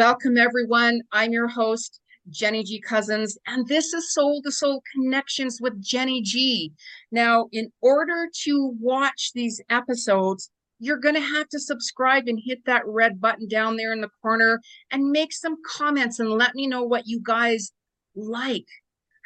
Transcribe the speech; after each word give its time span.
Welcome, 0.00 0.38
everyone. 0.38 1.02
I'm 1.12 1.30
your 1.30 1.46
host, 1.46 2.00
Jeni 2.30 2.64
Ji. 2.64 2.80
Cousins, 2.80 3.36
and 3.46 3.68
this 3.68 3.92
is 3.92 4.14
Soul 4.14 4.40
to 4.46 4.50
Soul 4.50 4.82
Connections 4.94 5.58
with 5.60 5.84
Jeni 5.84 6.22
Ji. 6.22 6.72
Now, 7.12 7.48
in 7.52 7.70
order 7.82 8.26
to 8.44 8.74
watch 8.80 9.32
these 9.34 9.60
episodes, 9.68 10.50
you're 10.78 10.96
going 10.96 11.16
to 11.16 11.20
have 11.20 11.50
to 11.50 11.60
subscribe 11.60 12.28
and 12.28 12.40
hit 12.42 12.64
that 12.64 12.80
red 12.86 13.20
button 13.20 13.46
down 13.46 13.76
there 13.76 13.92
in 13.92 14.00
the 14.00 14.08
corner 14.22 14.62
and 14.90 15.10
make 15.10 15.34
some 15.34 15.56
comments 15.66 16.18
and 16.18 16.30
let 16.30 16.54
me 16.54 16.66
know 16.66 16.82
what 16.82 17.02
you 17.04 17.20
guys 17.22 17.70
like. 18.16 18.64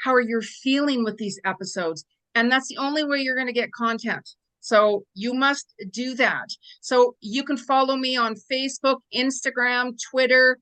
How 0.03 0.13
are 0.13 0.21
you 0.21 0.41
feeling 0.41 1.05
with 1.05 1.19
these 1.19 1.39
episodes? 1.45 2.05
And 2.35 2.51
that's 2.51 2.67
the 2.67 2.79
only 2.79 3.05
way 3.05 3.19
you're 3.19 3.37
going 3.37 3.47
to 3.47 3.53
get 3.53 3.71
content. 3.71 4.29
So 4.65 5.05
you 5.13 5.35
must 5.35 5.75
do 5.91 6.15
that. 6.15 6.47
So 6.81 7.17
you 7.21 7.45
can 7.45 7.59
follow 7.59 7.97
me 7.97 8.17
on 8.17 8.35
Facebook, 8.51 9.01
Instagram, 9.15 9.93
Twitter, 10.11 10.59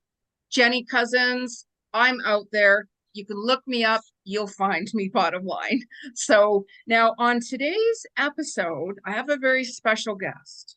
Jeni 0.53 0.85
Cousins. 0.91 1.67
I'm 1.95 2.19
out 2.27 2.47
there. 2.51 2.89
You 3.13 3.25
can 3.25 3.37
look 3.37 3.63
me 3.65 3.85
up. 3.85 4.01
You'll 4.25 4.49
find 4.49 4.89
me, 4.93 5.09
bottom 5.09 5.45
line. 5.45 5.83
So 6.17 6.65
now 6.89 7.15
on 7.19 7.39
today's 7.49 8.05
episode, 8.19 8.99
I 9.07 9.13
have 9.13 9.29
a 9.29 9.37
very 9.37 9.63
special 9.63 10.17
guest. 10.17 10.77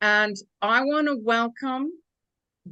And 0.00 0.34
I 0.62 0.82
want 0.82 1.08
to 1.08 1.18
welcome 1.22 1.90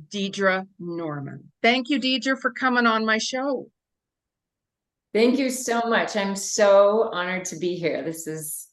Deidre 0.09 0.67
Norman. 0.79 1.53
Thank 1.61 1.91
you, 1.91 2.01
Deidre, 2.01 2.41
for 2.41 2.53
coming 2.53 2.87
on 2.87 3.05
my 3.05 3.19
show. 3.19 3.67
Thank 5.13 5.39
you 5.39 5.51
so 5.51 5.83
much. 5.83 6.17
I'm 6.17 6.37
so 6.37 7.11
honored 7.13 7.45
to 7.47 7.57
be 7.57 7.75
here. 7.75 8.03
This 8.03 8.27
is 8.27 8.68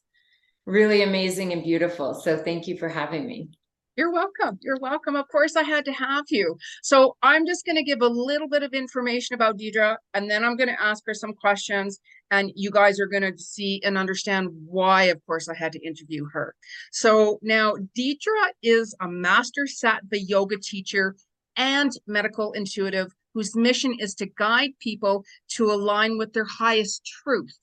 really 0.66 1.02
amazing 1.02 1.52
and 1.52 1.62
beautiful. 1.62 2.14
So 2.14 2.36
thank 2.36 2.66
you 2.66 2.76
for 2.76 2.88
having 2.88 3.26
me. 3.26 3.48
You're 3.96 4.12
welcome. 4.12 4.58
You're 4.60 4.78
welcome. 4.78 5.16
Of 5.16 5.26
course, 5.28 5.56
I 5.56 5.62
had 5.62 5.86
to 5.86 5.92
have 5.92 6.24
you. 6.28 6.58
So 6.82 7.16
I'm 7.22 7.46
just 7.46 7.64
going 7.64 7.76
to 7.76 7.82
give 7.82 8.02
a 8.02 8.08
little 8.08 8.46
bit 8.46 8.62
of 8.62 8.74
information 8.74 9.32
about 9.32 9.56
Deidre, 9.56 9.96
and 10.12 10.30
then 10.30 10.44
I'm 10.44 10.56
going 10.56 10.68
to 10.68 10.82
ask 10.82 11.02
her 11.06 11.14
some 11.14 11.32
questions, 11.32 11.98
and 12.30 12.52
you 12.54 12.70
guys 12.70 13.00
are 13.00 13.06
going 13.06 13.22
to 13.22 13.38
see 13.38 13.80
and 13.82 13.96
understand 13.96 14.50
why, 14.66 15.04
of 15.04 15.24
course, 15.24 15.48
I 15.48 15.54
had 15.54 15.72
to 15.72 15.86
interview 15.86 16.26
her. 16.30 16.54
So 16.92 17.38
now 17.40 17.76
Deidre 17.96 18.50
is 18.62 18.94
a 19.00 19.08
master 19.08 19.66
Sattva 19.66 20.02
yoga 20.12 20.58
teacher 20.58 21.16
and 21.56 21.90
medical 22.06 22.52
intuitive 22.52 23.14
whose 23.32 23.56
mission 23.56 23.96
is 23.98 24.14
to 24.16 24.26
guide 24.26 24.70
people 24.78 25.24
to 25.52 25.70
align 25.70 26.18
with 26.18 26.34
their 26.34 26.44
highest 26.44 27.02
truth 27.04 27.56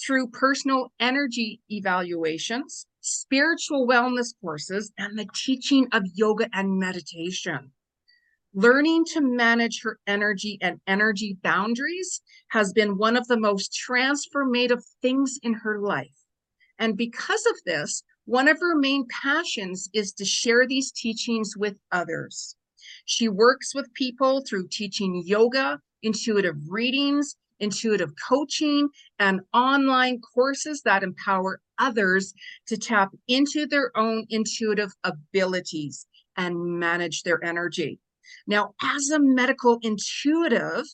through 0.00 0.28
personal 0.28 0.92
energy 1.00 1.60
evaluations, 1.70 2.86
spiritual 3.00 3.86
wellness 3.86 4.34
courses, 4.40 4.92
and 4.98 5.18
the 5.18 5.26
teaching 5.34 5.88
of 5.92 6.02
yoga 6.14 6.48
and 6.52 6.78
meditation. 6.78 7.70
Learning 8.54 9.04
to 9.06 9.20
manage 9.20 9.80
her 9.82 9.98
energy 10.06 10.58
and 10.60 10.78
energy 10.86 11.38
boundaries 11.42 12.20
has 12.48 12.72
been 12.72 12.98
one 12.98 13.16
of 13.16 13.26
the 13.26 13.38
most 13.38 13.78
transformative 13.88 14.82
things 15.00 15.38
in 15.42 15.54
her 15.54 15.80
life. 15.80 16.24
And 16.78 16.96
because 16.96 17.46
of 17.46 17.56
this, 17.64 18.02
one 18.26 18.48
of 18.48 18.60
her 18.60 18.76
main 18.76 19.06
passions 19.22 19.88
is 19.92 20.12
to 20.14 20.24
share 20.24 20.66
these 20.66 20.92
teachings 20.92 21.56
with 21.56 21.76
others. 21.90 22.56
She 23.04 23.28
works 23.28 23.74
with 23.74 23.92
people 23.94 24.44
through 24.44 24.68
teaching 24.68 25.22
yoga, 25.24 25.80
intuitive 26.02 26.56
readings, 26.68 27.36
intuitive 27.62 28.12
coaching, 28.28 28.88
and 29.18 29.40
online 29.54 30.20
courses 30.34 30.82
that 30.84 31.02
empower 31.02 31.60
others 31.78 32.34
to 32.66 32.76
tap 32.76 33.10
into 33.28 33.66
their 33.66 33.96
own 33.96 34.26
intuitive 34.28 34.92
abilities 35.04 36.06
and 36.36 36.56
manage 36.78 37.22
their 37.22 37.42
energy. 37.42 37.98
Now, 38.46 38.74
as 38.82 39.10
a 39.10 39.18
medical 39.18 39.78
intuitive, 39.82 40.84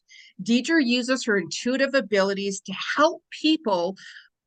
Deidre 0.43 0.85
uses 0.85 1.25
her 1.25 1.39
intuitive 1.39 1.95
abilities 1.95 2.61
to 2.61 2.73
help 2.97 3.23
people 3.43 3.97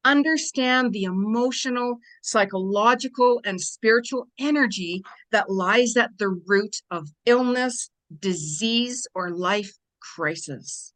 understand 0.04 0.92
the 0.92 1.04
emotional, 1.04 1.98
psychological, 2.22 3.40
and 3.46 3.62
spiritual 3.62 4.28
energy 4.40 5.04
that 5.32 5.50
lies 5.50 5.96
at 5.96 6.18
the 6.18 6.30
root 6.48 6.76
of 6.90 7.10
illness, 7.26 7.90
disease, 8.20 9.08
or 9.14 9.32
life 9.32 9.72
crisis. 10.16 10.94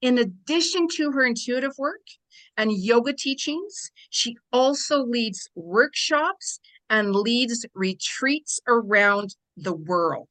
In 0.00 0.18
addition 0.18 0.88
to 0.96 1.12
her 1.12 1.24
intuitive 1.24 1.74
work 1.78 2.06
and 2.56 2.72
yoga 2.72 3.12
teachings, 3.12 3.90
she 4.08 4.36
also 4.52 5.04
leads 5.04 5.50
workshops 5.54 6.60
and 6.88 7.14
leads 7.14 7.66
retreats 7.74 8.60
around 8.66 9.36
the 9.56 9.74
world. 9.74 10.28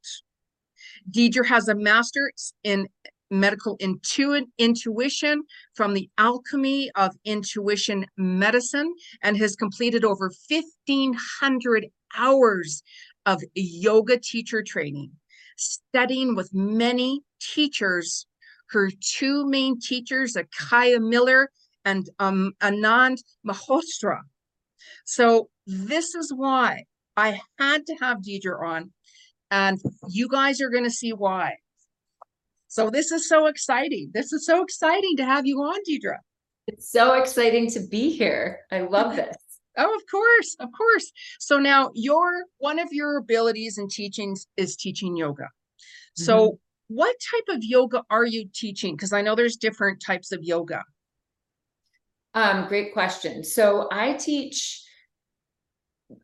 Deidre 1.10 1.46
has 1.46 1.68
a 1.68 1.76
master's 1.76 2.54
in 2.64 2.88
medical 3.30 3.78
intu 3.80 4.44
intuition 4.58 5.44
from 5.76 5.94
the 5.94 6.10
Academy 6.18 6.90
of 6.96 7.16
Intuition 7.26 8.08
Medicine 8.18 8.92
and 9.22 9.38
has 9.38 9.56
completed 9.56 10.04
over 10.04 10.32
1500 10.50 11.88
hours 12.18 12.82
of 13.28 13.44
yoga 13.54 14.18
teacher 14.18 14.64
training 14.64 15.12
studying 15.60 16.36
with 16.36 16.54
many 16.54 17.22
teachers 17.40 18.26
her 18.72 18.92
two 19.00 19.48
main 19.48 19.80
teachers, 19.80 20.36
Akaya 20.36 21.02
Miller 21.02 21.52
and 21.86 22.10
um, 22.20 22.54
Anand 22.62 23.22
Mehrotra. 23.48 24.22
So 25.06 25.50
this 25.66 26.16
is 26.16 26.32
why 26.34 26.86
I 27.18 27.42
had 27.58 27.86
to 27.88 27.96
have 27.96 28.20
Deidre 28.20 28.64
on, 28.64 28.92
and 29.52 29.80
you 30.10 30.28
guys 30.28 30.62
are 30.62 30.70
going 30.70 30.84
to 30.84 30.92
see 30.92 31.14
why. 31.14 31.58
So 32.68 32.90
this 32.90 33.12
is 33.12 33.28
so 33.28 33.48
exciting. 33.48 34.12
This 34.14 34.32
is 34.32 34.46
so 34.46 34.62
exciting 34.62 35.18
to 35.18 35.26
have 35.26 35.46
you 35.46 35.60
on, 35.62 35.80
Deidre. 35.90 36.18
It's 36.68 36.92
so 36.92 37.14
exciting 37.14 37.70
to 37.72 37.80
be 37.80 38.12
here. 38.12 38.60
I 38.72 38.82
love 38.82 39.16
this. 39.16 39.36
Oh, 39.78 39.96
of 39.96 40.02
course, 40.12 40.58
of 40.60 40.70
course. 40.76 41.10
So 41.40 41.58
now 41.58 41.92
your 41.94 42.44
one 42.58 42.80
of 42.80 42.92
your 42.92 43.16
abilities 43.16 43.78
and 43.78 43.90
teachings 43.90 44.46
is 44.58 44.76
teaching 44.76 45.16
yoga. 45.16 45.48
So 46.16 46.36
mm 46.36 46.52
-hmm 46.52 46.69
what 46.90 47.16
type 47.32 47.56
of 47.56 47.64
yoga 47.64 48.04
are 48.10 48.26
you 48.26 48.50
teaching? 48.54 48.96
Because 48.96 49.14
I 49.14 49.22
know 49.22 49.36
there's 49.36 49.56
different 49.56 50.02
types 50.02 50.32
of 50.32 50.44
yoga. 50.44 50.84
Um, 52.34 52.68
great 52.68 52.94
question. 52.94 53.44
So 53.44 53.88
I 53.92 54.14
teach, 54.14 54.84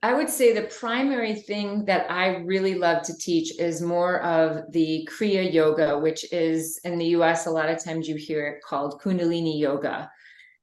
I 0.02 0.16
would 0.16 0.30
say 0.30 0.54
the 0.54 0.64
primary 0.80 1.36
thing 1.36 1.86
that 1.86 2.10
I 2.12 2.38
really 2.38 2.76
love 2.76 3.04
to 3.04 3.18
teach 3.18 3.60
is 3.60 3.80
more 3.82 4.22
of 4.24 4.72
the 4.72 5.08
Kriya 5.12 5.54
Yoga, 5.54 6.00
which 6.00 6.32
is 6.34 6.80
in 6.84 6.98
the 6.98 7.08
US, 7.18 7.46
a 7.46 7.52
lot 7.52 7.70
of 7.70 7.84
times 7.84 8.10
you 8.10 8.16
hear 8.16 8.48
it 8.48 8.64
called 8.64 9.00
Kundalini 9.02 9.60
Yoga. 9.60 10.10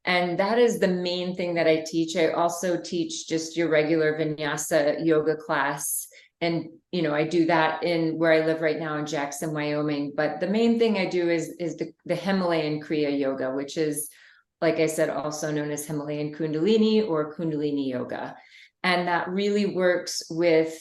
And 0.05 0.37
that 0.39 0.59
is 0.59 0.81
the 0.81 0.89
main 0.89 1.37
thing 1.37 1.55
that 1.55 1.69
I 1.69 1.85
teach. 1.87 2.17
I 2.17 2.31
also 2.31 2.77
teach 2.77 3.29
just 3.29 3.57
your 3.57 3.69
regular 3.69 4.19
vinyasa 4.19 5.07
yoga 5.07 5.37
class 5.37 6.09
and 6.43 6.69
you 6.91 7.01
know 7.01 7.15
i 7.15 7.25
do 7.25 7.47
that 7.47 7.83
in 7.83 8.19
where 8.19 8.33
i 8.33 8.45
live 8.45 8.61
right 8.61 8.79
now 8.79 8.97
in 8.97 9.07
jackson 9.07 9.55
wyoming. 9.55 10.13
But 10.15 10.41
the 10.41 10.49
main 10.49 10.79
thing 10.79 10.99
i 10.99 11.07
do 11.07 11.31
is 11.31 11.55
is 11.59 11.77
the, 11.77 11.93
the 12.05 12.15
himalayan 12.15 12.83
kriya 12.83 13.19
yoga 13.19 13.55
which 13.55 13.79
is 13.79 14.11
like 14.61 14.79
i 14.81 14.87
said 14.87 15.09
also 15.09 15.51
known 15.51 15.71
as 15.71 15.87
himalayan 15.87 16.35
kundalini 16.35 17.09
or 17.09 17.35
kundalini 17.35 17.89
yoga. 17.89 18.37
And 18.85 19.07
that 19.07 19.29
really 19.29 19.67
works 19.67 20.25
with 20.29 20.77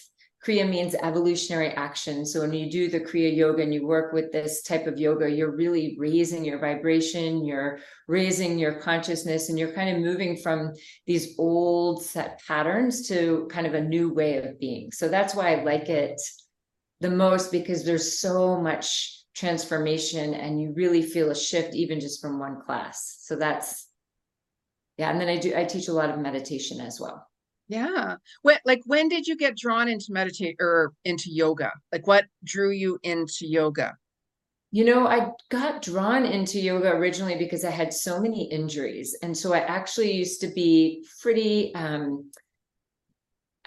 Kriya 0.46 0.68
means 0.68 0.96
evolutionary 0.96 1.70
action. 1.70 2.26
So 2.26 2.42
when 2.42 2.52
you 2.52 2.72
do 2.72 2.90
the 2.90 3.00
Kriya 3.00 3.36
yoga 3.36 3.62
and 3.62 3.72
you 3.72 3.86
work 3.86 4.12
with 4.12 4.32
this 4.32 4.64
type 4.64 4.88
of 4.88 4.98
yoga, 4.98 5.30
you're 5.30 5.56
really 5.56 5.96
raising 6.00 6.44
your 6.44 6.58
vibration, 6.58 7.46
you're 7.46 7.80
raising 8.08 8.58
your 8.58 8.74
consciousness, 8.80 9.50
and 9.50 9.60
you're 9.60 9.74
kind 9.74 9.96
of 9.96 10.02
moving 10.02 10.36
from 10.36 10.74
these 11.06 11.36
old 11.38 12.04
set 12.04 12.42
patterns 12.48 13.08
to 13.10 13.48
kind 13.52 13.68
of 13.68 13.76
a 13.76 13.84
new 13.84 14.12
way 14.12 14.38
of 14.38 14.60
being. 14.60 14.92
So 14.92 15.08
that's 15.08 15.36
why 15.36 15.54
I 15.54 15.64
like 15.64 15.90
it 15.90 16.20
the 17.02 17.10
most 17.12 17.52
because 17.52 17.84
there's 17.84 18.20
so 18.20 18.60
much 18.60 19.24
transformation 19.36 20.34
and 20.34 20.62
you 20.62 20.74
really 20.76 21.02
feel 21.02 21.32
a 21.32 21.36
shift 21.36 21.76
even 21.76 22.00
just 22.00 22.22
from 22.22 22.40
one 22.40 22.62
class. 22.62 23.20
So 23.22 23.36
that's 23.36 23.88
yeah. 24.98 25.10
And 25.10 25.20
then 25.20 25.30
I 25.30 25.38
do 25.38 25.56
I 25.56 25.66
teach 25.66 25.88
a 25.88 25.94
lot 25.94 26.10
of 26.10 26.20
meditation 26.20 26.80
as 26.80 27.00
well. 27.00 27.28
Yeah. 27.72 28.18
What 28.42 28.60
like 28.66 28.82
when 28.86 29.08
did 29.08 29.28
you 29.28 29.38
get 29.38 29.56
drawn 29.56 29.88
into 29.88 30.08
meditate 30.10 30.58
or 30.60 30.92
into 31.06 31.32
yoga? 31.32 31.72
Like 31.94 32.06
what 32.06 32.26
drew 32.44 32.70
you 32.72 33.00
into 33.02 33.48
yoga? 33.48 33.96
You 34.72 34.84
know, 34.84 35.08
I 35.08 35.32
got 35.50 35.82
drawn 35.82 36.26
into 36.26 36.60
yoga 36.60 36.90
originally 36.90 37.38
because 37.38 37.64
I 37.64 37.70
had 37.70 37.94
so 37.94 38.20
many 38.20 38.44
injuries. 38.52 39.18
And 39.24 39.38
so 39.38 39.54
I 39.54 39.60
actually 39.60 40.12
used 40.12 40.42
to 40.42 40.48
be 40.48 41.06
pretty 41.22 41.74
um 41.74 42.30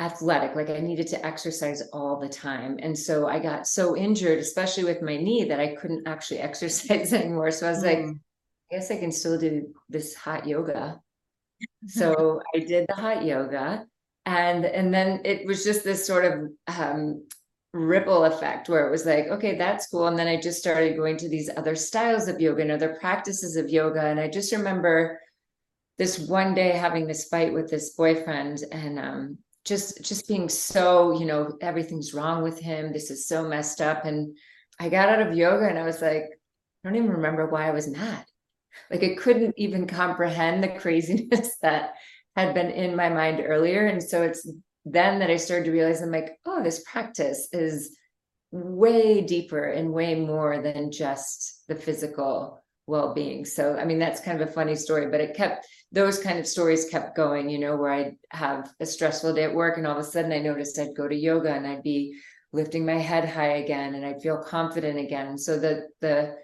athletic 0.00 0.56
like 0.56 0.70
i 0.70 0.80
needed 0.80 1.06
to 1.06 1.24
exercise 1.24 1.80
all 1.92 2.18
the 2.18 2.28
time 2.28 2.76
and 2.82 2.98
so 2.98 3.28
i 3.28 3.38
got 3.38 3.64
so 3.64 3.96
injured 3.96 4.40
especially 4.40 4.82
with 4.82 5.00
my 5.02 5.16
knee 5.16 5.44
that 5.44 5.60
i 5.60 5.68
couldn't 5.76 6.04
actually 6.08 6.38
exercise 6.48 7.12
anymore 7.12 7.52
so 7.52 7.68
i 7.68 7.70
was 7.70 7.84
mm. 7.84 7.86
like 7.86 7.98
i 7.98 8.74
guess 8.74 8.90
i 8.90 8.98
can 8.98 9.12
still 9.12 9.38
do 9.38 9.72
this 9.88 10.12
hot 10.12 10.48
yoga 10.48 11.00
so 11.86 12.42
i 12.56 12.58
did 12.58 12.86
the 12.88 12.94
hot 12.96 13.24
yoga 13.24 13.86
and 14.26 14.64
and 14.64 14.92
then 14.92 15.20
it 15.24 15.46
was 15.46 15.64
just 15.64 15.84
this 15.84 16.06
sort 16.06 16.24
of 16.24 16.78
um, 16.78 17.24
ripple 17.74 18.24
effect 18.24 18.68
where 18.68 18.86
it 18.86 18.90
was 18.90 19.04
like, 19.04 19.26
okay, 19.26 19.58
that's 19.58 19.88
cool. 19.88 20.06
And 20.06 20.18
then 20.18 20.28
I 20.28 20.40
just 20.40 20.60
started 20.60 20.96
going 20.96 21.16
to 21.18 21.28
these 21.28 21.50
other 21.56 21.74
styles 21.74 22.28
of 22.28 22.40
yoga 22.40 22.62
and 22.62 22.70
other 22.70 22.96
practices 23.00 23.56
of 23.56 23.68
yoga. 23.68 24.06
And 24.06 24.20
I 24.20 24.28
just 24.28 24.52
remember 24.52 25.20
this 25.98 26.18
one 26.18 26.54
day 26.54 26.70
having 26.70 27.06
this 27.06 27.28
fight 27.28 27.52
with 27.52 27.68
this 27.68 27.90
boyfriend 27.90 28.64
and 28.72 28.98
um, 28.98 29.38
just 29.64 30.02
just 30.02 30.28
being 30.28 30.48
so, 30.48 31.18
you 31.18 31.26
know, 31.26 31.56
everything's 31.60 32.14
wrong 32.14 32.42
with 32.42 32.58
him. 32.58 32.92
This 32.92 33.10
is 33.10 33.26
so 33.26 33.46
messed 33.46 33.80
up. 33.80 34.04
And 34.04 34.36
I 34.78 34.88
got 34.88 35.08
out 35.08 35.26
of 35.26 35.36
yoga 35.36 35.68
and 35.68 35.78
I 35.78 35.84
was 35.84 36.00
like, 36.00 36.24
I 36.84 36.88
don't 36.88 36.96
even 36.96 37.10
remember 37.10 37.46
why 37.46 37.68
I 37.68 37.72
was 37.72 37.88
mad. 37.88 38.24
Like 38.90 39.02
I 39.02 39.14
couldn't 39.14 39.54
even 39.56 39.86
comprehend 39.86 40.62
the 40.62 40.68
craziness 40.80 41.56
that 41.62 41.94
had 42.36 42.54
been 42.54 42.70
in 42.70 42.96
my 42.96 43.08
mind 43.08 43.42
earlier. 43.44 43.86
And 43.86 44.02
so 44.02 44.22
it's 44.22 44.46
then 44.84 45.20
that 45.20 45.30
I 45.30 45.36
started 45.36 45.64
to 45.66 45.72
realize 45.72 46.02
I'm 46.02 46.10
like, 46.10 46.38
oh, 46.44 46.62
this 46.62 46.82
practice 46.84 47.48
is 47.52 47.96
way 48.50 49.20
deeper 49.22 49.64
and 49.64 49.92
way 49.92 50.14
more 50.14 50.62
than 50.62 50.92
just 50.92 51.64
the 51.68 51.74
physical 51.74 52.62
well-being. 52.86 53.44
So 53.44 53.76
I 53.76 53.84
mean 53.84 53.98
that's 53.98 54.20
kind 54.20 54.40
of 54.40 54.48
a 54.48 54.52
funny 54.52 54.76
story, 54.76 55.08
but 55.10 55.20
it 55.20 55.34
kept 55.34 55.66
those 55.90 56.18
kind 56.18 56.38
of 56.38 56.46
stories 56.46 56.88
kept 56.90 57.16
going, 57.16 57.48
you 57.48 57.58
know, 57.58 57.76
where 57.76 57.92
I'd 57.92 58.16
have 58.30 58.72
a 58.78 58.86
stressful 58.86 59.34
day 59.34 59.44
at 59.44 59.54
work 59.54 59.78
and 59.78 59.86
all 59.86 59.94
of 59.98 59.98
a 59.98 60.04
sudden 60.04 60.32
I 60.32 60.38
noticed 60.38 60.78
I'd 60.78 60.94
go 60.94 61.08
to 61.08 61.16
yoga 61.16 61.52
and 61.52 61.66
I'd 61.66 61.82
be 61.82 62.16
lifting 62.52 62.84
my 62.84 62.98
head 62.98 63.28
high 63.28 63.56
again 63.56 63.94
and 63.94 64.04
I'd 64.04 64.22
feel 64.22 64.36
confident 64.36 64.98
again. 64.98 65.38
So 65.38 65.58
the 65.58 65.88
the 66.00 66.36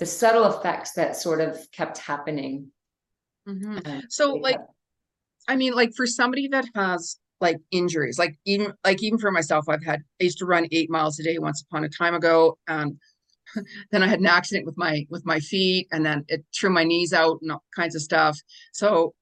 the 0.00 0.06
subtle 0.06 0.46
effects 0.46 0.92
that 0.92 1.16
sort 1.16 1.40
of 1.40 1.58
kept 1.70 1.98
happening. 1.98 2.72
Mhm. 3.48 3.86
um, 3.86 4.02
So 4.08 4.34
like, 4.34 4.58
I 5.48 5.56
mean, 5.56 5.74
like 5.74 5.94
for 5.94 6.06
somebody 6.06 6.48
that 6.48 6.66
has 6.74 7.16
like 7.40 7.58
injuries, 7.70 8.18
like 8.18 8.36
even 8.44 8.72
like 8.84 9.02
even 9.02 9.18
for 9.18 9.30
myself, 9.30 9.68
I've 9.68 9.84
had 9.84 10.00
I 10.20 10.24
used 10.24 10.38
to 10.38 10.46
run 10.46 10.66
eight 10.72 10.90
miles 10.90 11.18
a 11.18 11.22
day 11.22 11.38
once 11.38 11.62
upon 11.62 11.84
a 11.84 11.88
time 11.88 12.14
ago, 12.14 12.58
and 12.68 12.96
then 13.90 14.02
I 14.02 14.06
had 14.06 14.20
an 14.20 14.26
accident 14.26 14.66
with 14.66 14.76
my 14.78 15.06
with 15.10 15.24
my 15.26 15.40
feet, 15.40 15.88
and 15.92 16.04
then 16.04 16.24
it 16.28 16.44
threw 16.58 16.70
my 16.70 16.84
knees 16.84 17.12
out 17.12 17.38
and 17.42 17.52
all 17.52 17.64
kinds 17.74 17.94
of 17.94 18.02
stuff. 18.02 18.38
So 18.72 19.14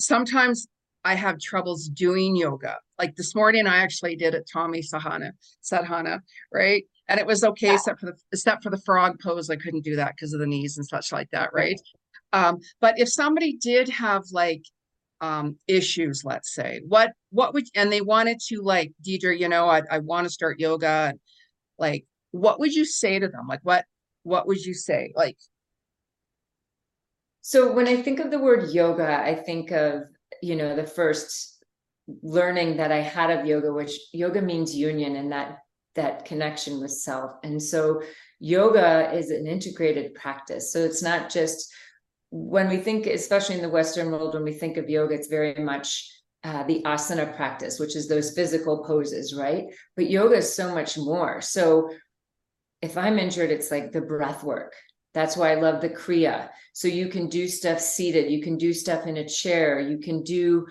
sometimes 0.00 0.66
I 1.04 1.14
have 1.14 1.38
troubles 1.38 1.88
doing 1.88 2.36
yoga. 2.36 2.78
Like 2.98 3.14
this 3.16 3.34
morning, 3.34 3.66
I 3.66 3.78
actually 3.78 4.16
did 4.16 4.34
it 4.34 4.48
Tommy 4.52 4.82
Sahana 4.82 5.32
Sadhana, 5.60 6.22
right? 6.52 6.84
And 7.08 7.20
it 7.20 7.26
was 7.26 7.44
okay 7.44 7.68
Yeah. 7.68 7.74
except 7.74 8.00
for 8.00 8.06
the 8.06 8.16
except 8.32 8.62
for 8.62 8.70
the 8.70 8.80
frog 8.84 9.20
pose. 9.22 9.48
I 9.50 9.56
couldn't 9.56 9.84
do 9.84 9.96
that 9.96 10.14
because 10.16 10.32
of 10.32 10.40
the 10.40 10.46
knees 10.46 10.76
and 10.76 10.86
such 10.86 11.12
like 11.12 11.30
that, 11.30 11.50
right? 11.54 11.80
Um, 12.32 12.58
but 12.80 12.98
if 12.98 13.08
somebody 13.08 13.56
did 13.56 13.88
have 13.88 14.24
like 14.32 14.62
um 15.20 15.56
issues, 15.66 16.22
let's 16.24 16.54
say, 16.54 16.80
what 16.86 17.12
what 17.30 17.54
would 17.54 17.66
and 17.74 17.92
they 17.92 18.00
wanted 18.00 18.40
to 18.48 18.62
like, 18.62 18.92
Deidre, 19.06 19.38
you 19.38 19.48
know, 19.48 19.68
I 19.68 19.82
I 19.90 19.98
want 19.98 20.26
to 20.26 20.30
start 20.30 20.60
yoga, 20.60 21.08
and 21.10 21.20
like 21.78 22.04
what 22.30 22.60
would 22.60 22.74
you 22.74 22.84
say 22.84 23.18
to 23.18 23.28
them? 23.28 23.46
Like 23.48 23.60
what 23.62 23.84
what 24.22 24.46
would 24.46 24.64
you 24.64 24.74
say? 24.74 25.12
Like 25.16 25.36
So 27.40 27.72
when 27.72 27.88
I 27.88 27.96
think 27.96 28.20
of 28.20 28.30
the 28.30 28.38
word 28.38 28.72
yoga, 28.72 29.22
I 29.22 29.34
think 29.34 29.70
of, 29.70 30.02
you 30.42 30.54
know, 30.54 30.76
the 30.76 30.86
first 30.86 31.64
learning 32.22 32.76
that 32.76 32.92
I 32.92 33.00
had 33.00 33.30
of 33.30 33.46
yoga, 33.46 33.72
which 33.72 33.98
yoga 34.12 34.42
means 34.42 34.74
union 34.74 35.16
and 35.16 35.32
that 35.32 35.58
that 35.94 36.26
connection 36.26 36.78
with 36.78 36.92
self. 36.92 37.32
And 37.42 37.60
so 37.60 38.02
yoga 38.38 39.10
is 39.14 39.30
an 39.30 39.46
integrated 39.46 40.14
practice. 40.14 40.72
So 40.72 40.80
it's 40.80 41.02
not 41.02 41.30
just 41.30 41.72
when 42.30 42.68
we 42.68 42.76
think, 42.76 43.06
especially 43.06 43.56
in 43.56 43.62
the 43.62 43.68
Western 43.68 44.10
world, 44.10 44.34
when 44.34 44.44
we 44.44 44.52
think 44.52 44.76
of 44.76 44.90
yoga, 44.90 45.14
it's 45.14 45.28
very 45.28 45.54
much 45.54 46.10
uh, 46.44 46.62
the 46.64 46.82
asana 46.82 47.34
practice, 47.36 47.78
which 47.78 47.96
is 47.96 48.06
those 48.06 48.34
physical 48.34 48.84
poses, 48.84 49.34
right? 49.34 49.64
But 49.96 50.10
yoga 50.10 50.36
is 50.36 50.54
so 50.54 50.74
much 50.74 50.96
more. 50.96 51.40
So 51.40 51.90
if 52.80 52.96
I'm 52.96 53.18
injured, 53.18 53.50
it's 53.50 53.70
like 53.70 53.92
the 53.92 54.00
breath 54.00 54.44
work. 54.44 54.74
That's 55.14 55.36
why 55.36 55.52
I 55.52 55.56
love 55.56 55.80
the 55.80 55.88
Kriya. 55.88 56.50
So 56.74 56.86
you 56.86 57.08
can 57.08 57.28
do 57.28 57.48
stuff 57.48 57.80
seated, 57.80 58.30
you 58.30 58.40
can 58.42 58.56
do 58.56 58.72
stuff 58.72 59.06
in 59.06 59.16
a 59.16 59.28
chair, 59.28 59.80
you 59.80 59.98
can 59.98 60.22
do 60.22 60.66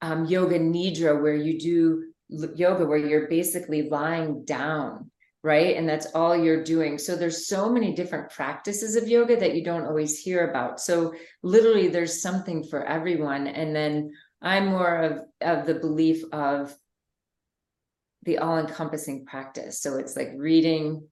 um, 0.00 0.24
yoga 0.24 0.58
nidra, 0.58 1.22
where 1.22 1.36
you 1.36 1.60
do 1.60 2.12
yoga 2.56 2.84
where 2.84 2.98
you're 2.98 3.28
basically 3.28 3.88
lying 3.88 4.44
down, 4.44 5.11
right? 5.42 5.76
And 5.76 5.88
that's 5.88 6.06
all 6.14 6.36
you're 6.36 6.62
doing. 6.62 6.98
So 6.98 7.16
there's 7.16 7.48
so 7.48 7.68
many 7.68 7.94
different 7.94 8.30
practices 8.30 8.96
of 8.96 9.08
yoga 9.08 9.36
that 9.36 9.54
you 9.54 9.64
don't 9.64 9.86
always 9.86 10.18
hear 10.18 10.48
about. 10.48 10.80
So 10.80 11.14
literally, 11.42 11.88
there's 11.88 12.22
something 12.22 12.62
for 12.64 12.84
everyone. 12.84 13.46
And 13.48 13.74
then 13.74 14.12
I'm 14.40 14.66
more 14.66 14.96
of 14.96 15.20
of 15.40 15.66
the 15.66 15.74
belief 15.74 16.22
of 16.32 16.74
the 18.24 18.38
all-encompassing 18.38 19.26
practice. 19.26 19.80
So 19.80 19.96
it's 19.96 20.16
like 20.16 20.30
reading 20.36 21.08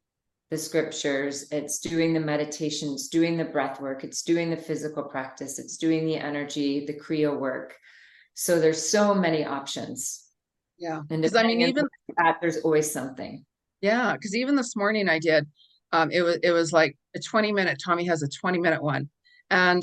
the 0.51 0.59
scriptures, 0.59 1.47
it's 1.51 1.79
doing 1.79 2.13
the 2.13 2.21
meditations, 2.21 3.09
doing 3.09 3.37
the 3.37 3.45
breath 3.45 3.81
work, 3.81 4.05
it's 4.05 4.23
doing 4.23 4.51
the 4.51 4.57
physical 4.57 5.05
practice, 5.05 5.59
it's 5.59 5.77
doing 5.77 6.07
the 6.07 6.17
energy, 6.17 6.87
the 6.87 6.95
Kriya 6.95 7.37
work. 7.37 7.75
So 8.35 8.59
there's 8.59 8.89
so 8.89 9.15
many 9.15 9.45
options. 9.45 10.25
yeah. 10.79 11.03
And 11.11 11.25
I 11.37 11.43
mean, 11.45 11.61
even 11.61 11.85
where 12.15 12.37
there's 12.41 12.59
always 12.59 12.91
something. 12.91 13.45
Yeah, 13.81 14.13
because 14.15 14.37
even 14.37 14.57
this 14.57 14.77
morning 14.77 15.09
I 15.09 15.19
did. 15.19 15.47
Um, 15.93 16.11
it 16.13 16.23
was 16.23 16.39
it 16.43 16.53
was 16.53 16.73
like 16.73 16.97
a 17.17 17.21
20 17.21 17.53
minute. 17.53 17.81
Tommy 17.85 18.05
has 18.07 18.23
a 18.23 18.29
20 18.29 18.59
minute 18.61 18.83
one. 18.83 19.09
And 19.51 19.83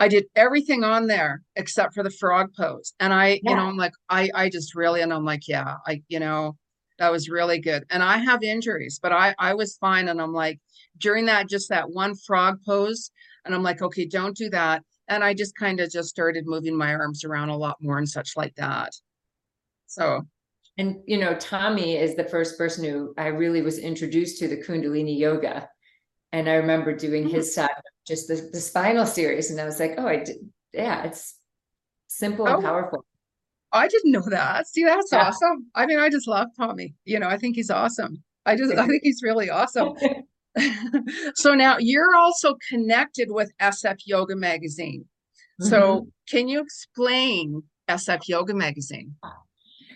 I 0.00 0.06
did 0.08 0.26
everything 0.36 0.84
on 0.84 1.08
there 1.08 1.42
except 1.56 1.94
for 1.94 2.04
the 2.04 2.10
frog 2.10 2.50
pose. 2.56 2.94
And 3.00 3.12
I, 3.12 3.40
you 3.42 3.54
know, 3.54 3.62
I'm 3.62 3.76
like, 3.76 3.92
I 4.08 4.30
I 4.34 4.48
just 4.48 4.74
really 4.74 5.00
and 5.00 5.12
I'm 5.12 5.24
like, 5.24 5.48
yeah, 5.48 5.76
I, 5.86 6.02
you 6.08 6.20
know, 6.20 6.56
that 6.98 7.10
was 7.10 7.28
really 7.28 7.58
good. 7.58 7.84
And 7.90 8.02
I 8.02 8.18
have 8.18 8.42
injuries, 8.42 9.00
but 9.02 9.12
I 9.12 9.34
I 9.38 9.54
was 9.54 9.76
fine. 9.78 10.08
And 10.08 10.20
I'm 10.20 10.32
like, 10.32 10.60
during 10.98 11.26
that, 11.26 11.48
just 11.48 11.68
that 11.70 11.90
one 11.90 12.14
frog 12.14 12.58
pose, 12.64 13.10
and 13.44 13.54
I'm 13.54 13.62
like, 13.62 13.82
okay, 13.82 14.06
don't 14.06 14.36
do 14.36 14.50
that. 14.50 14.84
And 15.08 15.24
I 15.24 15.34
just 15.34 15.56
kind 15.56 15.80
of 15.80 15.90
just 15.90 16.10
started 16.10 16.46
moving 16.46 16.76
my 16.76 16.94
arms 16.94 17.24
around 17.24 17.48
a 17.48 17.56
lot 17.56 17.76
more 17.80 17.98
and 17.98 18.08
such 18.08 18.36
like 18.36 18.54
that. 18.56 18.92
So 19.86 20.26
And 20.78 21.02
you 21.06 21.18
know, 21.18 21.34
Tommy 21.34 21.96
is 21.96 22.14
the 22.14 22.24
first 22.24 22.56
person 22.56 22.84
who 22.84 23.12
I 23.18 23.26
really 23.26 23.62
was 23.62 23.78
introduced 23.78 24.38
to 24.38 24.48
the 24.48 24.56
Kundalini 24.56 25.18
yoga. 25.18 25.68
And 26.32 26.48
I 26.48 26.54
remember 26.54 26.94
doing 26.94 27.24
Mhm. 27.24 27.32
his 27.32 27.54
side, 27.54 27.68
just 28.06 28.28
the, 28.28 28.36
the 28.52 28.60
spinal 28.60 29.06
series. 29.06 29.50
And 29.50 29.60
I 29.60 29.64
was 29.64 29.80
like, 29.80 29.94
oh, 29.98 30.06
I 30.06 30.16
did, 30.16 30.36
yeah, 30.72 31.02
it's 31.04 31.36
simple 32.06 32.46
and 32.46 32.56
Oh. 32.58 32.60
powerful. 32.62 33.04
I 33.72 33.88
didn't 33.88 34.12
know 34.12 34.24
that. 34.30 34.66
See, 34.68 34.84
that's 34.84 35.10
Yeah. 35.12 35.26
awesome. 35.28 35.66
I 35.74 35.84
mean, 35.86 35.98
I 35.98 36.08
just 36.10 36.28
love 36.28 36.48
Tommy. 36.56 36.94
You 37.04 37.18
know, 37.18 37.28
I 37.28 37.36
think 37.38 37.56
he's 37.56 37.70
awesome. 37.70 38.22
I 38.46 38.56
just, 38.56 38.72
I 38.74 38.86
think 38.86 39.02
he's 39.02 39.22
really 39.22 39.50
awesome. 39.50 39.94
so 41.34 41.54
now 41.54 41.76
you're 41.78 42.14
also 42.16 42.56
connected 42.68 43.30
with 43.30 43.52
SF 43.60 43.96
Yoga 44.06 44.34
Magazine. 44.36 45.04
So 45.60 46.06
can 46.28 46.46
you 46.48 46.60
explain 46.60 47.62
SF 47.88 48.28
Yoga 48.28 48.54
Magazine? 48.54 49.16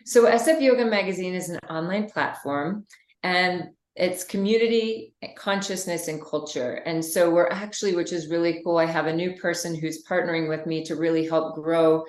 So 0.04 0.25
SF 0.26 0.61
Yoga 0.61 0.85
Magazine 0.85 1.35
is 1.35 1.49
an 1.49 1.59
online 1.71 2.09
platform 2.11 2.87
and 3.23 3.68
it's 3.94 4.25
community 4.25 5.14
consciousness 5.37 6.09
and 6.09 6.23
culture. 6.23 6.75
And 6.87 7.04
so 7.04 7.30
we're 7.30 7.50
actually, 7.50 7.94
which 7.94 8.12
is 8.12 8.30
really 8.30 8.62
cool. 8.64 8.78
I 8.78 8.87
have 8.87 9.06
a 9.06 9.12
new 9.12 9.37
person 9.37 9.75
who's 9.75 10.04
partnering 10.04 10.49
with 10.49 10.66
me 10.66 10.85
to 10.85 10.97
really 10.97 11.28
help 11.28 11.54
grow. 11.56 12.04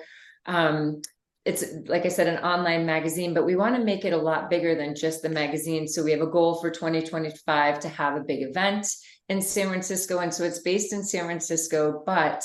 Um, 0.46 1.02
it's 1.44 1.62
like 1.86 2.06
I 2.06 2.08
said, 2.08 2.26
an 2.26 2.42
online 2.42 2.86
magazine, 2.86 3.34
but 3.34 3.44
we 3.44 3.54
want 3.54 3.76
to 3.76 3.84
make 3.84 4.06
it 4.06 4.14
a 4.14 4.18
lot 4.18 4.48
bigger 4.48 4.74
than 4.74 4.94
just 4.94 5.20
the 5.20 5.28
magazine. 5.28 5.86
So 5.86 6.02
we 6.02 6.10
have 6.12 6.22
a 6.22 6.26
goal 6.26 6.58
for 6.60 6.70
2025 6.70 7.80
to 7.80 7.88
have 7.90 8.16
a 8.16 8.24
big 8.24 8.42
event 8.42 8.86
in 9.28 9.42
San 9.42 9.68
Francisco. 9.68 10.20
And 10.20 10.32
so 10.32 10.44
it's 10.44 10.60
based 10.60 10.94
in 10.94 11.04
San 11.04 11.24
Francisco, 11.24 12.02
but 12.06 12.42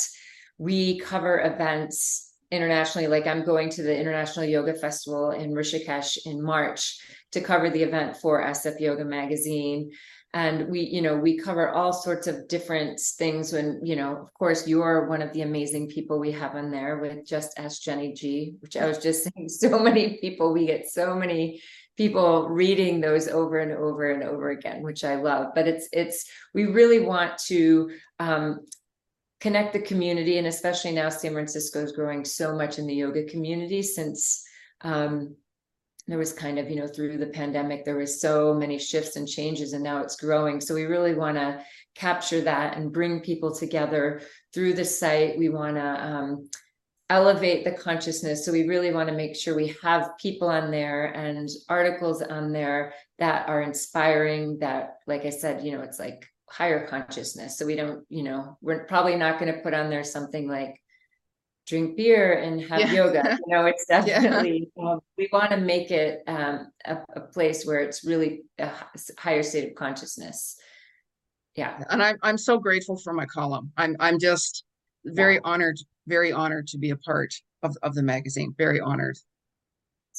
we 0.57 0.99
cover 0.99 1.39
events 1.39 2.28
internationally. 2.51 3.07
Like 3.07 3.27
I'm 3.27 3.45
going 3.45 3.69
to 3.71 3.83
the 3.83 3.97
International 3.97 4.45
Yoga 4.45 4.73
Festival 4.73 5.31
in 5.31 5.51
Rishikesh 5.51 6.25
in 6.25 6.41
March 6.41 6.99
to 7.31 7.41
cover 7.41 7.69
the 7.69 7.83
event 7.83 8.17
for 8.17 8.43
SF 8.43 8.79
Yoga 8.79 9.05
Magazine. 9.05 9.91
And 10.33 10.67
we, 10.67 10.81
you 10.81 11.01
know, 11.01 11.17
we 11.17 11.39
cover 11.39 11.69
all 11.69 11.91
sorts 11.91 12.27
of 12.27 12.47
different 12.47 12.99
things. 12.99 13.51
When, 13.51 13.81
you 13.83 13.95
know, 13.95 14.15
of 14.15 14.33
course, 14.35 14.67
you're 14.67 15.07
one 15.07 15.23
of 15.23 15.33
the 15.33 15.41
amazing 15.41 15.87
people 15.89 16.19
we 16.19 16.31
have 16.33 16.55
on 16.55 16.69
there 16.69 16.99
with 16.99 17.25
Just 17.27 17.57
Ask 17.57 17.81
Jeni 17.81 18.15
Ji, 18.15 18.55
which 18.59 18.77
I 18.77 18.85
was 18.87 18.99
just 18.99 19.23
saying, 19.35 19.49
so 19.49 19.79
many 19.79 20.17
people, 20.17 20.53
we 20.53 20.67
get 20.67 20.87
so 20.87 21.15
many 21.15 21.61
people 21.97 22.47
reading 22.47 23.01
those 23.01 23.27
over 23.27 23.57
and 23.57 23.71
over 23.71 24.11
and 24.11 24.23
over 24.23 24.51
again, 24.51 24.83
which 24.83 25.03
I 25.03 25.15
love. 25.15 25.47
But 25.55 25.67
it's, 25.67 25.89
it's, 25.91 26.29
we 26.53 26.65
really 26.65 26.99
want 26.99 27.39
to 27.47 27.89
um, 28.19 28.59
connect 29.39 29.73
the 29.73 29.81
community 29.81 30.37
and 30.37 30.47
especially 30.47 30.91
now 30.91 31.09
San 31.09 31.33
Francisco 31.33 31.81
is 31.81 31.91
growing 31.91 32.25
so 32.25 32.55
much 32.55 32.79
in 32.79 32.87
the 32.87 32.95
yoga 32.95 33.23
community 33.23 33.81
since 33.81 34.43
um, 34.81 35.35
there 36.07 36.17
was 36.17 36.33
kind 36.33 36.57
of 36.57 36.69
you 36.69 36.75
know 36.75 36.87
through 36.87 37.17
the 37.17 37.27
pandemic 37.27 37.85
there 37.85 37.97
was 37.97 38.19
so 38.19 38.53
many 38.53 38.77
shifts 38.79 39.15
and 39.15 39.27
changes 39.27 39.73
and 39.73 39.83
now 39.83 40.01
it's 40.01 40.15
growing 40.15 40.59
so 40.59 40.73
we 40.73 40.83
really 40.83 41.13
want 41.13 41.37
to 41.37 41.63
capture 41.95 42.41
that 42.41 42.77
and 42.77 42.91
bring 42.91 43.19
people 43.19 43.53
together 43.53 44.21
through 44.53 44.73
the 44.73 44.85
site 44.85 45.37
we 45.37 45.49
want 45.49 45.75
to 45.75 46.05
um, 46.05 46.49
elevate 47.09 47.63
the 47.63 47.71
consciousness. 47.71 48.45
So 48.45 48.51
we 48.51 48.67
really 48.67 48.93
want 48.93 49.09
to 49.09 49.15
make 49.15 49.35
sure 49.35 49.55
we 49.55 49.75
have 49.81 50.17
people 50.19 50.47
on 50.47 50.69
there 50.69 51.05
and 51.05 51.49
articles 51.67 52.21
on 52.21 52.51
there 52.51 52.93
that 53.17 53.49
are 53.49 53.61
inspiring 53.61 54.59
that, 54.59 54.99
like 55.07 55.25
I 55.25 55.31
said, 55.31 55.63
you 55.65 55.71
know, 55.71 55.81
it's 55.81 55.99
like 55.99 56.27
higher 56.51 56.87
consciousness. 56.87 57.57
So 57.57 57.65
we 57.65 57.75
don't, 57.75 58.05
you 58.09 58.23
know, 58.23 58.57
we're 58.61 58.85
probably 58.85 59.15
not 59.15 59.39
going 59.39 59.53
to 59.53 59.59
put 59.61 59.73
on 59.73 59.89
there 59.89 60.03
something 60.03 60.47
like 60.47 60.81
drink 61.67 61.95
beer 61.95 62.39
and 62.39 62.61
have 62.61 62.79
Yeah. 62.79 62.91
yoga. 62.91 63.37
You 63.45 63.53
know, 63.55 63.65
it's 63.67 63.85
Yeah. 63.89 64.03
definitely, 64.05 64.71
um, 64.81 64.99
we 65.17 65.29
want 65.31 65.51
to 65.51 65.57
make 65.57 65.91
it 65.91 66.23
um, 66.27 66.71
a, 66.85 66.97
a 67.15 67.21
place 67.21 67.65
where 67.65 67.79
it's 67.79 68.03
really 68.03 68.43
a 68.57 68.71
higher 69.17 69.43
state 69.43 69.69
of 69.69 69.75
consciousness. 69.75 70.57
Yeah. 71.55 71.83
And 71.89 72.01
I'm, 72.01 72.17
I'm 72.23 72.37
so 72.37 72.57
grateful 72.57 72.97
for 72.97 73.13
my 73.13 73.25
column. 73.25 73.71
I'm, 73.77 73.95
I'm 73.99 74.17
just 74.19 74.63
very 75.05 75.39
honored, 75.43 75.77
very 76.07 76.31
honored 76.31 76.67
to 76.69 76.77
be 76.77 76.89
a 76.89 76.97
part 76.97 77.33
of, 77.63 77.77
of 77.83 77.93
the 77.93 78.03
magazine. 78.03 78.53
Very 78.57 78.79
honored. 78.79 79.17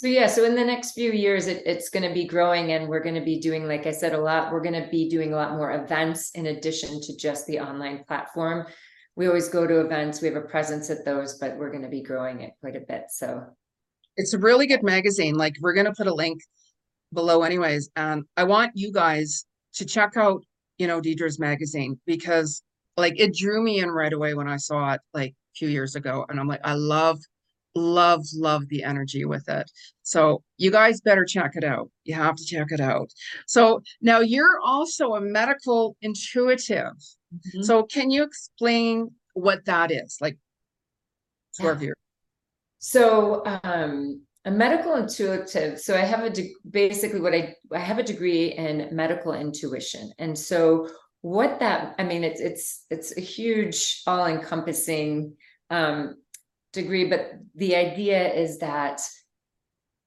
So 0.00 0.06
yeah, 0.06 0.28
so 0.28 0.44
in 0.44 0.54
the 0.54 0.64
next 0.64 0.92
few 0.92 1.12
years, 1.12 1.46
it, 1.46 1.62
it's 1.66 1.90
going 1.90 2.08
to 2.08 2.14
be 2.14 2.24
growing 2.24 2.72
and 2.72 2.88
we're 2.88 3.02
going 3.02 3.16
to 3.16 3.20
be 3.20 3.38
doing, 3.38 3.68
like 3.68 3.86
I 3.86 3.90
said, 3.90 4.14
a 4.14 4.18
lot, 4.18 4.50
we're 4.50 4.62
going 4.62 4.82
to 4.82 4.88
be 4.90 5.10
doing 5.10 5.34
a 5.34 5.36
lot 5.36 5.52
more 5.58 5.72
events 5.72 6.30
in 6.30 6.46
addition 6.46 7.02
to 7.02 7.14
just 7.18 7.46
the 7.46 7.60
online 7.60 8.04
platform. 8.04 8.66
We 9.14 9.26
always 9.26 9.50
go 9.50 9.66
to 9.66 9.80
events, 9.80 10.22
we 10.22 10.28
have 10.28 10.38
a 10.38 10.40
presence 10.40 10.88
at 10.88 11.04
those, 11.04 11.34
but 11.34 11.58
we're 11.58 11.70
going 11.70 11.82
to 11.82 11.90
be 11.90 12.00
growing 12.00 12.40
it 12.40 12.52
quite 12.62 12.76
a 12.76 12.80
bit. 12.80 13.10
So 13.10 13.44
It's 14.16 14.32
a 14.32 14.38
really 14.38 14.66
good 14.66 14.82
magazine. 14.82 15.34
Like 15.34 15.56
we're 15.60 15.74
gonna 15.74 15.92
put 15.94 16.06
a 16.06 16.14
link 16.14 16.40
below 17.12 17.42
anyways. 17.42 17.90
And 17.94 18.24
I 18.38 18.44
want 18.44 18.72
you 18.74 18.92
guys 18.92 19.44
to 19.74 19.84
check 19.84 20.16
out, 20.16 20.42
you 20.78 20.86
know, 20.86 21.02
Deidre's 21.02 21.38
magazine 21.38 22.00
because 22.06 22.62
like 22.96 23.20
it 23.20 23.34
drew 23.34 23.62
me 23.62 23.80
in 23.80 23.90
right 23.90 24.14
away 24.14 24.32
when 24.32 24.48
I 24.48 24.56
saw 24.56 24.92
it 24.92 25.00
like 25.12 25.32
a 25.32 25.54
few 25.56 25.68
years 25.68 25.94
ago. 25.94 26.24
And 26.30 26.40
I'm 26.40 26.48
like, 26.48 26.60
I 26.64 26.72
love, 26.72 27.18
love, 27.74 28.24
love 28.34 28.68
the 28.68 28.82
energy 28.82 29.24
with 29.24 29.48
it. 29.48 29.70
So 30.02 30.42
you 30.56 30.70
guys 30.70 31.00
better 31.00 31.24
check 31.24 31.52
it 31.54 31.64
out. 31.64 31.90
You 32.04 32.14
have 32.14 32.36
to 32.36 32.44
check 32.44 32.68
it 32.70 32.80
out. 32.80 33.10
So 33.46 33.82
now 34.00 34.20
you're 34.20 34.58
also 34.64 35.14
a 35.14 35.20
medical 35.20 35.96
intuitive. 36.02 36.94
So 37.62 37.84
can 37.84 38.10
you 38.10 38.24
explain 38.24 39.12
what 39.34 39.64
that 39.66 39.92
is? 39.92 40.18
Like 40.20 40.36
our 41.60 41.76
Yeah. 41.80 41.90
So 42.78 43.42
um 43.64 44.22
a 44.46 44.50
medical 44.50 44.94
intuitive, 44.94 45.78
so 45.78 45.94
I 45.94 46.00
have 46.00 46.24
a 46.24 46.30
de- 46.30 46.54
basically 46.70 47.20
what 47.20 47.34
I 47.34 47.54
I 47.72 47.78
have 47.78 47.98
a 47.98 48.02
degree 48.02 48.46
in 48.52 48.88
medical 48.90 49.34
intuition. 49.34 50.12
And 50.18 50.36
so 50.36 50.88
what 51.20 51.60
that 51.60 51.94
I 51.98 52.04
mean 52.04 52.24
it's 52.24 52.40
it's 52.40 52.86
it's 52.90 53.16
a 53.16 53.20
huge 53.20 54.02
all-encompassing 54.06 55.36
um 55.68 56.16
degree, 56.72 57.08
but 57.08 57.32
the 57.54 57.76
idea 57.76 58.32
is 58.32 58.58
that 58.58 59.00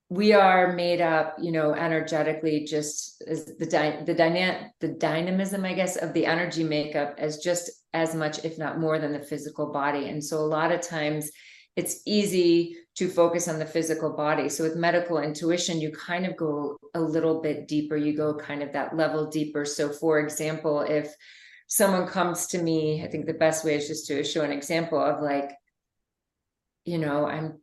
we 0.10 0.34
are 0.34 0.74
made 0.74 1.02
up, 1.02 1.38
you 1.42 1.52
know, 1.52 1.74
energetically 1.74 2.66
just 2.66 3.24
as 3.28 3.46
the 3.58 3.66
dy- 3.66 4.04
the 4.06 4.14
dynamic 4.14 4.72
the 4.80 4.90
dynamism, 4.90 5.66
I 5.66 5.74
guess, 5.74 5.96
of 5.96 6.14
the 6.14 6.26
energy 6.26 6.64
makeup 6.64 7.16
as 7.18 7.38
just 7.38 7.72
as 7.94 8.14
much, 8.14 8.44
if 8.46 8.58
not 8.58 8.80
more, 8.80 9.00
than 9.00 9.14
the 9.14 9.22
physical 9.22 9.72
body. 9.72 10.10
And 10.10 10.24
so 10.24 10.38
a 10.38 10.46
lot 10.46 10.72
of 10.72 10.82
times 10.82 11.32
it's 11.76 12.02
easy 12.06 12.78
to 12.98 13.08
focus 13.08 13.48
on 13.48 13.58
the 13.58 13.66
physical 13.66 14.12
body. 14.16 14.50
So 14.50 14.64
with 14.64 14.76
medical 14.76 15.18
intuition, 15.18 15.82
you 15.82 15.92
kind 15.92 16.28
of 16.28 16.38
go 16.38 16.78
a 16.94 17.02
little 17.02 17.42
bit 17.42 17.68
deeper. 17.68 17.98
You 17.98 18.16
go 18.16 18.36
kind 18.36 18.62
of 18.62 18.74
that 18.74 18.96
level 18.96 19.28
deeper. 19.28 19.66
So 19.66 19.92
for 19.92 20.20
example, 20.20 20.82
if 20.82 21.12
someone 21.68 22.08
comes 22.08 22.46
to 22.48 22.62
me, 22.62 23.04
I 23.04 23.08
think 23.08 23.26
the 23.26 23.34
best 23.34 23.66
way 23.66 23.76
is 23.76 23.88
just 23.88 24.06
to 24.08 24.24
show 24.24 24.44
an 24.44 24.52
example 24.52 25.00
of 25.00 25.24
like, 25.24 25.52
you 26.86 26.98
know, 26.98 27.26
I'm 27.26 27.60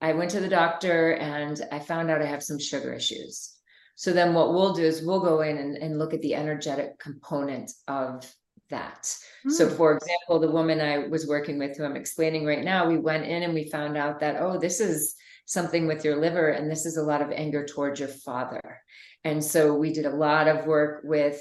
I 0.00 0.12
went 0.12 0.30
to 0.32 0.40
the 0.40 0.48
doctor 0.48 1.12
and 1.12 1.60
I 1.72 1.78
found 1.78 2.10
out 2.10 2.20
I 2.20 2.26
have 2.26 2.42
some 2.42 2.58
sugar 2.58 2.92
issues. 2.92 3.54
So 3.96 4.12
then 4.12 4.34
what 4.34 4.52
we'll 4.52 4.74
do 4.74 4.82
is 4.82 5.02
we'll 5.02 5.20
go 5.20 5.40
in 5.40 5.56
and, 5.56 5.76
and 5.76 5.98
look 5.98 6.12
at 6.12 6.20
the 6.20 6.34
energetic 6.34 6.98
component 6.98 7.70
of 7.88 8.30
that. 8.70 9.06
So 9.48 9.68
Hmm. 9.68 9.76
for 9.76 9.96
example, 9.96 10.40
the 10.40 10.50
woman 10.50 10.80
I 10.80 11.06
was 11.08 11.26
working 11.26 11.58
with 11.58 11.76
who 11.76 11.84
I'm 11.84 11.96
explaining 11.96 12.44
right 12.44 12.64
now, 12.64 12.88
we 12.88 12.98
went 12.98 13.24
in 13.24 13.44
and 13.44 13.54
we 13.54 13.70
found 13.70 13.96
out 13.96 14.20
that, 14.20 14.36
oh, 14.40 14.58
this 14.58 14.80
is 14.80 15.14
something 15.46 15.86
with 15.86 16.04
your 16.04 16.16
liver 16.16 16.48
and 16.48 16.70
this 16.70 16.86
is 16.86 16.96
a 16.96 17.02
lot 17.02 17.22
of 17.22 17.30
anger 17.30 17.64
towards 17.64 18.00
your 18.00 18.08
father. 18.08 18.80
And 19.22 19.42
so 19.42 19.74
we 19.74 19.92
did 19.92 20.06
a 20.06 20.16
lot 20.16 20.48
of 20.48 20.66
work 20.66 21.02
with 21.04 21.40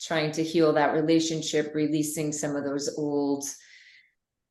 trying 0.00 0.32
to 0.32 0.44
heal 0.44 0.72
that 0.74 0.94
relationship, 0.94 1.74
releasing 1.74 2.32
some 2.32 2.54
of 2.54 2.64
those 2.64 2.96
old 2.96 3.44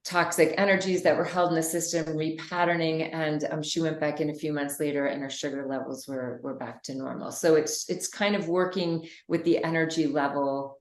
toxic 0.08 0.54
energies 0.58 1.04
that 1.04 1.18
were 1.18 1.26
held 1.26 1.50
in 1.50 1.56
the 1.56 1.62
system, 1.62 2.06
repatterning, 2.06 3.14
and 3.14 3.46
um, 3.52 3.62
she 3.62 3.82
went 3.82 4.00
back 4.00 4.22
in 4.22 4.30
a 4.30 4.34
few 4.34 4.54
months 4.54 4.80
later, 4.80 5.08
and 5.08 5.22
her 5.22 5.30
sugar 5.30 5.68
levels 5.68 6.08
were 6.08 6.40
were 6.42 6.56
back 6.56 6.82
to 6.84 6.96
normal. 6.96 7.30
So 7.32 7.56
it's 7.56 7.90
it's 7.90 8.08
kind 8.08 8.36
of 8.36 8.48
working 8.48 9.06
with 9.28 9.44
the 9.44 9.62
energy 9.64 10.08
level 10.08 10.80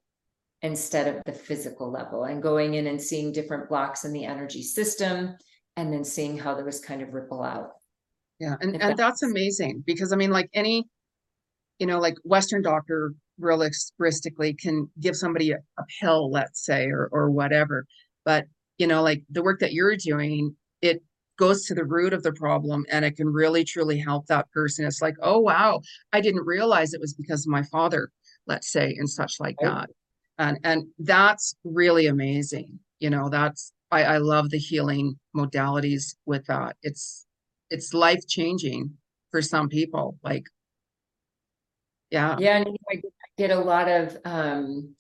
instead 0.63 1.09
of 1.09 1.23
the 1.27 1.33
physical 1.33 1.91
level, 1.91 2.25
and 2.25 2.41
going 2.41 2.75
in 2.75 2.87
and 2.87 3.03
seeing 3.03 3.33
different 3.33 3.69
blocks 3.69 4.05
in 4.05 4.13
the 4.13 4.25
energy 4.25 4.63
system, 4.63 5.37
and 5.77 5.93
then 5.93 6.05
seeing 6.05 6.39
how 6.39 6.55
those 6.55 6.79
kind 6.79 7.03
of 7.03 7.13
ripple 7.13 7.43
out. 7.43 7.71
Yeah, 8.39 8.55
and 8.61 8.75
and 8.75 8.81
that's 8.81 8.97
that's- 8.97 9.23
amazing 9.23 9.83
because 9.85 10.13
I 10.13 10.17
mean, 10.17 10.31
like 10.31 10.49
any, 10.55 10.85
you 11.81 11.87
know, 11.89 11.99
like 11.99 12.15
Western 12.23 12.63
doctor 12.63 13.13
realistically 13.41 14.55
can 14.55 14.89
give 15.01 15.17
somebody 15.17 15.51
a, 15.51 15.57
a 15.79 15.85
pill, 16.01 16.31
let's 16.31 16.65
say, 16.65 16.87
or 16.87 17.09
or 17.11 17.29
whatever. 17.29 17.87
But 18.25 18.47
you 18.79 18.87
know, 18.87 19.03
like 19.03 19.23
the 19.31 19.43
work 19.43 19.61
that 19.61 19.73
you're 19.73 19.97
doing, 19.97 20.57
it 20.83 21.03
goes 21.39 21.67
to 21.67 21.75
the 21.75 21.85
root 21.85 22.13
of 22.13 22.23
the 22.23 22.33
problem 22.33 22.85
and 22.91 23.05
it 23.05 23.17
can 23.17 23.29
really 23.29 23.65
truly 23.65 23.99
help 23.99 24.27
that 24.27 24.51
person. 24.53 24.87
It's 24.87 25.03
like, 25.03 25.17
oh 25.23 25.39
wow, 25.41 25.81
I 26.13 26.21
didn't 26.21 26.45
realize 26.47 26.93
it 26.95 27.01
was 27.01 27.15
because 27.15 27.47
of 27.47 27.51
my 27.51 27.63
father, 27.65 28.11
let's 28.47 28.71
say, 28.71 28.95
and 28.99 29.09
such 29.09 29.35
like 29.41 29.57
Right. 29.61 29.71
that. 29.71 29.91
And 30.39 30.59
and 30.65 30.87
that's 30.99 31.55
really 31.65 32.07
amazing. 32.07 32.79
You 33.01 33.11
know, 33.11 33.29
that's 33.29 33.73
I, 33.91 34.05
I 34.05 34.19
love 34.19 34.51
the 34.51 34.59
healing 34.59 35.19
modalities 35.35 36.17
with 36.27 36.47
that. 36.47 36.77
It's 36.83 37.27
it's 37.71 37.95
life 37.95 38.27
changing 38.29 38.97
for 39.31 39.43
some 39.43 39.69
people. 39.69 40.19
Like, 40.23 40.45
yeah, 42.11 42.37
Yeah, 42.39 42.59
and 42.59 42.77
I 42.91 42.95
I 42.97 43.01
get 43.39 43.51
a 43.51 43.59
lot 43.59 43.89
of 43.89 44.17
um 44.25 44.95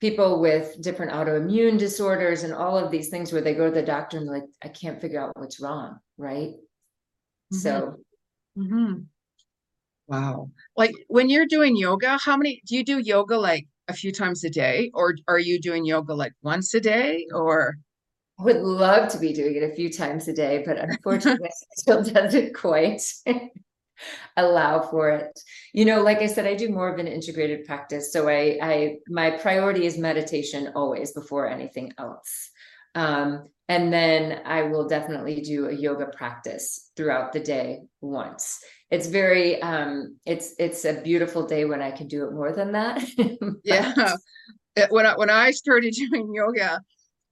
people 0.00 0.40
with 0.40 0.80
different 0.82 1.12
autoimmune 1.12 1.78
disorders 1.78 2.42
and 2.42 2.52
all 2.52 2.76
of 2.78 2.90
these 2.90 3.08
things 3.08 3.32
where 3.32 3.42
they 3.42 3.54
go 3.54 3.66
to 3.66 3.74
the 3.74 3.82
doctor 3.82 4.18
and 4.18 4.26
like, 4.26 4.44
I 4.62 4.68
can't 4.68 5.00
figure 5.00 5.20
out 5.20 5.32
what's 5.36 5.60
wrong, 5.60 5.98
right? 6.18 6.54
So 7.50 7.96
hmm 8.56 8.94
Wow. 10.08 10.50
Like 10.76 10.92
when 11.08 11.28
you're 11.28 11.46
doing 11.46 11.76
yoga, 11.76 12.18
how 12.24 12.36
many 12.36 12.62
do 12.66 12.76
you 12.76 12.84
do 12.84 12.98
yoga 12.98 13.36
like 13.38 13.66
a 13.88 13.92
few 13.92 14.12
times 14.12 14.44
a 14.44 14.50
day, 14.50 14.90
or 14.94 15.14
are 15.28 15.38
you 15.38 15.60
doing 15.60 15.84
yoga 15.84 16.14
like 16.14 16.32
once 16.42 16.74
a 16.74 16.80
day, 16.80 17.26
or? 17.34 17.76
I 18.38 18.44
would 18.44 18.62
love 18.62 19.10
to 19.12 19.18
be 19.18 19.32
doing 19.32 19.56
it 19.56 19.62
a 19.62 19.74
few 19.74 19.90
times 19.90 20.28
a 20.28 20.32
day, 20.32 20.62
but 20.64 20.78
unfortunately, 20.78 21.48
it 21.48 21.80
still 21.80 22.02
doesn't 22.02 22.54
quite 22.54 23.02
allow 24.36 24.80
for 24.80 25.10
it. 25.10 25.38
You 25.72 25.84
know, 25.84 26.02
like 26.02 26.18
I 26.18 26.26
said, 26.26 26.46
I 26.46 26.54
do 26.54 26.68
more 26.68 26.88
of 26.88 26.98
an 26.98 27.06
integrated 27.06 27.64
practice. 27.64 28.12
So 28.12 28.28
I, 28.28 28.58
I, 28.62 28.96
my 29.08 29.30
priority 29.30 29.86
is 29.86 29.98
meditation 29.98 30.72
always 30.74 31.12
before 31.12 31.48
anything 31.48 31.92
else. 31.98 32.50
Um, 32.94 33.48
and 33.68 33.92
then 33.92 34.40
I 34.44 34.62
will 34.62 34.88
definitely 34.88 35.40
do 35.40 35.68
a 35.68 35.72
yoga 35.72 36.06
practice 36.06 36.90
throughout 36.96 37.32
the 37.32 37.40
day 37.40 37.80
once. 38.00 38.60
It's 38.90 39.08
very, 39.08 39.60
um, 39.60 40.16
it's, 40.24 40.54
it's 40.58 40.84
a 40.84 41.00
beautiful 41.02 41.46
day 41.46 41.64
when 41.64 41.82
I 41.82 41.90
can 41.90 42.06
do 42.06 42.24
it 42.24 42.32
more 42.32 42.52
than 42.52 42.72
that. 42.72 43.04
yeah. 43.64 44.14
When 44.90 45.06
I 45.06 45.16
when 45.16 45.30
I 45.30 45.50
started 45.52 45.94
doing 46.10 46.32
yoga, 46.34 46.80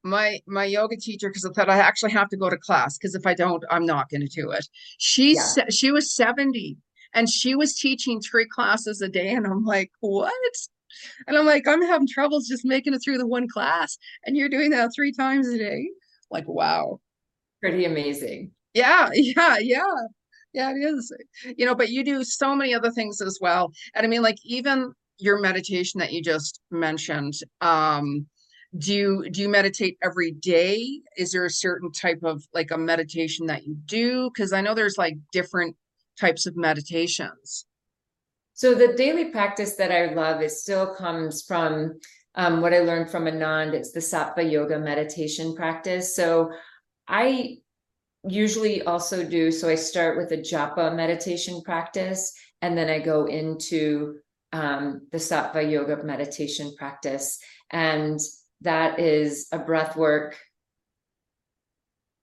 my 0.04 0.38
my 0.46 0.64
yoga 0.64 0.96
teacher, 0.96 1.28
because 1.30 1.44
I 1.44 1.50
thought 1.52 1.70
I 1.70 1.78
actually 1.78 2.12
have 2.12 2.28
to 2.30 2.36
go 2.36 2.50
to 2.50 2.56
class, 2.58 2.96
because 2.98 3.14
if 3.14 3.26
I 3.26 3.34
don't, 3.34 3.64
I'm 3.70 3.86
not 3.86 4.08
going 4.10 4.20
to 4.20 4.28
do 4.28 4.50
it. 4.50 4.66
She 4.98 5.34
Yeah. 5.34 5.64
she 5.70 5.90
was 5.90 6.14
70 6.14 6.76
and 7.14 7.28
she 7.30 7.54
was 7.54 7.74
teaching 7.78 8.20
three 8.20 8.46
classes 8.46 9.00
a 9.00 9.08
day, 9.08 9.30
and 9.30 9.46
I'm 9.46 9.64
like, 9.64 9.90
what? 10.00 10.32
And 11.26 11.36
I'm 11.36 11.46
like, 11.46 11.66
I'm 11.66 11.82
having 11.82 12.08
troubles 12.08 12.46
just 12.48 12.64
making 12.64 12.94
it 12.94 13.00
through 13.04 13.18
the 13.18 13.26
one 13.26 13.48
class, 13.48 13.98
and 14.24 14.36
you're 14.36 14.48
doing 14.48 14.70
that 14.70 14.90
three 14.94 15.12
times 15.12 15.48
a 15.48 15.58
day. 15.58 15.88
Like, 16.30 16.48
wow. 16.48 17.00
Pretty 17.60 17.84
amazing. 17.84 18.52
Yeah, 18.74 19.10
yeah, 19.14 19.58
yeah. 19.58 19.82
Yeah, 20.52 20.70
it 20.70 20.78
is. 20.84 21.12
You 21.56 21.66
know, 21.66 21.74
but 21.74 21.88
you 21.90 22.04
do 22.04 22.22
so 22.22 22.54
many 22.54 22.74
other 22.74 22.90
things 22.92 23.20
as 23.20 23.38
well. 23.40 23.72
And 23.94 24.06
I 24.06 24.08
mean, 24.08 24.22
like 24.22 24.36
even 24.44 24.92
your 25.18 25.40
meditation 25.40 25.98
that 25.98 26.12
you 26.12 26.22
just 26.22 26.60
mentioned, 26.70 27.34
um, 27.60 28.26
do 28.76 28.92
you 28.92 29.30
do 29.30 29.42
you 29.42 29.48
meditate 29.48 29.98
every 30.02 30.32
day? 30.32 31.00
Is 31.16 31.32
there 31.32 31.44
a 31.44 31.50
certain 31.50 31.92
type 31.92 32.20
of 32.22 32.46
like 32.52 32.70
a 32.70 32.78
meditation 32.78 33.46
that 33.46 33.64
you 33.66 33.74
do? 33.86 34.30
Because 34.30 34.52
I 34.52 34.60
know 34.60 34.74
there's 34.74 34.98
like 34.98 35.16
different 35.32 35.76
types 36.18 36.46
of 36.46 36.56
meditations. 36.56 37.66
So 38.54 38.74
the 38.74 38.94
daily 38.94 39.26
practice 39.26 39.74
that 39.76 39.90
I 39.90 40.14
love 40.14 40.42
is 40.42 40.62
still 40.62 40.94
comes 40.94 41.42
from 41.42 41.98
um, 42.36 42.60
what 42.60 42.74
I 42.74 42.80
learned 42.80 43.10
from 43.10 43.24
Anand. 43.24 43.74
It's 43.74 43.92
the 43.92 44.00
Sattva 44.00 44.48
Yoga 44.50 44.78
meditation 44.78 45.54
practice. 45.54 46.14
So 46.14 46.52
I 47.08 47.58
usually 48.26 48.82
also 48.82 49.24
do, 49.24 49.50
so 49.50 49.68
I 49.68 49.74
start 49.74 50.16
with 50.16 50.32
a 50.32 50.38
japa 50.38 50.94
meditation 50.94 51.62
practice, 51.62 52.32
and 52.62 52.76
then 52.76 52.88
I 52.88 52.98
go 52.98 53.26
into 53.26 54.16
um, 54.52 55.06
the 55.10 55.18
sattva 55.18 55.68
yoga 55.70 56.02
meditation 56.04 56.74
practice. 56.78 57.38
And 57.70 58.20
that 58.62 58.98
is 58.98 59.48
a 59.52 59.58
breath 59.58 59.96
work, 59.96 60.38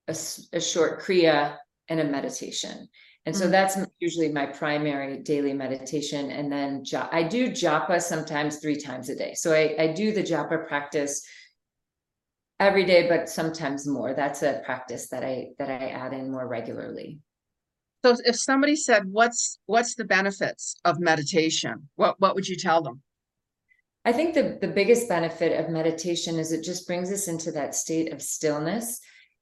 a 0.07 0.59
short 0.59 1.01
kriya, 1.01 1.57
and 1.87 1.99
a 1.99 2.03
meditation. 2.03 2.87
And 3.25 3.35
so 3.35 3.45
Mhm. 3.47 3.51
that's 3.51 3.77
usually 3.99 4.31
my 4.31 4.47
primary 4.47 5.19
daily 5.19 5.53
meditation. 5.53 6.31
And 6.31 6.51
then 6.51 6.83
ja- 6.85 7.07
I 7.11 7.23
do 7.23 7.49
japa 7.49 8.01
sometimes 8.01 8.57
three 8.57 8.77
times 8.77 9.09
a 9.09 9.15
day. 9.15 9.35
So 9.35 9.53
I, 9.53 9.75
I 9.77 9.93
do 9.93 10.11
the 10.11 10.23
japa 10.23 10.67
practice 10.67 11.23
every 12.59 12.83
day, 12.83 13.07
but 13.07 13.29
sometimes 13.29 13.87
more. 13.87 14.13
That's 14.13 14.41
a 14.41 14.61
practice 14.65 15.09
that 15.09 15.23
I 15.23 15.49
that 15.59 15.69
I 15.69 15.89
add 15.89 16.13
in 16.13 16.31
more 16.31 16.47
regularly. 16.47 17.19
So 18.03 18.15
if 18.25 18.35
somebody 18.35 18.75
said, 18.75 19.05
what's, 19.05 19.59
what's 19.67 19.93
the 19.93 20.05
benefits 20.05 20.75
of 20.83 20.99
meditation? 20.99 21.87
What, 21.97 22.19
what 22.19 22.33
would 22.33 22.47
you 22.47 22.55
tell 22.55 22.81
them? 22.81 23.03
I 24.03 24.11
think 24.11 24.33
the, 24.33 24.57
the 24.59 24.67
biggest 24.67 25.07
benefit 25.07 25.59
of 25.59 25.71
meditation 25.71 26.39
is 26.39 26.51
it 26.51 26.63
just 26.63 26.87
brings 26.87 27.11
us 27.11 27.27
into 27.27 27.51
that 27.51 27.75
state 27.75 28.11
of 28.11 28.21
stillness 28.21 28.99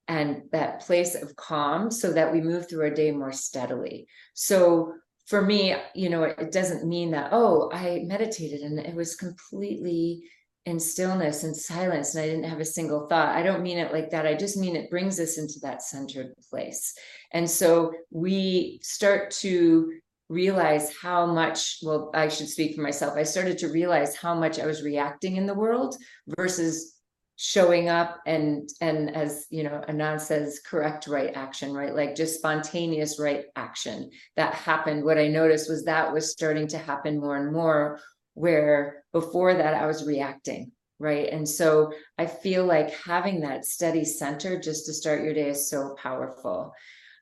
and 0.08 0.42
that 0.52 0.82
place 0.82 1.16
of 1.16 1.36
calm 1.36 1.92
so 1.92 2.12
that 2.12 2.34
we 2.34 2.42
move 2.42 2.68
through 2.68 2.82
our 2.82 2.90
day 2.90 3.12
more 3.12 3.32
steadily. 3.32 4.08
So 4.34 4.94
for 5.28 5.42
me, 5.42 5.76
you 5.94 6.10
know, 6.10 6.24
it 6.24 6.52
doesn't 6.52 6.88
mean 6.88 7.12
that, 7.12 7.30
oh, 7.32 7.70
I 7.72 8.04
meditated 8.06 8.62
and 8.62 8.80
it 8.80 8.96
was 8.96 9.16
completely 9.16 10.24
in 10.66 10.80
stillness 10.80 11.44
and 11.44 11.56
silence 11.56 12.16
and 12.16 12.24
I 12.24 12.28
didn't 12.28 12.50
have 12.50 12.60
a 12.60 12.66
single 12.66 13.08
thought. 13.08 13.36
I 13.36 13.44
don't 13.44 13.64
mean 13.64 13.78
it 13.78 13.94
like 13.94 14.10
that. 14.10 14.26
I 14.26 14.34
just 14.34 14.58
mean 14.58 14.76
it 14.76 14.90
brings 14.90 15.20
us 15.20 15.38
into 15.38 15.60
that 15.62 15.84
centered 15.84 16.34
place. 16.50 16.94
And 17.32 17.50
so 17.50 17.94
we 18.10 18.80
start 18.82 19.32
to 19.32 19.94
realize 20.30 20.96
how 20.96 21.26
much, 21.26 21.80
well, 21.82 22.12
I 22.14 22.28
should 22.30 22.48
speak 22.48 22.76
for 22.76 22.82
myself. 22.82 23.18
I 23.18 23.24
started 23.24 23.58
to 23.60 23.68
realize 23.68 24.16
how 24.16 24.36
much 24.36 24.60
I 24.60 24.68
was 24.68 24.84
reacting 24.84 25.36
in 25.38 25.48
the 25.48 25.56
world 25.56 25.96
versus 26.38 26.96
showing 27.42 27.88
up 27.88 28.20
and 28.26 28.68
and 28.82 29.16
as 29.16 29.46
you 29.50 29.64
know 29.64 29.82
Anand 29.88 30.20
says 30.20 30.60
correct 30.66 31.08
right 31.08 31.32
action 31.36 31.74
right? 31.74 31.96
Like 31.96 32.14
just 32.14 32.36
spontaneous 32.38 33.18
right 33.18 33.46
action 33.56 34.12
that 34.36 34.54
happened. 34.54 35.06
What 35.06 35.18
I 35.18 35.30
noticed 35.30 35.70
was 35.70 35.86
that 35.86 36.12
was 36.14 36.34
starting 36.34 36.68
to 36.68 36.78
happen 36.78 37.18
more 37.18 37.38
and 37.38 37.54
more 37.54 38.02
where 38.34 39.06
before 39.14 39.54
that 39.54 39.74
I 39.74 39.86
was 39.86 40.06
reacting 40.06 40.72
right? 41.00 41.30
And 41.32 41.48
so 41.48 41.94
I 42.18 42.26
feel 42.26 42.66
like 42.66 42.92
having 42.92 43.40
that 43.40 43.64
steady 43.64 44.04
center 44.04 44.60
just 44.60 44.86
to 44.88 44.94
start 44.94 45.24
your 45.24 45.34
day 45.34 45.52
is 45.52 45.70
so 45.70 45.96
powerful. 45.98 46.74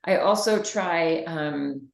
I 0.04 0.18
also 0.18 0.64
try 0.64 1.24
um 1.26 1.90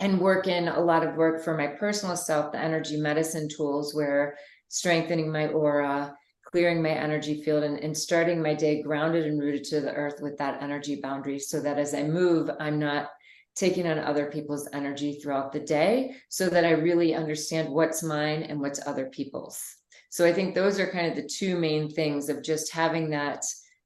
and 0.00 0.20
work 0.20 0.46
in 0.46 0.68
a 0.68 0.80
lot 0.80 1.06
of 1.06 1.16
work 1.16 1.42
for 1.42 1.56
my 1.56 1.66
personal 1.66 2.16
self, 2.16 2.52
the 2.52 2.58
energy 2.58 2.96
medicine 2.96 3.48
tools, 3.48 3.94
where 3.94 4.36
strengthening 4.68 5.30
my 5.30 5.48
aura, 5.48 6.14
clearing 6.50 6.82
my 6.82 6.90
energy 6.90 7.42
field, 7.42 7.64
and, 7.64 7.78
and 7.78 7.96
starting 7.96 8.42
my 8.42 8.54
day 8.54 8.82
grounded 8.82 9.26
and 9.26 9.40
rooted 9.40 9.64
to 9.64 9.80
the 9.80 9.92
earth 9.92 10.20
with 10.20 10.36
that 10.38 10.62
energy 10.62 11.00
boundary, 11.00 11.38
so 11.38 11.60
that 11.60 11.78
as 11.78 11.94
I 11.94 12.02
move, 12.02 12.50
I'm 12.60 12.78
not 12.78 13.10
taking 13.54 13.86
on 13.86 13.98
other 13.98 14.26
people's 14.26 14.68
energy 14.72 15.14
throughout 15.14 15.52
the 15.52 15.60
day, 15.60 16.16
so 16.28 16.48
that 16.48 16.64
I 16.64 16.72
really 16.72 17.14
understand 17.14 17.68
what's 17.68 18.02
mine 18.02 18.42
and 18.42 18.60
what's 18.60 18.84
other 18.86 19.06
people's. 19.06 19.62
So 20.10 20.26
I 20.26 20.32
think 20.32 20.54
those 20.54 20.78
are 20.78 20.90
kind 20.90 21.06
of 21.06 21.16
the 21.16 21.28
two 21.28 21.56
main 21.56 21.88
things 21.88 22.28
of 22.28 22.42
just 22.42 22.72
having 22.72 23.10
that 23.10 23.44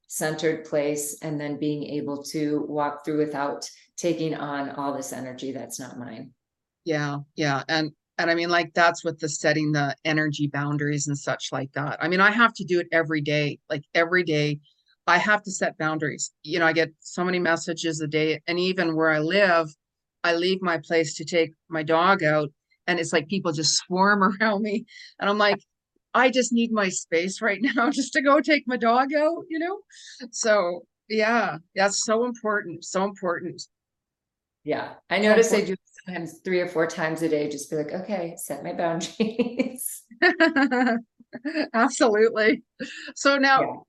centered 0.09 0.65
place 0.65 1.19
and 1.23 1.39
then 1.39 1.59
being 1.59 1.85
able 1.85 2.23
to 2.25 2.65
walk 2.67 3.05
through 3.05 3.19
without 3.19 3.69
taking 3.99 4.35
on 4.35 4.71
all 4.71 4.95
this 4.95 5.13
energy 5.13 5.53
that's 5.53 5.79
not 5.79 5.99
mine. 5.99 6.31
Yeah, 6.85 7.19
yeah. 7.37 7.63
And 7.69 7.93
and 8.17 8.31
I 8.31 8.35
mean 8.35 8.49
like 8.49 8.73
that's 8.75 9.05
with 9.05 9.19
the 9.19 9.29
setting 9.29 9.73
the 9.73 9.95
energy 10.05 10.47
boundaries 10.47 11.09
and 11.09 11.19
such 11.19 11.49
like 11.53 11.71
that. 11.73 11.99
I 12.03 12.09
mean, 12.09 12.21
I 12.21 12.31
have 12.31 12.55
to 12.55 12.65
do 12.65 12.81
it 12.81 12.89
every 12.93 13.21
day. 13.21 13.59
Like 13.69 13.85
every 13.95 14.25
day 14.25 14.61
I 15.07 15.19
have 15.19 15.43
to 15.43 15.51
set 15.51 15.79
boundaries. 15.79 16.33
You 16.43 16.59
know, 16.59 16.67
I 16.67 16.73
get 16.73 16.93
so 17.01 17.25
many 17.25 17.39
messages 17.39 18.01
a 18.01 18.07
day 18.07 18.41
and 18.47 18.59
even 18.59 18.97
where 18.97 19.11
I 19.11 19.19
live, 19.19 19.69
I 20.25 20.35
leave 20.35 20.63
my 20.63 20.79
place 20.79 21.15
to 21.17 21.25
take 21.25 21.53
my 21.69 21.83
dog 21.83 22.23
out 22.23 22.51
and 22.87 22.99
it's 22.99 23.13
like 23.13 23.29
people 23.29 23.53
just 23.53 23.77
swarm 23.77 24.23
around 24.41 24.63
me 24.63 24.87
and 25.21 25.29
I'm 25.29 25.39
like 25.39 25.61
I 26.15 26.31
just 26.31 26.53
need 26.53 26.73
my 26.73 26.89
space 26.89 27.41
right 27.41 27.61
now 27.63 27.91
just 27.91 28.13
to 28.15 28.23
go 28.23 28.41
take 28.41 28.65
my 28.67 28.77
dog 28.77 29.13
out, 29.15 29.45
you 29.49 29.59
know? 29.59 29.79
So, 30.31 30.87
yeah, 31.09 31.59
that's 31.75 32.05
so 32.05 32.25
important, 32.25 32.85
so 32.85 33.05
important. 33.05 33.63
Yeah, 34.69 34.97
I 35.09 35.19
notice 35.19 35.51
I 35.55 35.63
do 35.63 35.75
sometimes 36.05 36.41
three 36.45 36.61
or 36.61 36.69
four 36.69 36.87
times 36.87 37.23
a 37.23 37.29
day, 37.31 37.49
just 37.49 37.71
be 37.71 37.77
like, 37.77 37.91
okay, 37.91 38.35
set 38.37 38.63
my 38.63 38.75
boundaries. 38.75 40.03
Absolutely. 41.73 42.63
So 43.15 43.33
Yeah. 43.33 43.39
now, 43.39 43.87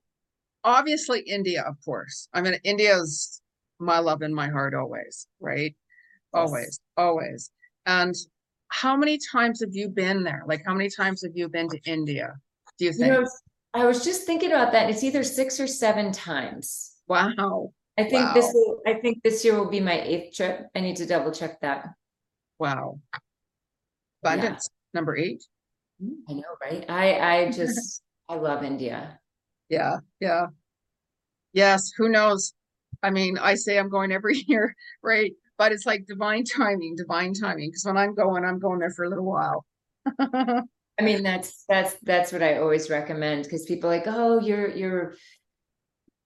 obviously, 0.64 1.20
India, 1.20 1.64
of 1.68 1.76
course. 1.84 2.28
I 2.32 2.40
mean, 2.40 2.54
India's 2.64 3.42
my 3.78 3.98
love 3.98 4.22
in 4.22 4.32
my 4.32 4.48
heart 4.48 4.72
always, 4.72 5.26
right? 5.38 5.76
Always, 6.32 6.80
always. 6.96 7.50
And 7.84 8.14
how 8.68 8.96
many 8.96 9.18
times 9.30 9.60
have 9.60 9.74
you 9.74 9.90
been 9.90 10.24
there? 10.24 10.44
Like, 10.46 10.62
how 10.64 10.72
many 10.72 10.88
times 10.88 11.22
have 11.22 11.32
you 11.34 11.50
been 11.50 11.68
to 11.68 11.80
India? 11.84 12.36
Do 12.78 12.86
you 12.86 12.92
You 12.96 13.06
know, 13.06 13.16
think? 13.18 13.28
I 13.74 13.84
was 13.84 14.02
just 14.02 14.24
thinking 14.24 14.50
about 14.50 14.72
that. 14.72 14.88
It's 14.88 15.04
either 15.04 15.24
six 15.24 15.60
or 15.60 15.66
seven 15.66 16.10
times. 16.10 16.92
Wow, 17.06 17.74
I 18.00 18.08
think 18.08 18.34
this 18.34 18.50
will, 18.54 18.80
I 18.86 18.94
think 18.94 19.22
this 19.22 19.44
year 19.44 19.56
will 19.58 19.70
be 19.70 19.80
my 19.80 20.00
eighth 20.00 20.36
trip. 20.36 20.66
I 20.74 20.80
need 20.80 20.96
to 20.96 21.06
double 21.06 21.32
check 21.32 21.60
that. 21.60 21.88
wow. 22.58 22.98
Yeah. 23.12 24.32
Abundance, 24.32 24.68
number 24.92 25.16
eight. 25.16 25.42
Mm-hmm. 26.02 26.30
I 26.30 26.34
know, 26.34 26.54
right? 26.62 26.84
I, 26.88 27.44
I 27.46 27.50
just, 27.60 28.02
I 28.28 28.34
love 28.34 28.64
India. 28.64 29.18
Yeah, 29.68 29.98
yeah. 30.20 30.46
Yes, 31.52 31.90
who 31.96 32.08
knows? 32.08 32.52
I 33.02 33.10
mean, 33.10 33.38
I 33.38 33.54
say 33.54 33.78
I'm 33.78 33.88
going 33.88 34.12
every 34.12 34.36
year, 34.46 34.74
right? 35.02 35.32
But 35.58 35.72
it's 35.72 35.86
like 35.86 36.06
divine 36.06 36.44
timing, 36.44 36.96
divine 36.96 37.34
timing. 37.34 37.70
Because 37.70 37.84
when 37.84 37.96
I'm 37.96 38.14
going, 38.14 38.44
I'm 38.44 38.58
going 38.58 38.78
there 38.78 38.90
for 38.90 39.04
a 39.04 39.08
little 39.08 39.24
while. 39.24 39.64
I 40.18 41.02
mean, 41.02 41.22
that's, 41.22 41.64
that's, 41.68 41.94
that's 42.02 42.32
what 42.32 42.42
I 42.42 42.58
always 42.58 42.90
recommend, 42.90 43.44
because 43.44 43.64
people 43.64 43.90
are 43.90 43.96
like, 43.96 44.06
oh, 44.06 44.40
your, 44.40 44.68
your 44.68 45.14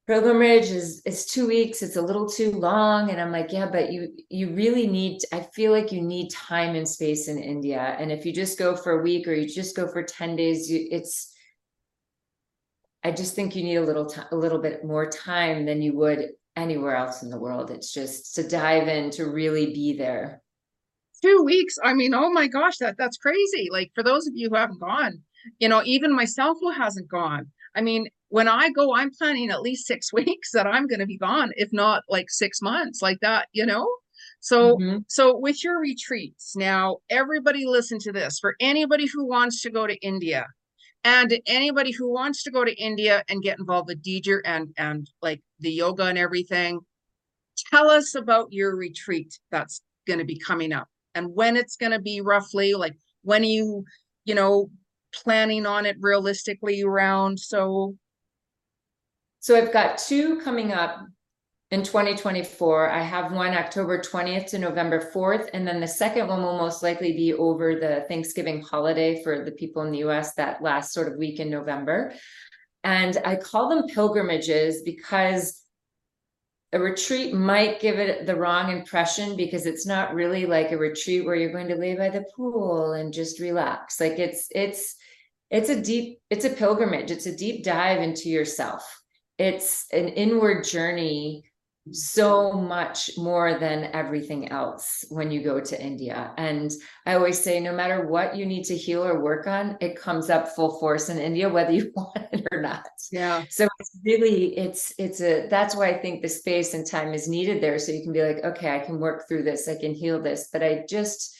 pilgrimage 0.06 0.70
is, 0.70 1.00
is 1.06 1.26
two 1.26 1.46
weeks, 1.46 1.82
it's 1.82 1.96
a 1.96 2.02
little 2.02 2.28
too 2.28 2.50
long, 2.52 3.10
and 3.10 3.20
I'm 3.20 3.32
like, 3.32 3.52
yeah, 3.52 3.66
but 3.70 3.92
you, 3.92 4.08
you 4.28 4.54
really 4.54 4.86
need, 4.86 5.20
I 5.32 5.40
feel 5.54 5.72
like 5.72 5.92
you 5.92 6.02
need 6.02 6.30
time 6.30 6.76
and 6.76 6.88
space 6.88 7.28
in 7.28 7.38
India, 7.38 7.96
and 7.98 8.12
if 8.12 8.26
you 8.26 8.32
just 8.32 8.58
go 8.58 8.76
for 8.76 8.98
a 8.98 9.02
week, 9.02 9.26
or 9.26 9.32
you 9.32 9.48
just 9.48 9.76
go 9.76 9.88
for 9.88 10.02
ten 10.02 10.36
days, 10.36 10.70
you, 10.70 10.88
it's 10.90 11.32
I 13.04 13.10
just 13.10 13.34
think 13.34 13.54
you 13.54 13.62
need 13.62 13.76
a 13.76 13.84
little 13.84 14.12
a 14.32 14.36
little 14.36 14.58
bit 14.58 14.82
more 14.82 15.10
time 15.10 15.66
than 15.66 15.82
you 15.82 15.94
would 15.94 16.30
anywhere 16.56 16.96
else 16.96 17.22
in 17.22 17.28
the 17.28 17.38
world. 17.38 17.70
It's 17.70 17.92
just 17.92 18.34
to 18.36 18.48
dive 18.48 18.88
in, 18.88 19.10
to 19.10 19.26
really 19.26 19.74
be 19.74 19.96
there. 19.96 20.40
Two 21.22 21.42
weeks. 21.44 21.76
I 21.82 21.92
mean, 21.92 22.14
oh 22.14 22.30
my 22.30 22.46
gosh, 22.46 22.78
that 22.78 22.96
that's 22.96 23.18
crazy. 23.18 23.68
Like 23.70 23.90
for 23.94 24.02
those 24.02 24.26
of 24.26 24.32
you 24.34 24.48
who 24.48 24.56
haven't 24.56 24.80
gone, 24.80 25.20
you 25.58 25.68
know, 25.68 25.82
even 25.84 26.14
myself 26.14 26.56
who 26.60 26.70
hasn't 26.70 27.08
gone. 27.08 27.50
I 27.74 27.82
mean, 27.82 28.08
when 28.34 28.48
I 28.48 28.68
go, 28.70 28.92
I'm 28.96 29.12
planning 29.12 29.50
at 29.50 29.62
least 29.62 29.86
six 29.86 30.12
weeks 30.20 30.50
that 30.54 30.66
I'm 30.66 30.88
going 30.88 30.98
to 30.98 31.06
be 31.06 31.16
gone, 31.16 31.52
if 31.54 31.68
not 31.72 32.02
like 32.08 32.26
six 32.30 32.60
months, 32.60 33.00
like 33.00 33.20
that, 33.20 33.46
you 33.52 33.64
know? 33.64 33.88
So 34.40 34.78
Mhm. 34.78 35.04
So 35.06 35.36
with 35.36 35.62
your 35.62 35.78
retreats, 35.78 36.56
now 36.56 36.98
everybody 37.10 37.64
listen 37.64 38.00
to 38.00 38.12
this. 38.12 38.40
For 38.40 38.56
anybody 38.58 39.06
who 39.06 39.24
wants 39.24 39.62
to 39.62 39.70
go 39.70 39.86
to 39.86 39.94
India 39.98 40.46
and 41.04 41.40
anybody 41.46 41.92
who 41.92 42.12
wants 42.12 42.42
to 42.44 42.50
go 42.50 42.64
to 42.64 42.74
India 42.74 43.22
and 43.28 43.40
get 43.42 43.60
involved 43.60 43.88
with 43.88 44.02
Deidre 44.02 44.40
and 44.44 44.74
and 44.76 45.08
like 45.22 45.40
the 45.60 45.70
yoga 45.70 46.06
and 46.06 46.18
everything, 46.18 46.80
tell 47.70 47.88
us 47.88 48.16
about 48.16 48.48
your 48.50 48.74
retreat 48.76 49.38
that's 49.52 49.80
going 50.08 50.18
to 50.18 50.24
be 50.24 50.38
coming 50.38 50.72
up 50.72 50.88
and 51.14 51.34
when 51.34 51.56
it's 51.56 51.76
going 51.76 51.92
to 51.92 52.00
be 52.00 52.20
roughly 52.20 52.74
like 52.74 52.96
when 53.22 53.42
are 53.42 53.46
you, 53.58 53.84
you 54.24 54.34
know, 54.34 54.70
planning 55.14 55.66
on 55.66 55.86
it 55.86 55.96
realistically 56.00 56.82
around 56.82 57.38
so 57.38 57.94
So 59.44 59.54
I've 59.54 59.74
got 59.74 59.98
two 59.98 60.40
coming 60.40 60.72
up 60.72 61.06
in 61.70 61.82
2024. 61.82 62.88
I 62.88 63.02
have 63.02 63.30
one 63.30 63.52
October 63.52 63.98
20th 63.98 64.46
to 64.46 64.58
November 64.58 65.10
4th, 65.14 65.50
and 65.52 65.68
then 65.68 65.80
the 65.80 65.86
second 65.86 66.28
one 66.28 66.42
will 66.42 66.56
most 66.56 66.82
likely 66.82 67.12
be 67.12 67.34
over 67.34 67.74
the 67.74 68.06
Thanksgiving 68.08 68.62
holiday 68.62 69.22
for 69.22 69.44
the 69.44 69.52
people 69.52 69.82
in 69.82 69.92
the 69.92 69.98
US 69.98 70.32
that 70.36 70.62
last 70.62 70.94
sort 70.94 71.08
of 71.08 71.18
week 71.18 71.40
in 71.40 71.50
November. 71.50 72.14
And 72.84 73.18
I 73.22 73.36
call 73.36 73.68
them 73.68 73.86
pilgrimages 73.86 74.80
because 74.80 75.60
a 76.72 76.80
retreat 76.80 77.34
might 77.34 77.80
give 77.80 77.98
it 77.98 78.24
the 78.24 78.36
wrong 78.36 78.72
impression 78.72 79.36
because 79.36 79.66
it's 79.66 79.86
not 79.86 80.14
really 80.14 80.46
like 80.46 80.72
a 80.72 80.78
retreat 80.78 81.26
where 81.26 81.36
you're 81.36 81.52
going 81.52 81.68
to 81.68 81.76
lay 81.76 81.94
by 81.96 82.08
the 82.08 82.24
pool 82.34 82.94
and 82.94 83.12
just 83.12 83.40
relax. 83.40 84.00
Like 84.00 84.18
it's 84.18 84.48
it's 84.52 84.96
it's 85.50 85.68
a 85.68 85.78
deep 85.78 86.20
it's 86.30 86.46
a 86.46 86.50
pilgrimage. 86.50 87.10
It's 87.10 87.26
a 87.26 87.36
deep 87.36 87.62
dive 87.62 88.00
into 88.00 88.30
yourself. 88.30 89.03
It's 89.38 89.86
an 89.92 90.08
inward 90.08 90.64
journey 90.64 91.44
so 91.92 92.50
much 92.50 93.10
more 93.18 93.58
than 93.58 93.90
everything 93.92 94.50
else 94.50 95.04
when 95.10 95.30
you 95.30 95.42
go 95.42 95.60
to 95.60 95.82
India. 95.82 96.32
And 96.38 96.72
I 97.04 97.14
always 97.14 97.38
say, 97.38 97.60
no 97.60 97.74
matter 97.74 98.06
what 98.06 98.36
you 98.36 98.46
need 98.46 98.64
to 98.64 98.76
heal 98.76 99.04
or 99.04 99.20
work 99.20 99.46
on, 99.46 99.76
it 99.82 100.00
comes 100.00 100.30
up 100.30 100.48
full 100.48 100.78
force 100.80 101.10
in 101.10 101.18
India, 101.18 101.48
whether 101.48 101.72
you 101.72 101.92
want 101.96 102.26
it 102.32 102.46
or 102.50 102.62
not. 102.62 102.88
Yeah. 103.12 103.44
So 103.50 103.68
it's 103.78 103.98
really, 104.02 104.56
it's, 104.56 104.94
it's 104.98 105.20
a, 105.20 105.46
that's 105.48 105.76
why 105.76 105.90
I 105.90 105.98
think 105.98 106.22
the 106.22 106.28
space 106.28 106.72
and 106.72 106.86
time 106.86 107.12
is 107.12 107.28
needed 107.28 107.62
there. 107.62 107.78
So 107.78 107.92
you 107.92 108.02
can 108.02 108.12
be 108.12 108.22
like, 108.22 108.42
okay, 108.44 108.74
I 108.74 108.78
can 108.78 108.98
work 108.98 109.28
through 109.28 109.42
this, 109.42 109.68
I 109.68 109.76
can 109.76 109.94
heal 109.94 110.22
this. 110.22 110.48
But 110.50 110.62
I 110.62 110.86
just 110.88 111.36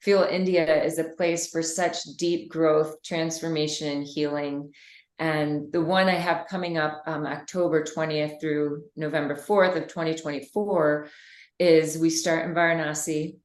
feel 0.00 0.22
India 0.22 0.84
is 0.84 0.98
a 0.98 1.04
place 1.04 1.50
for 1.50 1.60
such 1.60 1.96
deep 2.16 2.50
growth, 2.50 3.02
transformation, 3.02 3.88
and 3.88 4.06
healing. 4.06 4.72
And 5.18 5.72
the 5.72 5.80
one 5.80 6.08
I 6.08 6.14
have 6.14 6.46
coming 6.48 6.78
up 6.78 7.02
um, 7.06 7.26
October 7.26 7.82
20th 7.82 8.40
through 8.40 8.84
November 8.96 9.34
4th 9.34 9.76
of 9.76 9.88
2024 9.88 11.08
is 11.58 11.98
we 11.98 12.10
start 12.10 12.46
in 12.46 12.54
Varanasi 12.54 13.36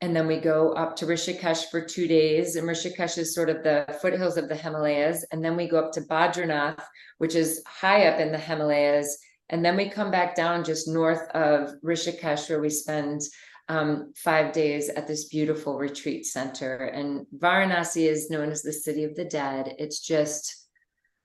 and 0.00 0.16
then 0.16 0.26
we 0.26 0.38
go 0.38 0.72
up 0.72 0.96
to 0.96 1.06
Rishikesh 1.06 1.70
for 1.70 1.84
two 1.84 2.08
days. 2.08 2.56
And 2.56 2.66
Rishikesh 2.66 3.18
is 3.18 3.34
sort 3.34 3.50
of 3.50 3.62
the 3.62 3.84
foothills 4.00 4.38
of 4.38 4.48
the 4.48 4.56
Himalayas. 4.56 5.24
And 5.30 5.44
then 5.44 5.56
we 5.56 5.68
go 5.68 5.78
up 5.78 5.92
to 5.92 6.00
Badrinath, 6.00 6.82
which 7.18 7.34
is 7.34 7.62
high 7.66 8.06
up 8.06 8.18
in 8.18 8.32
the 8.32 8.38
Himalayas. 8.38 9.18
And 9.50 9.62
then 9.64 9.76
we 9.76 9.90
come 9.90 10.10
back 10.10 10.34
down 10.34 10.64
just 10.64 10.88
north 10.88 11.28
of 11.30 11.74
Rishikesh, 11.84 12.48
where 12.48 12.60
we 12.60 12.70
spend 12.70 13.20
um, 13.68 14.12
five 14.16 14.52
days 14.52 14.88
at 14.88 15.06
this 15.06 15.24
beautiful 15.28 15.78
retreat 15.78 16.24
center. 16.24 16.76
And 16.76 17.26
Varanasi 17.36 18.08
is 18.08 18.30
known 18.30 18.50
as 18.50 18.62
the 18.62 18.72
city 18.72 19.04
of 19.04 19.14
the 19.16 19.26
dead. 19.26 19.74
It's 19.78 20.00
just 20.00 20.59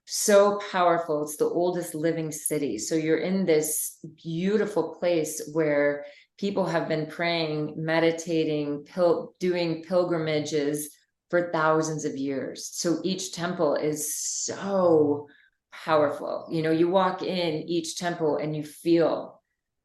so 0.06 0.60
powerful. 0.72 1.24
It's 1.24 1.38
the 1.38 1.46
oldest 1.50 1.96
living 1.96 2.32
city. 2.32 2.78
So 2.78 2.96
you're 2.96 3.18
in 3.18 3.46
this 3.46 3.98
beautiful 4.24 4.96
place 5.00 5.50
where 5.54 6.06
people 6.38 6.66
have 6.66 6.88
been 6.88 7.08
praying, 7.08 7.74
meditating, 7.78 8.84
pil- 8.84 9.34
doing 9.40 9.84
pilgrimages 9.84 10.90
for 11.30 11.52
thousands 11.52 12.06
of 12.06 12.16
years. 12.16 12.70
So 12.74 13.00
each 13.04 13.34
temple 13.34 13.76
is 13.76 14.16
so 14.16 15.28
powerful. 15.72 16.48
You 16.52 16.62
know, 16.62 16.72
you 16.72 16.90
walk 16.90 17.24
in 17.24 17.64
each 17.68 17.98
temple 17.98 18.38
and 18.38 18.56
you 18.56 18.64
feel 18.64 19.42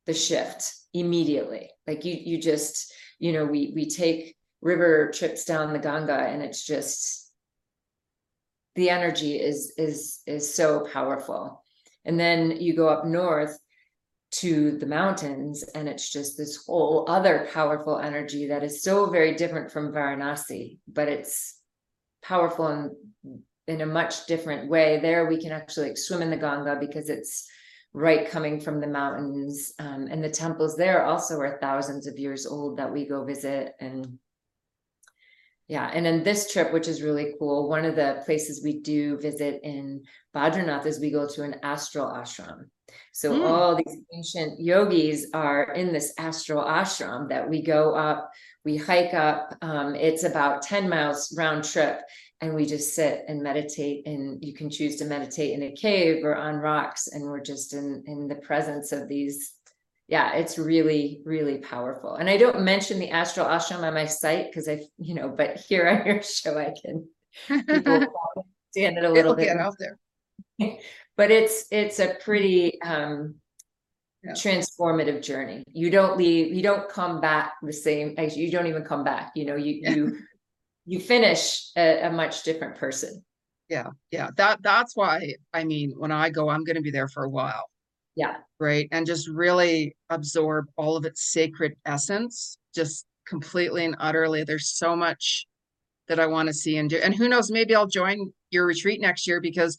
the 0.06 0.14
shift 0.14 0.72
immediately. 0.92 1.70
Like 1.86 2.04
you 2.04 2.14
you 2.14 2.40
just, 2.40 2.92
you 3.18 3.32
know, 3.32 3.44
we 3.46 3.72
we 3.74 3.88
take 3.88 4.36
river 4.60 5.10
trips 5.14 5.44
down 5.44 5.72
the 5.72 5.78
Ganga 5.78 6.14
and 6.14 6.42
it's 6.42 6.64
just 6.64 7.19
the 8.74 8.90
energy 8.90 9.40
is 9.40 9.72
is 9.76 10.20
is 10.26 10.52
so 10.52 10.86
powerful. 10.92 11.64
And 12.04 12.18
then 12.18 12.52
you 12.60 12.74
go 12.74 12.88
up 12.88 13.04
north 13.04 13.58
to 14.32 14.78
the 14.78 14.86
mountains 14.86 15.64
and 15.74 15.88
it's 15.88 16.10
just 16.10 16.38
this 16.38 16.64
whole 16.64 17.04
other 17.08 17.48
powerful 17.52 17.98
energy 17.98 18.46
that 18.46 18.62
is 18.62 18.82
so 18.82 19.10
very 19.10 19.34
different 19.34 19.72
from 19.72 19.92
Varanasi 19.92 20.78
but 20.86 21.08
it's 21.08 21.58
powerful 22.22 22.68
in 22.68 23.42
in 23.70 23.82
a 23.82 23.86
much 23.86 24.26
different 24.26 24.68
way. 24.68 24.98
There 25.00 25.26
we 25.26 25.40
can 25.40 25.52
actually 25.52 25.88
like 25.88 25.98
swim 25.98 26.22
in 26.22 26.30
the 26.30 26.36
Ganga 26.36 26.76
because 26.80 27.08
it's 27.08 27.48
right 27.92 28.28
coming 28.28 28.60
from 28.60 28.80
the 28.80 28.86
mountains 28.86 29.72
um, 29.78 30.08
and 30.10 30.22
the 30.22 30.30
temples 30.30 30.76
there 30.76 31.04
also 31.04 31.38
are 31.38 31.58
thousands 31.60 32.06
of 32.06 32.18
years 32.18 32.46
old 32.46 32.76
that 32.78 32.92
we 32.92 33.06
go 33.06 33.24
visit 33.24 33.72
and 33.80 34.18
yeah, 35.70 35.88
and 35.94 36.04
then 36.04 36.24
this 36.24 36.50
trip, 36.52 36.72
which 36.72 36.88
is 36.88 37.00
really 37.00 37.34
cool, 37.38 37.68
one 37.68 37.84
of 37.84 37.94
the 37.94 38.22
places 38.24 38.60
we 38.60 38.80
do 38.80 39.16
visit 39.18 39.60
in 39.62 40.02
Badrinath 40.34 40.84
is 40.84 40.98
we 40.98 41.12
go 41.12 41.28
to 41.28 41.44
an 41.44 41.60
astral 41.62 42.08
ashram. 42.08 42.64
So 43.12 43.30
mm. 43.30 43.48
all 43.48 43.76
these 43.76 43.98
ancient 44.12 44.58
yogis 44.58 45.28
are 45.32 45.72
in 45.74 45.92
this 45.92 46.12
astral 46.18 46.64
ashram 46.64 47.28
that 47.28 47.48
we 47.48 47.62
go 47.62 47.94
up, 47.94 48.32
we 48.64 48.78
hike 48.78 49.14
up. 49.14 49.54
Um, 49.62 49.94
it's 49.94 50.24
about 50.24 50.62
10 50.62 50.88
miles 50.88 51.32
round 51.38 51.62
trip, 51.62 52.00
and 52.40 52.52
we 52.52 52.66
just 52.66 52.96
sit 52.96 53.24
and 53.28 53.40
meditate. 53.40 54.08
And 54.08 54.44
you 54.44 54.52
can 54.52 54.70
choose 54.70 54.96
to 54.96 55.04
meditate 55.04 55.52
in 55.52 55.62
a 55.62 55.72
cave 55.72 56.24
or 56.24 56.34
on 56.34 56.56
rocks, 56.56 57.06
and 57.06 57.22
we're 57.22 57.42
just 57.42 57.74
in 57.74 58.02
in 58.08 58.26
the 58.26 58.34
presence 58.34 58.90
of 58.90 59.06
these 59.06 59.52
yeah, 60.10 60.34
it's 60.34 60.58
really, 60.58 61.22
really 61.24 61.58
powerful. 61.58 62.16
And 62.16 62.28
I 62.28 62.36
don't 62.36 62.62
mention 62.62 62.98
the 62.98 63.10
astral 63.10 63.46
ashram 63.46 63.84
on 63.84 63.94
my 63.94 64.06
site 64.06 64.50
because 64.50 64.68
I, 64.68 64.82
you 64.98 65.14
know, 65.14 65.28
but 65.28 65.58
here 65.58 65.88
on 66.00 66.04
your 66.04 66.20
show, 66.22 66.58
I 66.58 66.74
can 66.82 67.08
understand 67.48 68.98
it 68.98 69.04
a 69.04 69.08
little 69.08 69.16
It'll 69.16 69.34
bit 69.36 69.44
get 69.44 69.56
out 69.58 69.76
there. 69.78 69.98
but 71.16 71.30
it's 71.30 71.66
it's 71.70 72.00
a 72.00 72.16
pretty 72.24 72.82
um 72.82 73.36
yeah. 74.24 74.32
transformative 74.32 75.22
journey. 75.22 75.62
You 75.72 75.90
don't 75.90 76.18
leave, 76.18 76.52
you 76.52 76.62
don't 76.62 76.88
come 76.88 77.20
back 77.20 77.54
the 77.62 77.72
same 77.72 78.16
you 78.18 78.50
don't 78.50 78.66
even 78.66 78.82
come 78.82 79.04
back. 79.04 79.30
You 79.36 79.46
know, 79.46 79.54
you 79.54 79.80
yeah. 79.80 79.90
you 79.94 80.18
you 80.86 80.98
finish 80.98 81.70
a, 81.76 82.08
a 82.08 82.10
much 82.10 82.42
different 82.42 82.76
person. 82.78 83.24
Yeah, 83.68 83.90
yeah. 84.10 84.30
That 84.36 84.60
that's 84.60 84.96
why 84.96 85.34
I 85.54 85.62
mean, 85.62 85.92
when 85.96 86.10
I 86.10 86.30
go, 86.30 86.48
I'm 86.48 86.64
going 86.64 86.76
to 86.76 86.82
be 86.82 86.90
there 86.90 87.06
for 87.06 87.22
a 87.22 87.30
while 87.30 87.69
yeah. 88.20 88.36
Right. 88.58 88.86
And 88.92 89.06
just 89.06 89.28
really 89.28 89.96
absorb 90.10 90.66
all 90.76 90.94
of 90.94 91.06
its 91.06 91.32
sacred 91.32 91.74
essence, 91.86 92.58
just 92.74 93.06
completely 93.26 93.86
and 93.86 93.96
utterly. 93.98 94.44
There's 94.44 94.68
so 94.68 94.94
much 94.94 95.46
that 96.08 96.20
I 96.20 96.26
want 96.26 96.48
to 96.48 96.52
see 96.52 96.76
and 96.76 96.90
do. 96.90 96.98
And 96.98 97.14
who 97.14 97.30
knows, 97.30 97.50
maybe 97.50 97.74
I'll 97.74 97.86
join 97.86 98.30
your 98.50 98.66
retreat 98.66 99.00
next 99.00 99.26
year 99.26 99.40
because 99.40 99.78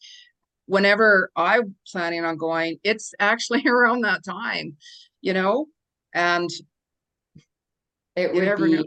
whenever 0.65 1.29
I'm 1.35 1.75
planning 1.91 2.25
on 2.25 2.37
going, 2.37 2.79
it's 2.83 3.13
actually 3.19 3.63
around 3.67 4.01
that 4.01 4.25
time, 4.25 4.75
you 5.21 5.33
know? 5.33 5.67
And 6.15 6.49
it 8.15 8.33
would 8.33 8.57
be 8.57 8.83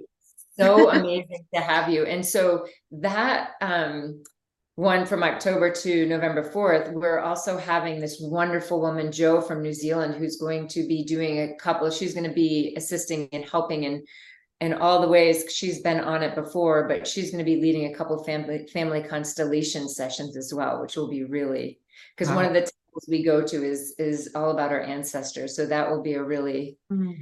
so 0.59 0.90
amazing 0.90 1.47
to 1.55 1.61
have 1.61 1.88
you. 1.88 2.05
And 2.07 2.27
so 2.27 2.67
that 2.90 3.53
um 3.61 4.25
one 4.77 5.07
from 5.07 5.23
October 5.23 5.71
to 5.71 6.07
November 6.07 6.43
4th, 6.43 6.93
we're 6.93 7.21
also 7.21 7.57
having 7.57 8.01
this 8.01 8.19
wonderful 8.21 8.81
woman, 8.81 9.13
Joe 9.13 9.41
from 9.41 9.63
New 9.63 9.73
Zealand, 9.73 10.17
who's 10.17 10.37
going 10.37 10.67
to 10.69 10.87
be 10.87 11.05
doing 11.05 11.41
a 11.41 11.55
couple, 11.57 11.89
she's 11.91 12.15
going 12.15 12.29
to 12.29 12.35
be 12.35 12.75
assisting 12.77 13.29
and 13.33 13.45
helping 13.45 13.85
in 13.85 14.05
in 14.61 14.73
all 14.73 15.01
the 15.01 15.09
ways 15.09 15.45
she's 15.53 15.83
been 15.83 16.01
on 16.01 16.23
it 16.23 16.35
before, 16.35 16.89
but 16.89 17.07
she's 17.07 17.31
going 17.31 17.45
to 17.45 17.51
be 17.51 17.61
leading 17.61 17.93
a 17.93 17.95
couple 17.95 18.23
family 18.25 18.67
family 18.73 19.03
constellation 19.03 19.89
sessions 19.89 20.37
as 20.37 20.55
well, 20.55 20.81
which 20.81 20.97
will 20.97 21.09
be 21.09 21.25
really 21.25 21.79
because 22.17 22.29
wow. 22.31 22.37
one 22.37 22.45
of 22.45 22.53
the 22.53 22.61
temples 22.61 23.05
we 23.09 23.23
go 23.23 23.43
to 23.43 23.65
is 23.65 23.95
is 23.99 24.31
all 24.35 24.51
about 24.51 24.73
our 24.73 24.81
ancestors. 24.81 25.55
So 25.55 25.67
that 25.67 25.91
will 25.91 26.03
be 26.03 26.15
a 26.15 26.23
really 26.23 26.79
mm-hmm. 26.91 27.13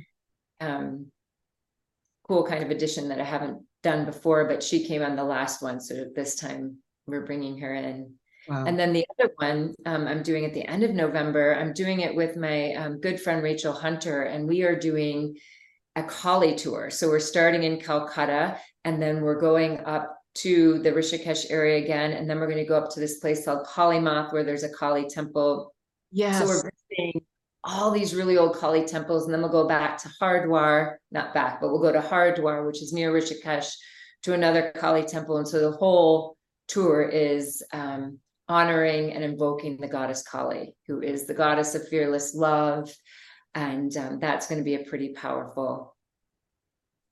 um 0.67 1.07
cool 2.29 2.47
kind 2.47 2.63
of 2.63 2.71
addition 2.71 3.09
that 3.09 3.21
I 3.21 3.25
haven't 3.25 3.63
done 3.83 4.05
before, 4.05 4.47
but 4.47 4.63
she 4.63 4.87
came 4.87 5.03
on 5.03 5.17
the 5.17 5.25
last 5.25 5.63
one. 5.63 5.81
So 5.81 6.07
this 6.15 6.37
time 6.37 6.77
we're 7.07 7.27
bringing 7.27 7.59
her 7.59 7.75
in. 7.75 8.15
Wow. 8.49 8.65
And 8.67 8.79
then 8.79 8.93
the 8.93 9.07
other 9.19 9.33
one 9.37 9.75
um, 9.87 10.09
I'm 10.09 10.23
doing 10.23 10.45
at 10.45 10.55
the 10.55 10.67
end 10.67 10.83
of 10.83 10.91
November, 10.91 11.55
I'm 11.55 11.73
doing 11.73 12.01
it 12.01 12.15
with 12.15 12.37
my 12.37 12.75
um, 12.75 13.01
good 13.01 13.21
friend 13.21 13.43
Rachel 13.43 13.73
Hunter, 13.73 14.23
and 14.23 14.49
we 14.49 14.63
are 14.63 14.77
doing 14.77 15.37
a 15.95 16.03
Kali 16.03 16.55
tour. 16.55 16.91
So 16.91 17.09
we're 17.09 17.21
starting 17.21 17.63
in 17.63 17.79
Calcutta, 17.81 18.59
and 18.85 19.01
then 19.01 19.21
we're 19.21 19.41
going 19.41 19.81
up 19.81 20.19
to 20.35 20.79
the 20.81 20.91
Rishikesh 20.91 21.51
area 21.51 21.83
again, 21.85 22.13
and 22.13 22.29
then 22.29 22.41
we're 22.41 22.47
going 22.47 22.59
to 22.59 22.65
go 22.65 22.77
up 22.77 22.91
to 22.91 23.01
this 23.01 23.19
place 23.19 23.45
called 23.45 23.67
Kali 23.67 24.01
Math, 24.01 24.33
where 24.33 24.45
there's 24.45 24.65
a 24.65 24.73
Kali 24.73 25.09
temple. 25.09 25.73
Yes. 26.11 26.39
So 26.39 26.47
we're 26.47 26.71
visiting 26.91 27.23
all 27.63 27.93
these 27.93 28.15
really 28.15 28.39
old 28.39 28.57
Kali 28.57 28.85
temples, 28.85 29.25
and 29.25 29.33
then 29.33 29.41
we'll 29.41 29.51
go 29.51 29.69
back 29.69 29.99
to 29.99 30.11
Hardwar, 30.21 30.97
not 31.13 31.33
back, 31.33 31.61
but 31.61 31.71
we'll 31.71 31.83
go 31.83 31.93
to 31.93 32.01
Hardwar, 32.01 32.67
which 32.67 32.83
is 32.83 32.93
near 32.93 33.13
Rishikesh, 33.13 33.73
to 34.25 34.33
another 34.33 34.73
Kali 34.75 35.05
temple, 35.05 35.37
and 35.37 35.47
so 35.47 35.61
the 35.61 35.77
whole 35.77 36.37
tour 36.69 37.03
is 37.03 37.63
um, 37.73 38.19
honoring 38.49 39.13
and 39.13 39.25
invoking 39.25 39.79
the 39.79 39.89
goddess 39.89 40.23
Kali, 40.23 40.75
who 40.87 41.01
is 41.01 41.27
the 41.27 41.35
goddess 41.35 41.75
of 41.75 41.89
fearless 41.89 42.35
love. 42.35 42.93
And 43.55 43.95
um, 43.97 44.19
that's 44.19 44.47
going 44.47 44.59
to 44.59 44.65
be 44.65 44.75
a 44.75 44.85
pretty 44.85 45.11
powerful. 45.11 45.95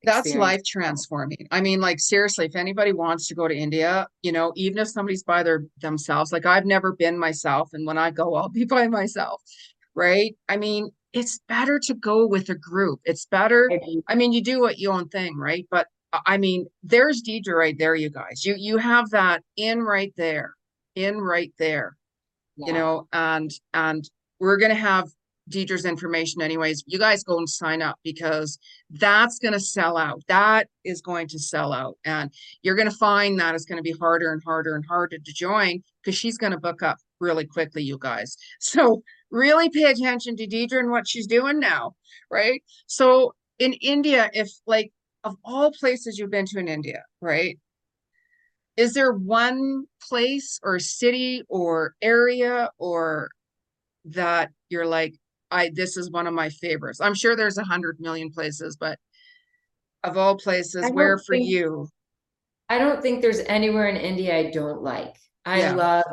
That's 0.03 0.35
life 0.35 0.63
transforming. 0.65 1.47
I 1.51 1.61
mean, 1.61 1.81
like 1.81 2.01
seriously, 2.01 2.47
if 2.47 2.57
anybody 2.57 2.93
wants 2.93 3.29
to 3.29 3.35
go 3.35 3.47
to 3.47 3.55
India, 3.55 4.09
you 4.23 4.33
know, 4.33 4.53
even 4.57 4.79
if 4.79 4.89
somebody's 4.89 5.23
by 5.23 5.43
their 5.43 5.67
themselves, 5.83 6.33
like 6.33 6.47
I've 6.47 6.65
never 6.65 6.93
been 6.93 7.19
myself, 7.19 7.71
and 7.75 7.87
when 7.87 7.99
I 7.99 8.11
go, 8.11 8.35
I'll 8.35 8.49
be 8.49 8.65
by 8.77 8.89
myself, 8.89 9.43
right? 9.95 10.35
I 10.49 10.57
mean, 10.57 10.91
it's 11.13 11.41
better 11.49 11.79
to 11.81 11.95
go 11.95 12.27
with 12.27 12.49
a 12.49 12.55
group. 12.55 13.01
It's 13.05 13.27
better. 13.27 13.71
I 14.07 14.15
mean, 14.15 14.33
you 14.33 14.43
do 14.43 14.61
what 14.61 14.79
you 14.79 14.91
own 14.91 15.09
thing, 15.09 15.37
right? 15.37 15.67
But 15.71 15.87
I 16.27 16.39
mean, 16.39 16.67
there's 16.83 17.23
Deidre 17.23 17.55
right 17.55 17.77
there, 17.79 17.95
you 17.95 18.11
guys. 18.11 18.45
You 18.45 18.55
you 18.59 18.79
have 18.79 19.11
that 19.11 19.43
in 19.57 19.83
right 19.83 20.13
there, 20.17 20.55
in 20.95 21.21
right 21.21 21.53
there. 21.59 21.97
Yeah. 22.57 22.67
You 22.67 22.73
know, 22.73 23.09
and 23.13 23.51
and 23.75 24.09
we're 24.41 24.57
gonna 24.57 24.75
have 24.75 25.09
Deidre's 25.51 25.85
information 25.85 26.43
anyways. 26.43 26.85
You 26.87 26.99
guys 26.99 27.23
go 27.25 27.39
and 27.39 27.49
sign 27.49 27.83
up 27.83 27.99
because 28.03 28.59
that's 28.91 29.39
gonna 29.39 29.61
sell 29.61 29.97
out. 29.97 30.23
That 30.29 30.69
is 30.85 31.01
going 31.01 31.29
to 31.29 31.39
sell 31.39 31.73
out. 31.73 31.97
And 32.05 32.33
you're 32.63 32.77
gonna 32.77 32.91
find 32.91 33.39
that 33.39 33.55
it's 33.55 33.65
gonna 33.65 33.83
be 33.83 33.93
harder 33.93 34.33
and 34.33 34.43
harder 34.45 34.75
and 34.75 34.85
harder 34.87 35.19
to 35.19 35.33
join 35.33 35.83
because 36.03 36.17
she's 36.19 36.39
gonna 36.39 36.59
book 36.59 36.83
up 36.83 36.99
really 37.21 37.47
quickly, 37.47 37.83
you 37.83 37.99
guys. 37.99 38.37
So 38.61 39.03
really 39.31 39.69
pay 39.71 39.85
attention 39.85 40.37
to 40.37 40.47
Deidre 40.47 40.81
and 40.81 40.91
what 40.91 41.07
she's 41.09 41.27
doing 41.27 41.61
now, 41.61 41.95
right? 42.31 42.63
So 42.87 43.35
in 43.61 43.75
India, 43.75 44.31
if 44.33 44.51
like 44.67 44.93
of 45.25 45.37
all 45.45 45.71
places 45.73 46.19
you've 46.19 46.31
been 46.31 46.47
to 46.47 46.59
in 46.59 46.69
India, 46.69 47.03
right? 47.21 47.59
Is 48.77 48.95
there 48.95 49.13
one 49.13 49.85
place 50.09 50.59
or 50.63 50.79
city 50.79 51.43
or 51.49 51.95
area 52.01 52.71
or 52.79 53.31
that 54.07 54.51
you're 54.69 54.87
like, 54.87 55.15
I 55.51 55.71
this 55.75 55.97
is 55.97 56.11
one 56.11 56.27
of 56.27 56.35
my 56.35 56.49
favorites? 56.49 57.01
I'm 57.01 57.15
sure 57.15 57.37
there's 57.37 57.59
a 57.59 57.65
hundred 57.65 58.01
million 58.01 58.31
places, 58.31 58.77
but 58.77 58.99
of 60.03 60.17
all 60.17 60.37
places, 60.37 60.91
where 60.93 61.19
for 61.19 61.35
think- 61.35 61.49
you? 61.49 61.89
I 62.71 62.79
don't 62.79 63.03
think 63.03 63.21
there's 63.21 63.41
anywhere 63.41 63.89
in 63.89 63.97
India 63.97 64.37
I 64.37 64.51
don't 64.53 64.81
like. 64.83 65.17
I 65.45 65.59
Yeah. 65.61 65.75
love 65.75 66.05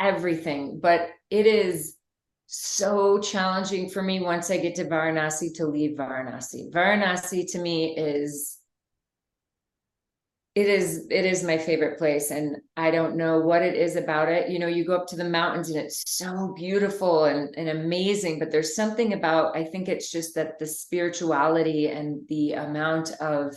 everything, 0.00 0.80
but 0.80 1.10
it 1.30 1.46
is 1.46 1.96
so 2.52 3.20
challenging 3.20 3.88
for 3.88 4.02
me 4.02 4.18
once 4.18 4.50
I 4.50 4.56
get 4.56 4.74
to 4.74 4.84
Varanasi 4.84 5.54
to 5.54 5.66
leave 5.66 5.96
Varanasi. 5.96 6.72
Varanasi 6.72 7.48
to 7.52 7.60
me 7.60 7.96
is 7.96 8.58
it 10.56 10.66
is 10.66 11.06
it 11.12 11.24
is 11.24 11.44
my 11.44 11.56
favorite 11.56 11.96
place 11.96 12.32
and 12.32 12.56
I 12.76 12.90
don't 12.90 13.16
know 13.16 13.38
what 13.38 13.62
it 13.62 13.76
is 13.76 13.94
about 13.94 14.28
it. 14.28 14.50
You 14.50 14.58
know, 14.58 14.66
you 14.66 14.84
go 14.84 14.96
up 14.96 15.06
to 15.08 15.16
the 15.16 15.22
mountains 15.22 15.70
and 15.70 15.78
it's 15.78 16.02
so 16.04 16.52
beautiful 16.56 17.26
and, 17.26 17.54
and 17.56 17.68
amazing, 17.68 18.40
but 18.40 18.50
there's 18.50 18.74
something 18.74 19.12
about 19.12 19.56
I 19.56 19.62
think 19.62 19.88
it's 19.88 20.10
just 20.10 20.34
that 20.34 20.58
the 20.58 20.66
spirituality 20.66 21.86
and 21.86 22.26
the 22.26 22.54
amount 22.54 23.12
of 23.20 23.54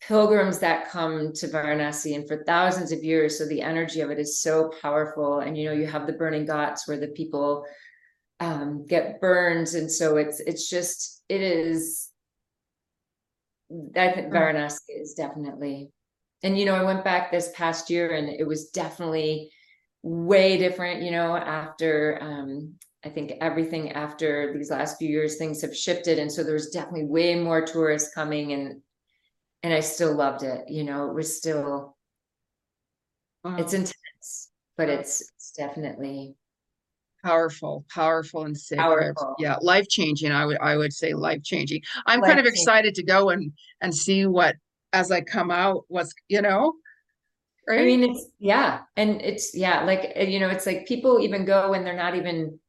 pilgrims 0.00 0.60
that 0.60 0.88
come 0.90 1.32
to 1.32 1.48
Varanasi 1.48 2.14
and 2.14 2.28
for 2.28 2.44
thousands 2.44 2.92
of 2.92 3.02
years. 3.02 3.36
So 3.36 3.46
the 3.46 3.62
energy 3.62 4.00
of 4.00 4.10
it 4.10 4.20
is 4.20 4.40
so 4.40 4.70
powerful. 4.80 5.40
And 5.40 5.58
you 5.58 5.64
know, 5.64 5.72
you 5.72 5.88
have 5.88 6.06
the 6.06 6.12
burning 6.12 6.46
ghats 6.46 6.86
where 6.86 6.98
the 6.98 7.08
people 7.08 7.66
um 8.40 8.86
get 8.86 9.20
burned. 9.20 9.68
And 9.74 9.90
so 9.90 10.16
it's 10.16 10.40
it's 10.40 10.68
just 10.68 11.22
it 11.28 11.40
is 11.40 12.10
I 13.96 14.12
think 14.12 14.28
Mm. 14.28 14.32
Varanasi 14.32 14.78
is 15.00 15.14
definitely 15.14 15.90
and 16.42 16.58
you 16.58 16.66
know, 16.66 16.74
I 16.74 16.82
went 16.84 17.04
back 17.04 17.30
this 17.32 17.50
past 17.54 17.90
year 17.90 18.12
and 18.14 18.28
it 18.28 18.46
was 18.46 18.70
definitely 18.70 19.50
way 20.02 20.58
different, 20.58 21.02
you 21.02 21.10
know, 21.10 21.36
after 21.36 22.18
um 22.20 22.74
I 23.04 23.08
think 23.08 23.32
everything 23.40 23.92
after 23.92 24.52
these 24.52 24.70
last 24.70 24.98
few 24.98 25.08
years, 25.08 25.36
things 25.36 25.62
have 25.62 25.76
shifted. 25.76 26.18
And 26.18 26.30
so 26.30 26.42
there 26.42 26.54
was 26.54 26.70
definitely 26.70 27.04
way 27.04 27.34
more 27.36 27.64
tourists 27.64 28.14
coming 28.14 28.52
and 28.52 28.82
and 29.62 29.72
I 29.74 29.80
still 29.80 30.14
loved 30.14 30.42
it. 30.44 30.68
You 30.68 30.84
know, 30.84 31.08
it 31.10 31.14
was 31.14 31.36
still 31.36 31.96
it's 33.58 33.72
intense, 33.74 34.50
but 34.76 34.88
it's 34.88 35.20
it's 35.20 35.52
definitely 35.52 36.34
Powerful, 37.26 37.84
powerful 37.92 38.44
and 38.44 38.56
sacred. 38.56 38.84
Powerful. 38.84 39.34
Yeah, 39.40 39.56
life 39.60 39.88
changing. 39.88 40.30
I 40.30 40.46
would 40.46 40.58
I 40.60 40.76
would 40.76 40.92
say 40.92 41.12
life 41.12 41.42
changing. 41.42 41.82
I'm 42.06 42.22
kind 42.22 42.38
of 42.38 42.46
excited 42.46 42.94
to 42.94 43.02
go 43.02 43.30
and 43.30 43.50
and 43.80 43.92
see 43.92 44.26
what 44.26 44.54
as 44.92 45.10
I 45.10 45.22
come 45.22 45.50
out, 45.50 45.86
what's 45.88 46.14
you 46.28 46.40
know, 46.40 46.74
right? 47.66 47.80
I 47.80 47.84
mean 47.84 48.04
it's 48.04 48.28
yeah, 48.38 48.82
and 48.96 49.20
it's 49.20 49.56
yeah, 49.56 49.82
like 49.82 50.12
uh, 50.16 50.22
you 50.22 50.38
know, 50.38 50.48
it's 50.48 50.66
like 50.66 50.86
people 50.86 51.18
even 51.18 51.44
go 51.44 51.72
and 51.72 51.84
they're 51.84 51.96
not 51.96 52.14
even 52.14 52.60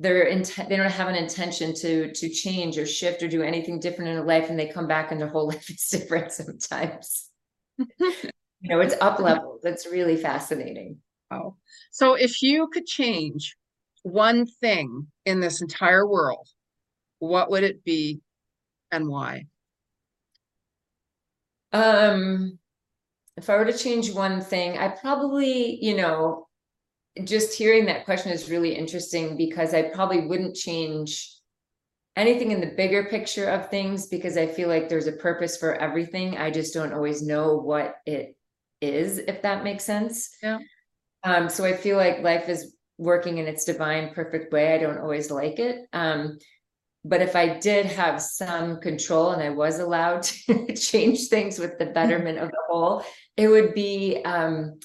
they're 0.00 0.22
intent 0.22 0.68
they 0.68 0.76
don't 0.76 0.90
have 0.90 1.06
an 1.06 1.14
intention 1.14 1.72
to 1.74 2.12
to 2.12 2.28
change 2.28 2.78
or 2.78 2.86
shift 2.86 3.22
or 3.22 3.28
do 3.28 3.42
anything 3.42 3.78
different 3.78 4.08
in 4.08 4.16
their 4.16 4.24
life 4.24 4.50
and 4.50 4.58
they 4.58 4.66
come 4.66 4.88
back 4.88 5.12
and 5.12 5.20
their 5.20 5.28
whole 5.28 5.46
life 5.54 5.70
is 5.70 5.86
different 5.88 6.32
sometimes. 6.32 7.28
You 8.62 8.76
know, 8.76 8.80
it's 8.80 8.94
up 9.00 9.18
level. 9.20 9.58
That's 9.62 9.86
really 9.86 10.18
fascinating. 10.18 10.98
Wow. 11.30 11.56
So 11.92 12.12
if 12.12 12.42
you 12.42 12.68
could 12.68 12.84
change 12.84 13.56
one 14.02 14.46
thing 14.46 15.06
in 15.26 15.40
this 15.40 15.60
entire 15.60 16.06
world, 16.06 16.48
what 17.18 17.50
would 17.50 17.64
it 17.64 17.84
be 17.84 18.20
and 18.90 19.08
why? 19.08 19.46
Um, 21.72 22.58
if 23.36 23.48
I 23.48 23.56
were 23.56 23.64
to 23.64 23.76
change 23.76 24.12
one 24.12 24.40
thing, 24.40 24.78
I 24.78 24.88
probably, 24.88 25.78
you 25.82 25.96
know, 25.96 26.48
just 27.24 27.56
hearing 27.56 27.86
that 27.86 28.04
question 28.04 28.32
is 28.32 28.50
really 28.50 28.74
interesting 28.74 29.36
because 29.36 29.74
I 29.74 29.82
probably 29.82 30.26
wouldn't 30.26 30.56
change 30.56 31.36
anything 32.16 32.50
in 32.50 32.60
the 32.60 32.74
bigger 32.76 33.04
picture 33.04 33.48
of 33.48 33.70
things 33.70 34.06
because 34.08 34.36
I 34.36 34.46
feel 34.46 34.68
like 34.68 34.88
there's 34.88 35.06
a 35.06 35.12
purpose 35.12 35.56
for 35.56 35.74
everything. 35.74 36.36
I 36.36 36.50
just 36.50 36.74
don't 36.74 36.92
always 36.92 37.22
know 37.22 37.56
what 37.56 37.96
it 38.06 38.36
is, 38.80 39.18
if 39.18 39.42
that 39.42 39.64
makes 39.64 39.84
sense. 39.84 40.30
Yeah. 40.42 40.58
Um, 41.22 41.48
so 41.48 41.64
I 41.64 41.74
feel 41.74 41.96
like 41.96 42.22
life 42.22 42.48
is 42.48 42.74
working 43.00 43.38
in 43.38 43.46
its 43.46 43.64
divine, 43.64 44.12
perfect 44.12 44.52
way. 44.52 44.74
I 44.74 44.78
don't 44.78 44.98
always 44.98 45.30
like 45.30 45.58
it. 45.58 45.88
Um, 45.94 46.38
but 47.02 47.22
if 47.22 47.34
I 47.34 47.58
did 47.58 47.86
have 47.86 48.20
some 48.20 48.78
control 48.78 49.30
and 49.30 49.42
I 49.42 49.48
was 49.48 49.78
allowed 49.78 50.22
to 50.46 50.74
change 50.76 51.28
things 51.28 51.58
with 51.58 51.78
the 51.78 51.86
betterment 51.86 52.38
of 52.38 52.50
the 52.50 52.62
whole, 52.68 53.02
it 53.38 53.48
would 53.48 53.72
be 53.72 54.22
um, 54.24 54.78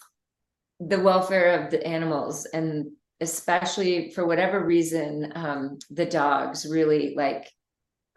the 0.80 1.00
welfare 1.00 1.62
of 1.62 1.72
the 1.72 1.86
animals 1.86 2.46
and 2.46 2.92
especially 3.20 4.12
for 4.12 4.26
whatever 4.26 4.66
reason, 4.66 5.32
um, 5.36 5.78
the 5.90 6.06
dogs 6.06 6.66
really 6.66 7.16
like 7.16 7.52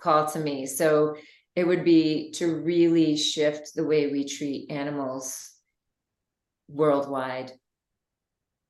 call 0.01 0.27
to 0.27 0.39
me. 0.39 0.67
So 0.67 1.17
it 1.57 1.67
would 1.67 1.85
be 1.85 2.31
to 2.33 2.55
really 2.55 3.17
shift 3.17 3.75
the 3.75 3.85
way 3.85 4.07
we 4.13 4.25
treat 4.25 4.71
animals 4.71 5.51
worldwide. 6.69 7.53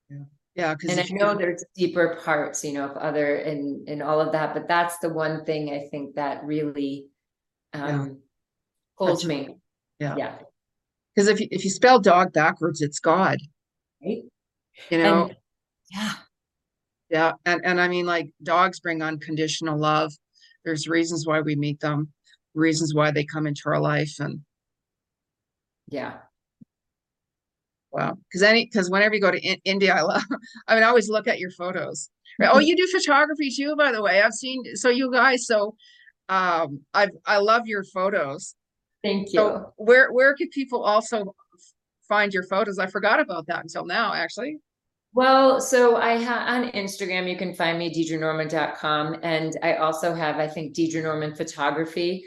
Yeah, 0.09 0.25
because 0.59 0.91
And 0.91 1.01
I 1.01 1.07
know 1.11 1.37
there's 1.37 1.65
deeper 1.77 2.19
parts, 2.25 2.65
you 2.65 2.73
know, 2.73 2.87
of 2.87 2.97
other 2.97 3.37
and 3.37 3.89
and 3.89 4.03
all 4.03 4.21
of 4.21 4.33
that, 4.33 4.55
but 4.55 4.67
that's 4.67 4.99
the 4.99 5.09
one 5.09 5.45
thing 5.45 5.71
I 5.73 5.89
think 5.89 6.17
that 6.17 6.45
really 6.45 7.07
um 7.75 8.19
holds 8.97 9.23
Touch- 9.23 9.29
me. 9.29 9.57
Yeah. 10.01 10.17
Yeah. 10.17 10.35
because 11.15 11.29
if 11.29 11.41
you 11.41 11.49
if 11.51 11.65
you 11.65 11.71
spell 11.71 12.01
dog 12.01 12.33
backwards, 12.33 12.81
it's 12.83 12.99
God. 12.99 13.39
Right. 14.05 14.23
You 14.91 14.99
know, 14.99 15.23
And 15.27 15.37
yeah, 15.91 16.13
yeah, 17.11 17.33
and 17.45 17.61
and 17.65 17.81
I 17.81 17.89
mean, 17.89 18.07
like 18.07 18.31
dogs 18.43 18.81
bring 18.81 19.03
unconditional 19.03 19.79
love. 19.79 20.13
There's 20.65 20.89
reasons 20.89 21.27
why 21.27 21.41
we 21.41 21.55
meet 21.57 21.81
them, 21.81 22.13
reasons 22.55 22.95
why 22.95 23.11
they 23.11 23.25
come 23.25 23.47
into 23.47 23.63
our 23.67 23.81
life, 23.81 24.15
and 24.21 24.41
yeah. 25.89 26.19
Wow, 27.91 28.19
because 28.29 28.43
any 28.43 28.67
because 28.67 28.91
whenever 28.91 29.15
you 29.15 29.21
go 29.21 29.31
to 29.31 29.41
in- 29.41 29.61
India, 29.65 29.95
I 29.95 30.03
love. 30.03 30.23
I 30.69 30.75
mean, 30.75 30.85
I 30.85 30.89
always 30.89 31.09
look 31.09 31.27
at 31.27 31.39
your 31.39 31.51
photos. 31.53 32.11
Right? 32.39 32.51
Oh, 32.53 32.59
you 32.59 32.77
do 32.77 32.87
photography 32.87 33.51
too, 33.51 33.75
by 33.77 33.93
the 33.93 34.03
way. 34.03 34.21
I've 34.23 34.35
seen. 34.35 34.63
So 34.77 34.91
you 34.91 35.11
guys, 35.11 35.47
so 35.47 35.75
um, 36.29 36.81
I've 36.95 37.11
I 37.27 37.39
love 37.39 37.67
your 37.67 37.85
photos. 37.85 38.55
Thank 39.03 39.29
you. 39.33 39.41
So 39.41 39.73
where 39.77 40.13
where 40.13 40.35
could 40.35 40.51
people 40.51 40.83
also 40.83 41.35
find 42.09 42.33
your 42.33 42.45
photos? 42.45 42.79
I 42.79 42.87
forgot 42.87 43.21
about 43.21 43.47
that 43.47 43.63
until 43.63 43.87
now, 43.87 44.13
actually. 44.13 44.59
Well, 45.15 45.61
so 45.61 45.97
I 45.97 46.13
have 46.13 46.49
on 46.49 46.71
Instagram, 46.73 47.31
you 47.31 47.37
can 47.37 47.55
find 47.55 47.79
me 47.79 47.93
deidrenorman.com. 47.93 49.17
And 49.23 49.59
I 49.63 49.75
also 49.75 50.15
have, 50.15 50.37
I 50.37 50.47
think, 50.47 50.75
Deidre 50.77 51.03
Norman 51.03 51.35
photography. 51.35 52.25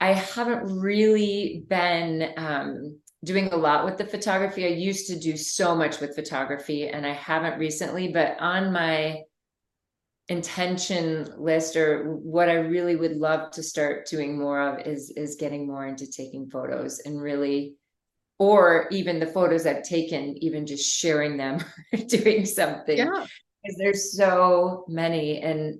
I 0.00 0.12
haven't 0.12 0.78
really 0.78 1.64
been 1.68 2.34
um, 2.36 2.98
doing 3.26 3.52
a 3.52 3.56
lot 3.56 3.84
with 3.84 3.98
the 3.98 4.06
photography. 4.06 4.64
I 4.64 4.68
used 4.68 5.08
to 5.08 5.18
do 5.18 5.36
so 5.36 5.74
much 5.74 6.00
with 6.00 6.14
photography 6.14 6.88
and 6.88 7.04
I 7.04 7.12
haven't 7.12 7.58
recently, 7.58 8.08
but 8.08 8.36
on 8.40 8.72
my 8.72 9.22
intention 10.28 11.28
list 11.36 11.76
or 11.76 12.14
what 12.14 12.48
I 12.48 12.54
really 12.54 12.96
would 12.96 13.16
love 13.16 13.50
to 13.52 13.62
start 13.62 14.08
doing 14.08 14.38
more 14.38 14.60
of 14.60 14.86
is 14.86 15.10
is 15.10 15.36
getting 15.36 15.66
more 15.66 15.86
into 15.86 16.10
taking 16.10 16.50
photos 16.50 17.00
and 17.00 17.20
really 17.20 17.76
or 18.38 18.88
even 18.90 19.18
the 19.18 19.26
photos 19.26 19.66
I've 19.66 19.82
taken, 19.82 20.36
even 20.42 20.66
just 20.66 20.84
sharing 20.84 21.36
them, 21.36 21.58
doing 22.08 22.44
something. 22.44 22.98
Yeah, 22.98 23.24
Because 23.62 23.78
there's 23.78 24.16
so 24.16 24.84
many, 24.88 25.40
and 25.40 25.78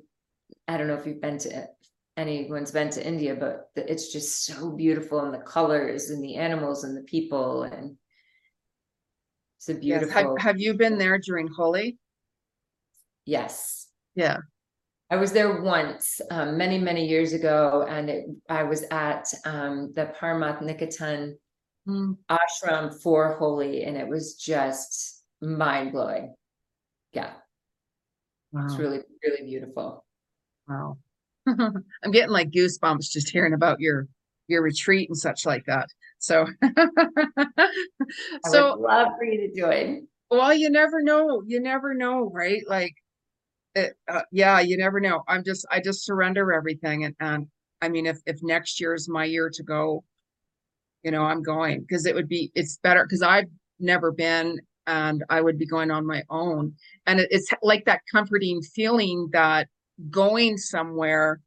I 0.66 0.78
don't 0.78 0.86
know 0.86 0.94
if 0.94 1.06
you've 1.06 1.20
been 1.20 1.38
to 1.38 1.66
anyone's 2.16 2.70
been 2.72 2.90
to 2.90 3.06
India, 3.06 3.34
but 3.34 3.70
the- 3.74 3.90
it's 3.90 4.12
just 4.12 4.44
so 4.46 4.70
beautiful 4.70 5.20
and 5.20 5.34
the 5.34 5.38
colors 5.38 6.10
and 6.10 6.22
the 6.22 6.36
animals 6.36 6.84
and 6.84 6.96
the 6.96 7.02
people 7.02 7.64
and 7.64 7.96
it's 9.58 9.68
a 9.68 9.74
yes. 9.82 10.02
Have 10.10 10.12
beautiful. 10.12 10.36
have 10.38 10.60
you 10.60 10.74
been 10.74 10.98
there 10.98 11.18
during 11.18 11.48
Holi? 11.48 11.98
Yes. 13.24 13.88
Yeah. 14.14 14.38
I 15.10 15.16
was 15.16 15.32
there 15.32 15.62
once, 15.62 16.20
um, 16.30 16.56
many, 16.58 16.78
many 16.78 17.06
years 17.06 17.32
ago, 17.32 17.86
and 17.88 18.10
it, 18.10 18.26
I 18.48 18.64
was 18.64 18.84
at 18.90 19.32
um, 19.44 19.92
the 19.94 20.12
Parmarth 20.18 20.60
Niketan 20.62 21.34
Mm, 21.86 22.16
ashram 22.28 23.00
for 23.00 23.34
Holi, 23.34 23.84
and 23.84 23.96
it 23.96 24.08
was 24.08 24.34
just 24.34 25.22
mind 25.40 25.92
blowing. 25.92 26.34
Yeah, 27.12 27.34
wow. 28.50 28.64
it's 28.64 28.76
really, 28.76 29.00
really 29.22 29.44
beautiful. 29.46 30.04
wow. 30.68 30.98
I'm 32.04 32.10
getting 32.12 32.30
like 32.30 32.50
goosebumps 32.50 33.10
just 33.10 33.30
hearing 33.30 33.52
about 33.54 33.80
your 33.80 34.08
your 34.48 34.62
retreat 34.62 35.08
and 35.08 35.18
such 35.18 35.44
like 35.44 35.64
that. 35.66 35.88
So, 36.18 36.46
I 36.62 37.68
so 38.46 38.76
would 38.76 38.82
love 38.82 39.08
for 39.18 39.24
you 39.24 39.48
to 39.48 39.60
join. 39.60 40.08
Well, 40.30 40.54
you 40.54 40.70
never 40.70 41.02
know. 41.02 41.42
You 41.46 41.60
never 41.60 41.94
know, 41.94 42.30
right? 42.32 42.62
Like 42.68 42.94
it, 43.74 43.94
uh, 44.08 44.22
yeah, 44.32 44.60
you 44.60 44.76
never 44.76 45.00
know. 45.00 45.22
I'm 45.28 45.44
just, 45.44 45.66
I 45.70 45.80
just 45.80 46.04
surrender 46.04 46.52
everything 46.52 47.04
and, 47.04 47.14
and 47.20 47.46
I 47.82 47.90
mean, 47.90 48.06
if, 48.06 48.18
if 48.24 48.38
next 48.42 48.80
year 48.80 48.94
is 48.94 49.08
my 49.08 49.24
year 49.24 49.50
to 49.52 49.62
go, 49.62 50.02
you 51.02 51.10
know, 51.10 51.22
I'm 51.22 51.42
going 51.42 51.80
because 51.82 52.06
it 52.06 52.14
would 52.14 52.28
be, 52.28 52.50
it's 52.54 52.78
better 52.82 53.04
because 53.04 53.22
I've 53.22 53.48
never 53.78 54.12
been 54.12 54.58
and 54.86 55.22
I 55.28 55.42
would 55.42 55.58
be 55.58 55.66
going 55.66 55.90
on 55.90 56.06
my 56.06 56.22
own. 56.30 56.74
And 57.06 57.20
it, 57.20 57.28
it's 57.30 57.50
like 57.62 57.84
that 57.84 58.00
comforting 58.10 58.62
feeling 58.62 59.28
that 59.32 59.68
going 60.10 60.58
somewhere 60.58 61.40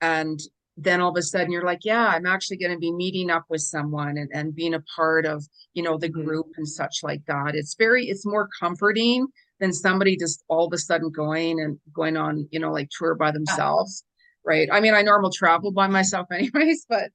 and 0.00 0.40
then 0.76 1.00
all 1.00 1.10
of 1.10 1.16
a 1.16 1.22
sudden 1.22 1.52
you're 1.52 1.64
like, 1.64 1.84
yeah, 1.84 2.06
I'm 2.06 2.26
actually 2.26 2.56
going 2.56 2.72
to 2.72 2.78
be 2.78 2.92
meeting 2.92 3.30
up 3.30 3.44
with 3.50 3.60
someone 3.60 4.16
and, 4.16 4.30
and 4.32 4.54
being 4.54 4.74
a 4.74 4.80
part 4.96 5.26
of, 5.26 5.44
you 5.74 5.82
know, 5.82 5.98
the 5.98 6.08
Mhm. 6.08 6.24
group 6.24 6.46
and 6.56 6.66
such 6.66 7.00
like 7.02 7.24
that. 7.26 7.54
It's 7.54 7.74
very, 7.74 8.06
it's 8.06 8.24
more 8.24 8.48
comforting 8.58 9.26
than 9.58 9.72
somebody 9.74 10.16
just 10.16 10.42
all 10.48 10.66
of 10.66 10.72
a 10.72 10.78
sudden 10.78 11.10
going 11.10 11.60
and 11.60 11.78
going 11.92 12.16
on, 12.16 12.48
you 12.50 12.58
know, 12.60 12.72
like 12.72 12.88
tour 12.96 13.14
by 13.14 13.30
themselves. 13.30 14.04
Right. 14.42 14.68
I 14.72 14.80
mean, 14.80 14.94
I 14.94 15.02
normally 15.02 15.32
travel 15.34 15.70
by 15.70 15.86
myself 15.86 16.28
anyways, 16.32 16.86
but 16.88 17.10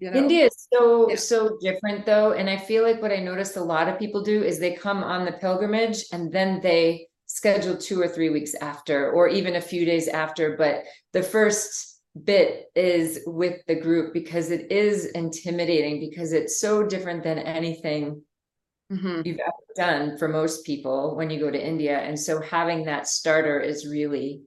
you 0.00 0.10
know, 0.10 0.18
India 0.18 0.46
is 0.46 0.68
so 0.72 1.10
Yeah. 1.10 1.16
so 1.16 1.58
different 1.60 2.06
though, 2.06 2.32
and 2.32 2.48
I 2.48 2.56
feel 2.56 2.82
like 2.82 3.02
what 3.02 3.12
I 3.12 3.18
noticed 3.20 3.56
a 3.56 3.62
lot 3.62 3.88
of 3.88 3.98
people 3.98 4.22
do 4.22 4.42
is 4.42 4.58
they 4.58 4.74
come 4.74 5.02
on 5.04 5.24
the 5.24 5.32
pilgrimage 5.32 6.04
and 6.12 6.32
then 6.32 6.60
they 6.60 7.07
schedule 7.38 7.76
two 7.76 8.00
or 8.00 8.08
three 8.08 8.30
weeks 8.30 8.54
after, 8.72 9.12
or 9.12 9.28
even 9.28 9.54
a 9.56 9.68
few 9.72 9.84
days 9.92 10.08
after. 10.08 10.56
But 10.56 10.74
the 11.12 11.22
first 11.22 12.00
bit 12.24 12.66
is 12.74 13.20
with 13.26 13.56
the 13.68 13.76
group 13.86 14.12
because 14.12 14.50
it 14.50 14.72
is 14.72 15.06
intimidating 15.22 15.94
because 16.00 16.32
it's 16.32 16.60
so 16.60 16.72
different 16.92 17.22
than 17.22 17.38
anything 17.38 18.22
Mhm. 18.90 19.24
you've 19.26 19.38
ever 19.50 19.64
done 19.76 20.16
for 20.18 20.28
most 20.28 20.64
people 20.64 21.14
when 21.16 21.28
you 21.30 21.38
go 21.38 21.50
to 21.50 21.66
India. 21.72 21.96
And 21.98 22.18
so 22.18 22.40
having 22.40 22.80
that 22.86 23.06
starter 23.06 23.60
is 23.60 23.86
really, 23.86 24.42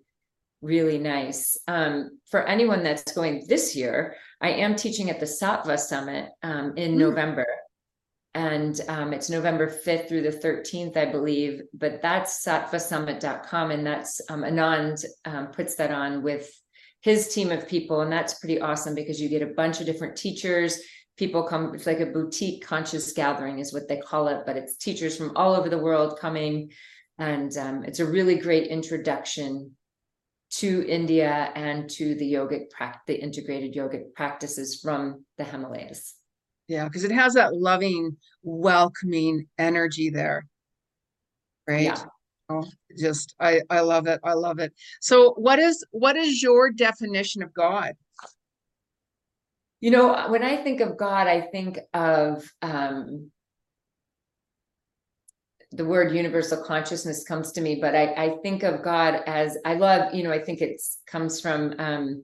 really 0.62 0.97
nice. 0.97 1.58
Um, 1.67 2.19
for 2.32 2.41
anyone 2.56 2.82
that's 2.84 3.13
going 3.13 3.45
this 3.47 3.75
year, 3.75 4.15
I 4.41 4.49
am 4.65 4.75
teaching 4.75 5.10
at 5.12 5.19
the 5.19 5.27
Sattva 5.39 5.77
Summit 5.80 6.25
um, 6.43 6.73
in 6.75 6.91
Mm. 6.95 6.97
November. 7.06 7.45
And 8.34 8.80
um, 8.88 9.13
it's 9.13 9.30
November 9.30 9.67
5th 9.67 10.08
through 10.08 10.22
the 10.22 10.30
13th, 10.30 10.96
I 10.96 11.06
believe, 11.06 11.63
but 11.74 12.02
that's 12.02 12.46
sattvasummit.com. 12.46 13.72
And 13.72 13.86
that's 13.86 14.22
um, 14.30 14.44
Anand 14.44 15.04
um, 15.26 15.48
puts 15.48 15.76
that 15.76 15.91
on 15.91 16.24
with 16.24 16.50
his 17.02 17.34
team 17.34 17.52
of 17.52 17.67
people. 17.67 18.02
And 18.02 18.12
that's 18.12 18.39
pretty 18.39 18.62
awesome 18.62 18.96
because 18.96 19.20
you 19.20 19.28
get 19.28 19.41
a 19.41 19.48
bunch 19.48 19.82
of 19.82 19.86
different 19.86 20.15
teachers 20.15 20.80
people 21.17 21.44
come 21.44 21.76
it's 21.76 21.86
like 21.86 22.00
a 22.00 22.06
boutique 22.06 22.65
conscious 22.65 23.12
gathering 23.12 23.60
is 23.60 23.74
what 23.74 23.88
they 23.88 23.98
call 23.98 24.28
it 24.28 24.44
but 24.46 24.58
it's 24.58 24.78
teachers 24.78 25.17
from 25.17 25.32
all 25.36 25.54
over 25.54 25.70
the 25.70 25.78
world 25.78 26.17
coming 26.20 26.72
and 27.20 27.56
um, 27.58 27.84
it's 27.84 28.00
a 28.00 28.06
really 28.06 28.36
great 28.36 28.67
introduction 28.67 29.72
to 30.50 30.84
india 30.88 31.52
and 31.56 31.89
to 31.89 32.15
the 32.15 32.34
yogic 32.34 32.70
prac 32.72 33.06
the 33.06 33.13
integrated 33.13 33.74
yogic 33.74 34.13
practices 34.15 34.80
from 34.82 35.24
the 35.38 35.44
himalayas 35.44 36.15
yeah, 36.71 36.86
because 36.86 37.03
it 37.03 37.12
has 37.12 37.34
that 37.34 37.55
loving, 37.55 38.17
welcoming 38.43 39.47
energy 39.57 40.10
there. 40.10 40.45
Right. 41.67 41.84
yeah 41.84 42.03
Oh, 42.49 42.65
just 42.99 43.34
I 43.39 43.62
I 43.69 43.79
love 43.79 44.07
it. 44.07 44.19
I 44.25 44.34
love 44.34 44.60
it. 44.60 44.73
So 44.99 45.34
what 45.38 45.57
is 45.57 45.86
what 45.91 46.17
is 46.17 46.43
your 46.43 46.69
definition 46.69 47.41
of 47.43 47.53
God? 47.53 47.93
you 49.81 49.89
know 49.89 50.29
when 50.29 50.43
i 50.43 50.55
think 50.55 50.79
of 50.79 50.95
god 50.95 51.27
i 51.27 51.41
think 51.41 51.79
of 51.93 52.49
um 52.62 53.29
the 55.71 55.84
word 55.84 56.13
universal 56.15 56.63
consciousness 56.63 57.23
comes 57.23 57.51
to 57.51 57.62
me 57.62 57.75
but 57.81 57.95
i 57.95 58.13
i 58.13 58.38
think 58.43 58.63
of 58.63 58.84
god 58.84 59.21
as 59.25 59.57
i 59.65 59.73
love 59.73 60.13
you 60.13 60.23
know 60.23 60.31
i 60.31 60.39
think 60.39 60.62
it's 60.62 60.99
comes 61.07 61.41
from 61.41 61.73
um 61.79 62.23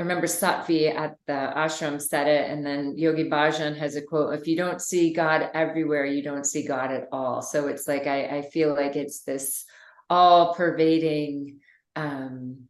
I 0.00 0.02
remember 0.02 0.26
Sadhvi 0.26 0.94
at 0.94 1.18
the 1.26 1.52
ashram 1.54 2.00
said 2.00 2.26
it, 2.26 2.50
and 2.50 2.64
then 2.64 2.96
Yogi 2.96 3.28
Bhajan 3.28 3.76
has 3.76 3.96
a 3.96 4.00
quote: 4.00 4.32
"If 4.32 4.46
you 4.46 4.56
don't 4.56 4.80
see 4.80 5.12
God 5.12 5.50
everywhere, 5.52 6.06
you 6.06 6.22
don't 6.22 6.46
see 6.46 6.66
God 6.66 6.90
at 6.90 7.08
all." 7.12 7.42
So 7.42 7.68
it's 7.68 7.86
like 7.86 8.06
I, 8.06 8.38
I 8.38 8.42
feel 8.50 8.74
like 8.74 8.96
it's 8.96 9.20
this 9.24 9.66
all-pervading 10.08 11.60
um, 11.96 12.62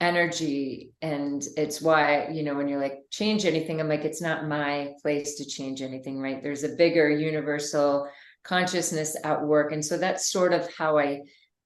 energy, 0.00 0.90
and 1.00 1.40
it's 1.56 1.80
why 1.80 2.30
you 2.32 2.42
know 2.42 2.56
when 2.56 2.66
you're 2.66 2.80
like 2.80 3.02
change 3.10 3.44
anything, 3.44 3.80
I'm 3.80 3.88
like 3.88 4.04
it's 4.04 4.20
not 4.20 4.48
my 4.48 4.94
place 5.02 5.36
to 5.36 5.44
change 5.44 5.82
anything, 5.82 6.18
right? 6.18 6.42
There's 6.42 6.64
a 6.64 6.74
bigger 6.74 7.08
universal 7.08 8.08
consciousness 8.42 9.16
at 9.22 9.40
work, 9.40 9.70
and 9.70 9.84
so 9.84 9.96
that's 9.96 10.32
sort 10.32 10.52
of 10.52 10.68
how 10.74 10.98
I 10.98 11.20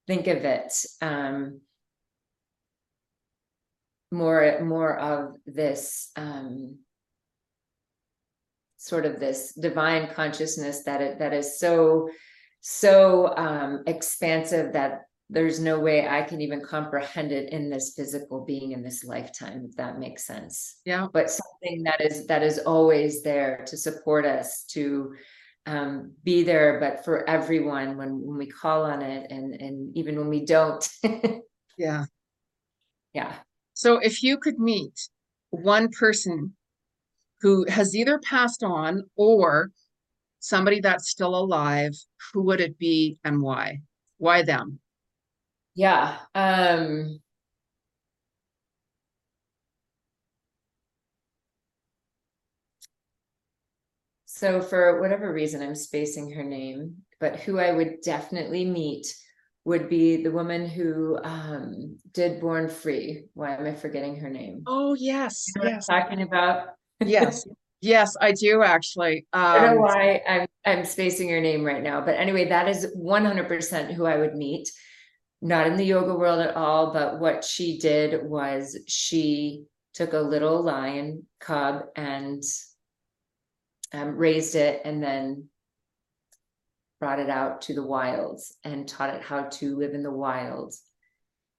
think 0.07 0.27
of 0.27 0.45
it. 0.45 0.75
Um, 1.01 1.63
more 4.15 4.61
more 4.65 4.99
of 4.99 5.37
this 5.47 6.11
um 6.17 6.79
sort 8.77 9.07
of 9.07 9.19
this 9.19 9.55
divine 9.55 10.09
consciousness 10.15 10.85
that 10.85 11.01
it 11.01 11.19
that 11.19 11.33
is 11.33 11.59
so 11.59 12.09
so 12.61 13.35
um 13.37 13.83
expansive 13.87 14.73
that 14.73 15.03
there's 15.31 15.59
no 15.59 15.81
way 15.81 16.07
I 16.07 16.23
can 16.23 16.41
even 16.43 16.61
comprehend 16.61 17.33
it 17.33 17.51
in 17.51 17.71
this 17.71 17.95
physical 17.97 18.45
being 18.45 18.73
in 18.73 18.83
this 18.83 19.05
lifetime, 19.05 19.67
if 19.69 19.77
that 19.77 19.99
makes 19.99 20.27
sense. 20.27 20.77
Yeah. 20.85 21.09
But 21.13 21.31
something 21.31 21.83
that 21.85 22.01
is 22.01 22.27
that 22.27 22.43
is 22.43 22.59
always 22.59 23.23
there 23.23 23.65
to 23.67 23.77
support 23.77 24.27
us, 24.27 24.65
to 24.73 25.15
um, 25.67 26.13
be 26.25 26.43
there, 26.43 26.79
but 26.79 27.05
for 27.05 27.29
everyone 27.29 27.97
when 27.97 28.21
when 28.21 28.37
we 28.37 28.47
call 28.47 28.85
on 28.85 29.01
it, 29.03 29.31
and 29.31 29.55
and 29.55 29.97
even 29.97 30.17
when 30.17 30.29
we 30.29 30.45
don't. 30.45 30.89
Yeah. 31.77 32.05
yeah. 33.15 33.35
So 33.75 33.99
if 33.99 34.23
you 34.23 34.39
could 34.39 34.59
meet 34.59 35.09
one 35.51 35.89
person 35.91 36.55
who 37.41 37.67
has 37.69 37.95
either 37.95 38.19
passed 38.19 38.63
on 38.63 39.03
or 39.17 39.71
somebody 40.39 40.81
that's 40.81 41.11
still 41.11 41.35
alive, 41.35 41.93
who 42.33 42.43
would 42.45 42.61
it 42.61 42.79
be 42.79 43.19
and 43.25 43.43
why? 43.43 43.81
Why 44.19 44.43
them? 44.43 44.81
Yeah. 45.75 46.19
Um 46.35 47.21
so 54.27 54.61
for 54.61 55.01
whatever 55.01 55.33
reason 55.33 55.63
I'm 55.63 55.75
spacing 55.75 56.31
her 56.33 56.45
name, 56.45 56.97
but 57.21 57.41
who 57.41 57.59
I 57.59 57.73
would 57.73 58.01
definitely 58.03 58.65
meet 58.65 59.15
would 59.65 59.89
be 59.89 60.23
the 60.23 60.31
woman 60.31 60.67
who 60.69 61.19
um 61.23 61.99
did 62.13 62.41
Born 62.41 62.69
Free. 62.69 63.25
Why 63.35 63.57
am 63.57 63.67
I 63.67 63.75
forgetting 63.75 64.17
her 64.17 64.31
name? 64.31 64.65
Oh, 64.67 64.95
yes, 64.95 65.53
You 65.57 65.63
know 65.63 65.69
yes, 65.71 65.87
talking 65.87 66.23
about? 66.23 66.69
yes, 67.01 67.47
yes, 67.81 68.17
I 68.21 68.33
do 68.33 68.63
actually. 68.63 69.27
I 69.33 69.59
don't 69.61 69.77
know 69.77 69.83
Um, 69.83 69.83
why 69.83 70.23
I'm 70.29 70.47
I'm 70.67 70.85
spacing 70.85 71.29
your 71.29 71.41
name 71.41 71.65
right 71.65 71.83
now, 71.83 72.01
but 72.01 72.17
anyway, 72.17 72.49
that 72.49 72.69
is 72.69 72.95
100% 72.97 73.93
who 73.93 74.05
I 74.07 74.17
would 74.17 74.35
meet. 74.35 74.71
Not 75.43 75.67
in 75.67 75.77
the 75.77 75.85
yoga 75.85 76.15
world 76.15 76.41
at 76.41 76.57
all, 76.57 76.93
but 76.93 77.21
what 77.21 77.45
she 77.45 77.79
did 77.79 78.25
was 78.25 78.79
she 78.87 79.65
took 79.93 80.15
a 80.15 80.19
little 80.19 80.63
lion 80.63 81.27
cub 81.39 81.83
and 81.97 82.43
um, 83.93 84.17
raised 84.17 84.55
it 84.55 84.81
and 84.85 85.03
then 85.03 85.49
brought 87.05 87.19
it 87.19 87.29
out 87.29 87.61
to 87.61 87.75
the 87.75 87.83
wilds 87.83 88.57
and 88.65 88.89
taught 88.89 89.15
it 89.15 89.21
how 89.21 89.43
to 89.43 89.77
live 89.77 89.93
in 89.93 90.03
the 90.03 90.11
wild. 90.11 90.73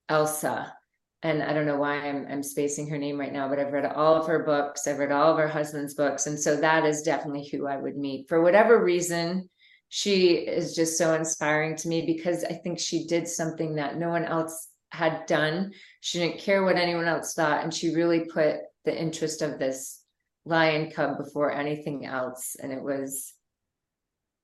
Elsa. 0.08 0.74
And 1.22 1.40
I 1.40 1.52
don't 1.52 1.66
know 1.66 1.76
why 1.76 1.98
I'm 1.98 2.26
I'm 2.28 2.42
spacing 2.42 2.90
her 2.90 2.98
name 2.98 3.16
right 3.16 3.32
now, 3.32 3.48
but 3.48 3.60
I've 3.60 3.72
read 3.72 3.84
all 3.84 4.16
of 4.16 4.26
her 4.26 4.42
books. 4.42 4.88
I've 4.88 4.98
read 4.98 5.12
all 5.12 5.30
of 5.30 5.38
her 5.38 5.46
husband's 5.46 5.94
books. 5.94 6.26
And 6.26 6.36
so 6.36 6.56
that 6.56 6.84
is 6.84 7.02
definitely 7.02 7.48
who 7.48 7.68
I 7.68 7.76
would 7.76 7.96
meet. 7.96 8.28
For 8.28 8.42
whatever 8.42 8.82
reason, 8.82 9.48
she 9.88 10.30
is 10.30 10.74
just 10.74 10.98
so 10.98 11.14
inspiring 11.14 11.76
to 11.76 11.88
me 11.88 12.04
because 12.04 12.42
I 12.42 12.54
think 12.54 12.80
she 12.80 13.06
did 13.06 13.28
something 13.28 13.76
that 13.76 13.98
no 13.98 14.08
one 14.08 14.24
else 14.24 14.70
had 14.90 15.26
done. 15.26 15.70
She 16.00 16.18
didn't 16.18 16.40
care 16.40 16.64
what 16.64 16.74
anyone 16.74 17.06
else 17.06 17.34
thought. 17.34 17.62
And 17.62 17.72
she 17.72 17.94
really 17.94 18.24
put 18.24 18.56
the 18.84 19.00
interest 19.00 19.42
of 19.42 19.60
this 19.60 20.02
lion 20.44 20.90
cub 20.90 21.18
before 21.18 21.52
anything 21.52 22.04
else. 22.04 22.56
And 22.60 22.72
it 22.72 22.82
was 22.82 23.32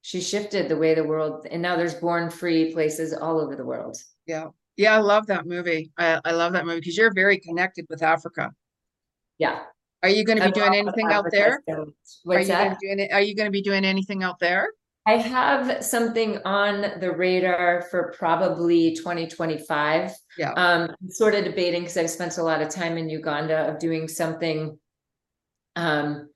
she 0.03 0.21
shifted 0.21 0.69
the 0.69 0.77
way 0.77 0.95
the 0.95 1.05
world 1.05 1.47
and 1.51 1.63
now 1.63 1.77
there's 1.77 1.95
born 1.95 2.29
free 2.29 2.73
places 2.73 3.13
all 3.15 3.41
over 3.41 3.57
the 3.57 3.65
world. 3.65 3.97
yeah, 4.27 4.49
yeah, 4.77 4.95
I 4.95 4.99
love 4.99 5.27
that 5.29 5.47
movie. 5.47 5.93
I, 5.99 6.21
I 6.25 6.33
love 6.33 6.53
that 6.55 6.67
movie 6.67 6.81
because 6.81 6.97
you're 6.97 7.13
very 7.13 7.39
connected 7.39 7.87
with 7.89 8.03
Africa. 8.03 8.53
Yeah. 9.39 9.63
Are 10.03 10.09
you 10.09 10.25
going 10.25 10.39
to 10.39 10.45
be 10.45 10.51
doing 10.51 10.75
anything 10.75 11.13
out 11.13 11.27
there? 11.31 11.63
Are 11.69 11.75
you 11.77 11.95
gonna 12.27 12.45
that? 12.47 12.81
be 12.81 12.95
doing? 12.95 13.13
Are 13.13 13.21
you 13.21 13.37
going 13.37 13.47
to 13.47 13.53
be 13.53 13.63
doing 13.63 13.85
anything 13.85 14.23
out 14.23 14.39
there? 14.41 14.69
I 15.05 15.17
have 15.17 15.85
something 15.85 16.39
on 16.45 17.01
the 17.01 17.13
radar 17.13 17.83
for 17.91 18.15
probably 18.17 18.95
2025. 18.95 20.13
Yeah. 20.39 20.53
Um, 20.53 20.91
I'm 21.01 21.11
sort 21.11 21.35
of 21.35 21.45
debating 21.45 21.83
because 21.83 21.97
I've 21.97 22.11
spent 22.11 22.39
a 22.39 22.43
lot 22.43 22.63
of 22.63 22.69
time 22.69 22.97
in 22.97 23.09
Uganda 23.09 23.69
of 23.69 23.79
doing 23.79 24.09
something 24.09 24.79
um 25.77 26.29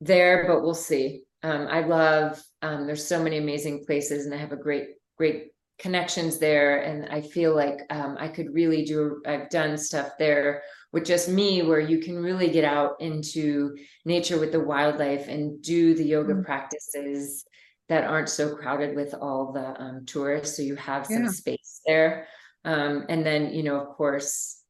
there, 0.00 0.46
but 0.46 0.62
we'll 0.62 0.74
see. 0.74 1.22
Um, 1.42 1.68
I 1.68 1.80
love 1.80 2.42
um, 2.62 2.86
there's 2.86 3.06
so 3.06 3.22
many 3.22 3.38
amazing 3.38 3.84
places, 3.86 4.26
and 4.26 4.34
I 4.34 4.38
have 4.38 4.52
a 4.52 4.56
great, 4.56 4.88
great 5.16 5.52
connections 5.78 6.38
there 6.38 6.82
and 6.82 7.06
I 7.08 7.20
feel 7.20 7.54
like 7.54 7.78
um, 7.90 8.16
I 8.18 8.28
could 8.28 8.52
really 8.52 8.84
do 8.84 9.22
I've 9.24 9.48
done 9.48 9.78
stuff 9.78 10.12
there 10.18 10.62
with 10.92 11.04
just 11.04 11.28
me 11.28 11.62
where 11.62 11.78
you 11.80 12.00
can 12.00 12.16
really 12.16 12.50
get 12.50 12.64
out 12.64 13.00
into 13.00 13.76
nature 14.04 14.40
with 14.40 14.50
the 14.52 14.60
wildlife 14.60 15.28
and 15.28 15.62
do 15.62 15.94
the 15.94 16.04
yoga 16.04 16.34
Mm. 16.34 16.44
practices 16.44 17.44
that 17.88 18.04
aren't 18.04 18.28
so 18.28 18.56
crowded 18.56 18.96
with 18.96 19.14
all 19.14 19.52
the 19.52 19.80
um, 19.80 20.04
tourists 20.04 20.56
so 20.56 20.62
you 20.62 20.74
have 20.74 21.06
some 21.06 21.22
Yeah. 21.22 21.30
space 21.30 21.80
there 21.86 22.26
um, 22.64 23.06
and 23.08 23.24
then 23.24 23.52
you 23.52 23.62
know 23.62 23.80
of 23.80 23.88
course 23.96 24.62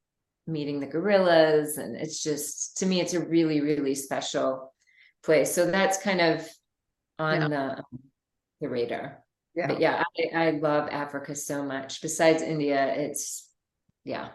meeting 0.46 0.78
the 0.78 0.86
gorillas 0.86 1.78
and 1.78 1.96
it's 1.96 2.22
just 2.22 2.76
to 2.78 2.86
me 2.86 3.00
it's 3.00 3.14
a 3.14 3.26
really 3.26 3.60
really 3.60 3.94
special 3.94 4.74
place 5.22 5.52
so 5.54 5.70
that's 5.70 5.98
kind 6.02 6.20
of 6.20 6.46
on 7.18 7.50
the 7.50 7.78
um, 7.78 7.84
the 8.60 8.68
radar 8.68 9.18
Yeah. 9.54 9.66
but 9.68 9.80
yeah 9.80 10.02
I, 10.34 10.46
I 10.46 10.50
love 10.50 10.88
africa 10.90 11.34
so 11.34 11.62
much 11.64 12.00
besides 12.00 12.42
india 12.42 12.92
it's 12.96 13.48
yeah 14.04 14.28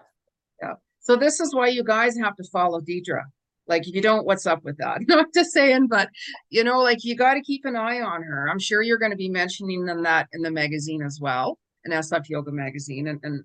Yeah. 0.61 0.73
So 0.99 1.15
this 1.17 1.39
is 1.39 1.53
why 1.53 1.67
you 1.67 1.83
guys 1.83 2.17
have 2.17 2.35
to 2.37 2.43
follow 2.51 2.79
Deidre. 2.79 3.23
Like 3.67 3.83
you 3.85 4.01
don't, 4.01 4.25
what's 4.25 4.45
up 4.45 4.63
with 4.63 4.77
that? 4.77 5.01
Not 5.07 5.27
just 5.33 5.51
saying, 5.51 5.87
but 5.87 6.09
you 6.49 6.63
know, 6.63 6.79
like 6.79 7.03
you 7.03 7.15
got 7.15 7.33
to 7.33 7.41
keep 7.41 7.65
an 7.65 7.75
eye 7.75 8.01
on 8.01 8.23
her. 8.23 8.49
I'm 8.49 8.59
sure 8.59 8.81
you're 8.81 8.97
going 8.97 9.11
to 9.11 9.17
be 9.17 9.29
mentioning 9.29 9.85
them 9.85 10.03
that 10.03 10.27
in 10.33 10.41
the 10.41 10.51
magazine 10.51 11.01
as 11.01 11.19
well, 11.21 11.57
in 11.85 11.91
SF 11.91 12.29
Yoga 12.29 12.51
magazine 12.51 13.07
and, 13.07 13.19
and 13.23 13.43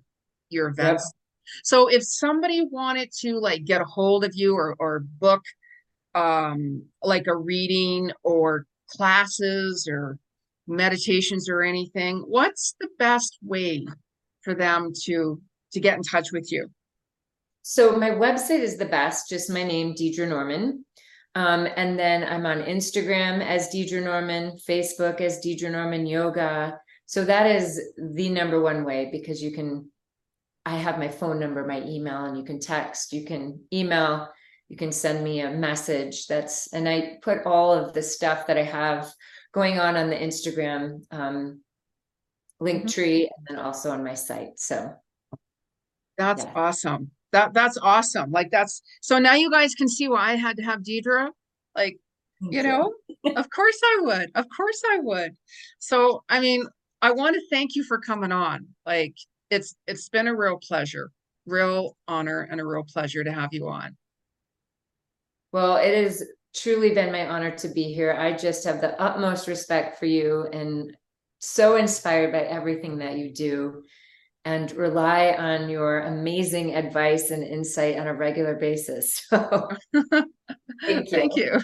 your 0.49 0.69
events. 0.69 1.11
So 1.63 1.87
if 1.87 2.03
somebody 2.03 2.65
wanted 2.69 3.09
to 3.21 3.39
like 3.39 3.65
get 3.65 3.81
a 3.81 3.85
hold 3.85 4.23
of 4.23 4.31
you 4.35 4.55
or 4.55 4.75
or 4.79 4.99
book 5.19 5.41
um 6.15 6.83
like 7.03 7.27
a 7.27 7.35
reading 7.35 8.11
or 8.23 8.65
classes 8.89 9.87
or 9.89 10.17
meditations 10.67 11.49
or 11.49 11.61
anything, 11.61 12.23
what's 12.27 12.75
the 12.79 12.89
best 12.97 13.37
way 13.41 13.85
for 14.41 14.53
them 14.53 14.91
to 15.05 15.41
to 15.71 15.79
get 15.79 15.97
in 15.97 16.03
touch 16.03 16.31
with 16.31 16.51
you? 16.51 16.69
So 17.61 17.95
my 17.95 18.09
website 18.09 18.61
is 18.61 18.77
the 18.77 18.85
best, 18.85 19.29
just 19.29 19.49
my 19.49 19.63
name, 19.63 19.93
Deidre 19.93 20.27
Norman. 20.27 20.85
Um, 21.35 21.67
and 21.75 21.99
then 21.99 22.23
I'm 22.23 22.45
on 22.45 22.63
Instagram 22.63 23.45
as 23.45 23.69
Deidre 23.69 24.03
Norman, 24.03 24.57
Facebook 24.67 25.21
as 25.21 25.39
Deidre 25.45 25.71
Norman 25.71 26.07
Yoga. 26.07 26.79
So 27.05 27.23
that 27.25 27.45
is 27.45 27.79
the 27.97 28.29
number 28.29 28.61
one 28.61 28.83
way 28.83 29.09
because 29.11 29.41
you 29.43 29.51
can, 29.51 29.91
I 30.65 30.77
have 30.77 30.97
my 30.97 31.09
phone 31.09 31.39
number, 31.39 31.65
my 31.67 31.81
email, 31.83 32.25
and 32.25 32.37
you 32.37 32.43
can 32.43 32.59
text, 32.59 33.13
you 33.13 33.25
can 33.25 33.61
email, 33.71 34.29
you 34.69 34.77
can 34.77 34.91
send 34.91 35.23
me 35.23 35.41
a 35.41 35.49
message. 35.51 36.27
That's, 36.27 36.71
and 36.73 36.87
I 36.87 37.17
put 37.21 37.45
all 37.45 37.73
of 37.73 37.93
the 37.93 38.01
stuff 38.03 38.45
that 38.47 38.57
I 38.57 38.63
have 38.63 39.11
going 39.51 39.79
on 39.79 39.97
on 39.97 40.09
the 40.09 40.15
Instagram 40.15 41.01
um, 41.11 41.61
link 42.59 42.87
tree 42.87 43.29
and 43.35 43.57
then 43.57 43.65
also 43.65 43.89
on 43.91 44.03
my 44.03 44.13
site. 44.13 44.59
So 44.59 44.93
That's 46.17 46.43
Yeah. 46.43 46.51
awesome. 46.55 47.11
That 47.31 47.53
that's 47.53 47.77
awesome. 47.77 48.31
Like 48.31 48.49
that's 48.51 48.81
so 49.01 49.19
now 49.19 49.35
you 49.35 49.49
guys 49.51 49.75
can 49.75 49.87
see 49.87 50.07
why 50.07 50.31
I 50.31 50.35
had 50.35 50.57
to 50.57 50.63
have 50.63 50.81
Deidre. 50.81 51.29
Like, 51.75 51.97
you 52.41 52.63
know, 52.63 52.93
of 53.35 53.49
course 53.51 53.79
I 53.83 53.97
would. 54.01 54.31
Of 54.35 54.45
course 54.55 54.81
I 54.91 54.99
would. 54.99 55.35
So 55.77 56.23
I 56.27 56.39
mean, 56.39 56.65
I 57.01 57.11
want 57.11 57.35
to 57.35 57.41
thank 57.49 57.75
you 57.75 57.83
for 57.83 57.99
coming 57.99 58.31
on. 58.31 58.67
Like 58.85 59.15
it's 59.49 59.75
it's 59.87 60.09
been 60.09 60.27
a 60.27 60.35
real 60.35 60.57
pleasure, 60.57 61.11
real 61.45 61.95
honor 62.07 62.47
and 62.51 62.59
a 62.59 62.65
real 62.65 62.83
pleasure 62.83 63.23
to 63.23 63.31
have 63.31 63.53
you 63.53 63.67
on. 63.69 63.95
Well, 65.51 65.77
it 65.77 66.03
has 66.03 66.23
truly 66.55 66.93
been 66.93 67.11
my 67.11 67.27
honor 67.27 67.51
to 67.57 67.67
be 67.69 67.93
here. 67.93 68.13
I 68.13 68.33
just 68.33 68.63
have 68.65 68.81
the 68.81 68.99
utmost 69.01 69.47
respect 69.47 69.99
for 69.99 70.05
you 70.05 70.47
and 70.51 70.95
so 71.39 71.77
inspired 71.77 72.31
by 72.31 72.41
everything 72.41 72.97
that 72.99 73.17
you 73.17 73.33
do 73.33 73.83
and 74.45 74.71
rely 74.73 75.31
on 75.31 75.69
your 75.69 76.01
amazing 76.01 76.75
advice 76.75 77.31
and 77.31 77.43
insight 77.43 77.97
on 77.97 78.07
a 78.07 78.13
regular 78.13 78.55
basis. 78.55 79.25
Thank 79.31 79.71
you. 79.93 81.05
Thank 81.09 81.35
you. 81.35 81.59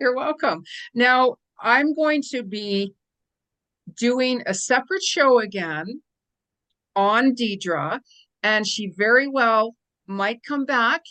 You're 0.00 0.14
welcome. 0.14 0.62
Now, 0.94 1.36
I'm 1.60 1.94
going 1.94 2.22
to 2.30 2.42
be 2.42 2.94
doing 3.96 4.42
a 4.46 4.54
separate 4.54 5.02
show 5.02 5.38
again 5.38 6.02
on 6.96 7.34
Deidre, 7.34 8.00
and 8.42 8.66
she 8.66 8.92
very 8.96 9.26
well 9.26 9.74
might 10.06 10.42
come 10.42 10.64
back, 10.64 11.02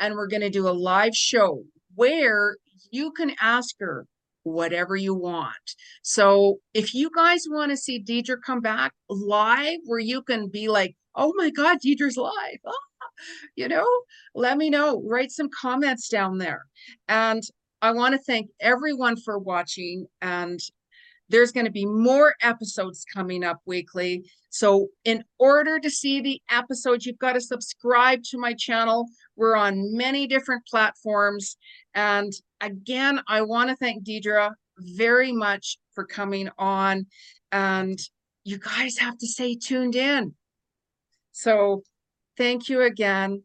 and 0.00 0.14
we're 0.14 0.28
going 0.28 0.42
to 0.42 0.50
do 0.50 0.68
a 0.68 0.70
live 0.70 1.14
show 1.14 1.62
where 1.94 2.56
you 2.90 3.12
can 3.12 3.34
ask 3.40 3.74
her 3.80 4.06
whatever 4.44 4.94
you 4.94 5.14
want. 5.14 5.74
So 6.02 6.58
if 6.74 6.94
you 6.94 7.10
guys 7.14 7.44
want 7.48 7.70
to 7.70 7.76
see 7.76 8.02
Deidre 8.02 8.36
come 8.44 8.60
back 8.60 8.92
live, 9.08 9.78
where 9.86 10.00
you 10.00 10.22
can 10.22 10.48
be 10.48 10.68
like, 10.68 10.94
oh 11.14 11.32
my 11.36 11.50
God, 11.50 11.78
Deidre's 11.80 12.16
live. 12.16 12.32
Ah, 13.02 13.08
you 13.54 13.68
know, 13.68 13.86
let 14.34 14.56
me 14.56 14.70
know. 14.70 15.02
Write 15.06 15.30
some 15.30 15.48
comments 15.60 16.08
down 16.08 16.38
there. 16.38 16.64
And 17.06 17.42
I 17.80 17.92
want 17.92 18.14
to 18.14 18.18
thank 18.18 18.48
everyone 18.60 19.16
for 19.16 19.38
watching. 19.38 20.06
And 20.22 20.58
there's 21.28 21.52
going 21.52 21.66
to 21.66 21.72
be 21.72 21.86
more 21.86 22.34
episodes 22.42 23.04
coming 23.12 23.44
up 23.44 23.60
weekly. 23.66 24.24
So, 24.50 24.88
in 25.04 25.24
order 25.38 25.80
to 25.80 25.90
see 25.90 26.20
the 26.20 26.40
episodes, 26.50 27.06
you've 27.06 27.18
got 27.18 27.32
to 27.32 27.40
subscribe 27.40 28.22
to 28.30 28.38
my 28.38 28.54
channel. 28.54 29.06
We're 29.36 29.56
on 29.56 29.96
many 29.96 30.26
different 30.26 30.64
platforms. 30.66 31.56
And 31.94 32.32
again, 32.60 33.20
I 33.26 33.42
want 33.42 33.70
to 33.70 33.76
thank 33.76 34.04
Deidre 34.04 34.52
very 34.78 35.32
much 35.32 35.78
for 35.94 36.04
coming 36.04 36.50
on. 36.58 37.06
And 37.50 37.98
you 38.44 38.58
guys 38.58 38.98
have 38.98 39.18
to 39.18 39.26
stay 39.26 39.56
tuned 39.56 39.96
in. 39.96 40.34
So, 41.32 41.82
thank 42.36 42.68
you 42.68 42.82
again, 42.82 43.42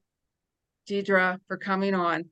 Deidre, 0.88 1.40
for 1.48 1.58
coming 1.58 1.96
on. 1.96 2.26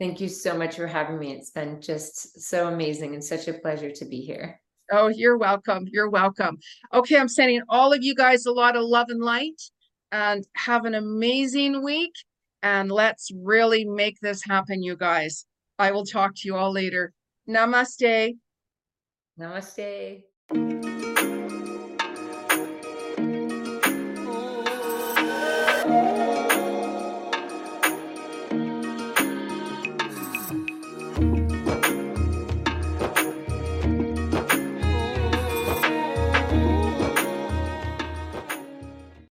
Thank 0.00 0.18
you 0.18 0.28
so 0.28 0.56
much 0.56 0.76
for 0.76 0.86
having 0.86 1.18
me. 1.18 1.32
It's 1.32 1.50
been 1.50 1.78
just 1.78 2.40
so 2.40 2.68
amazing 2.68 3.12
and 3.12 3.22
such 3.22 3.48
a 3.48 3.52
pleasure 3.52 3.90
to 3.90 4.04
be 4.06 4.22
here. 4.22 4.58
Oh, 4.90 5.08
you're 5.08 5.36
welcome. 5.36 5.86
You're 5.92 6.08
welcome. 6.08 6.58
Okay, 6.94 7.18
I'm 7.18 7.28
sending 7.28 7.60
all 7.68 7.92
of 7.92 8.02
you 8.02 8.14
guys 8.14 8.46
a 8.46 8.50
lot 8.50 8.76
of 8.76 8.82
love 8.82 9.06
and 9.10 9.20
light 9.20 9.60
and 10.10 10.46
have 10.56 10.86
an 10.86 10.94
amazing 10.94 11.84
week. 11.84 12.14
And 12.62 12.90
let's 12.90 13.30
really 13.42 13.84
make 13.84 14.18
this 14.20 14.42
happen, 14.42 14.82
you 14.82 14.96
guys. 14.96 15.44
I 15.78 15.92
will 15.92 16.06
talk 16.06 16.34
to 16.36 16.48
you 16.48 16.56
all 16.56 16.72
later. 16.72 17.12
Namaste. 17.46 18.36
Namaste. 19.38 20.22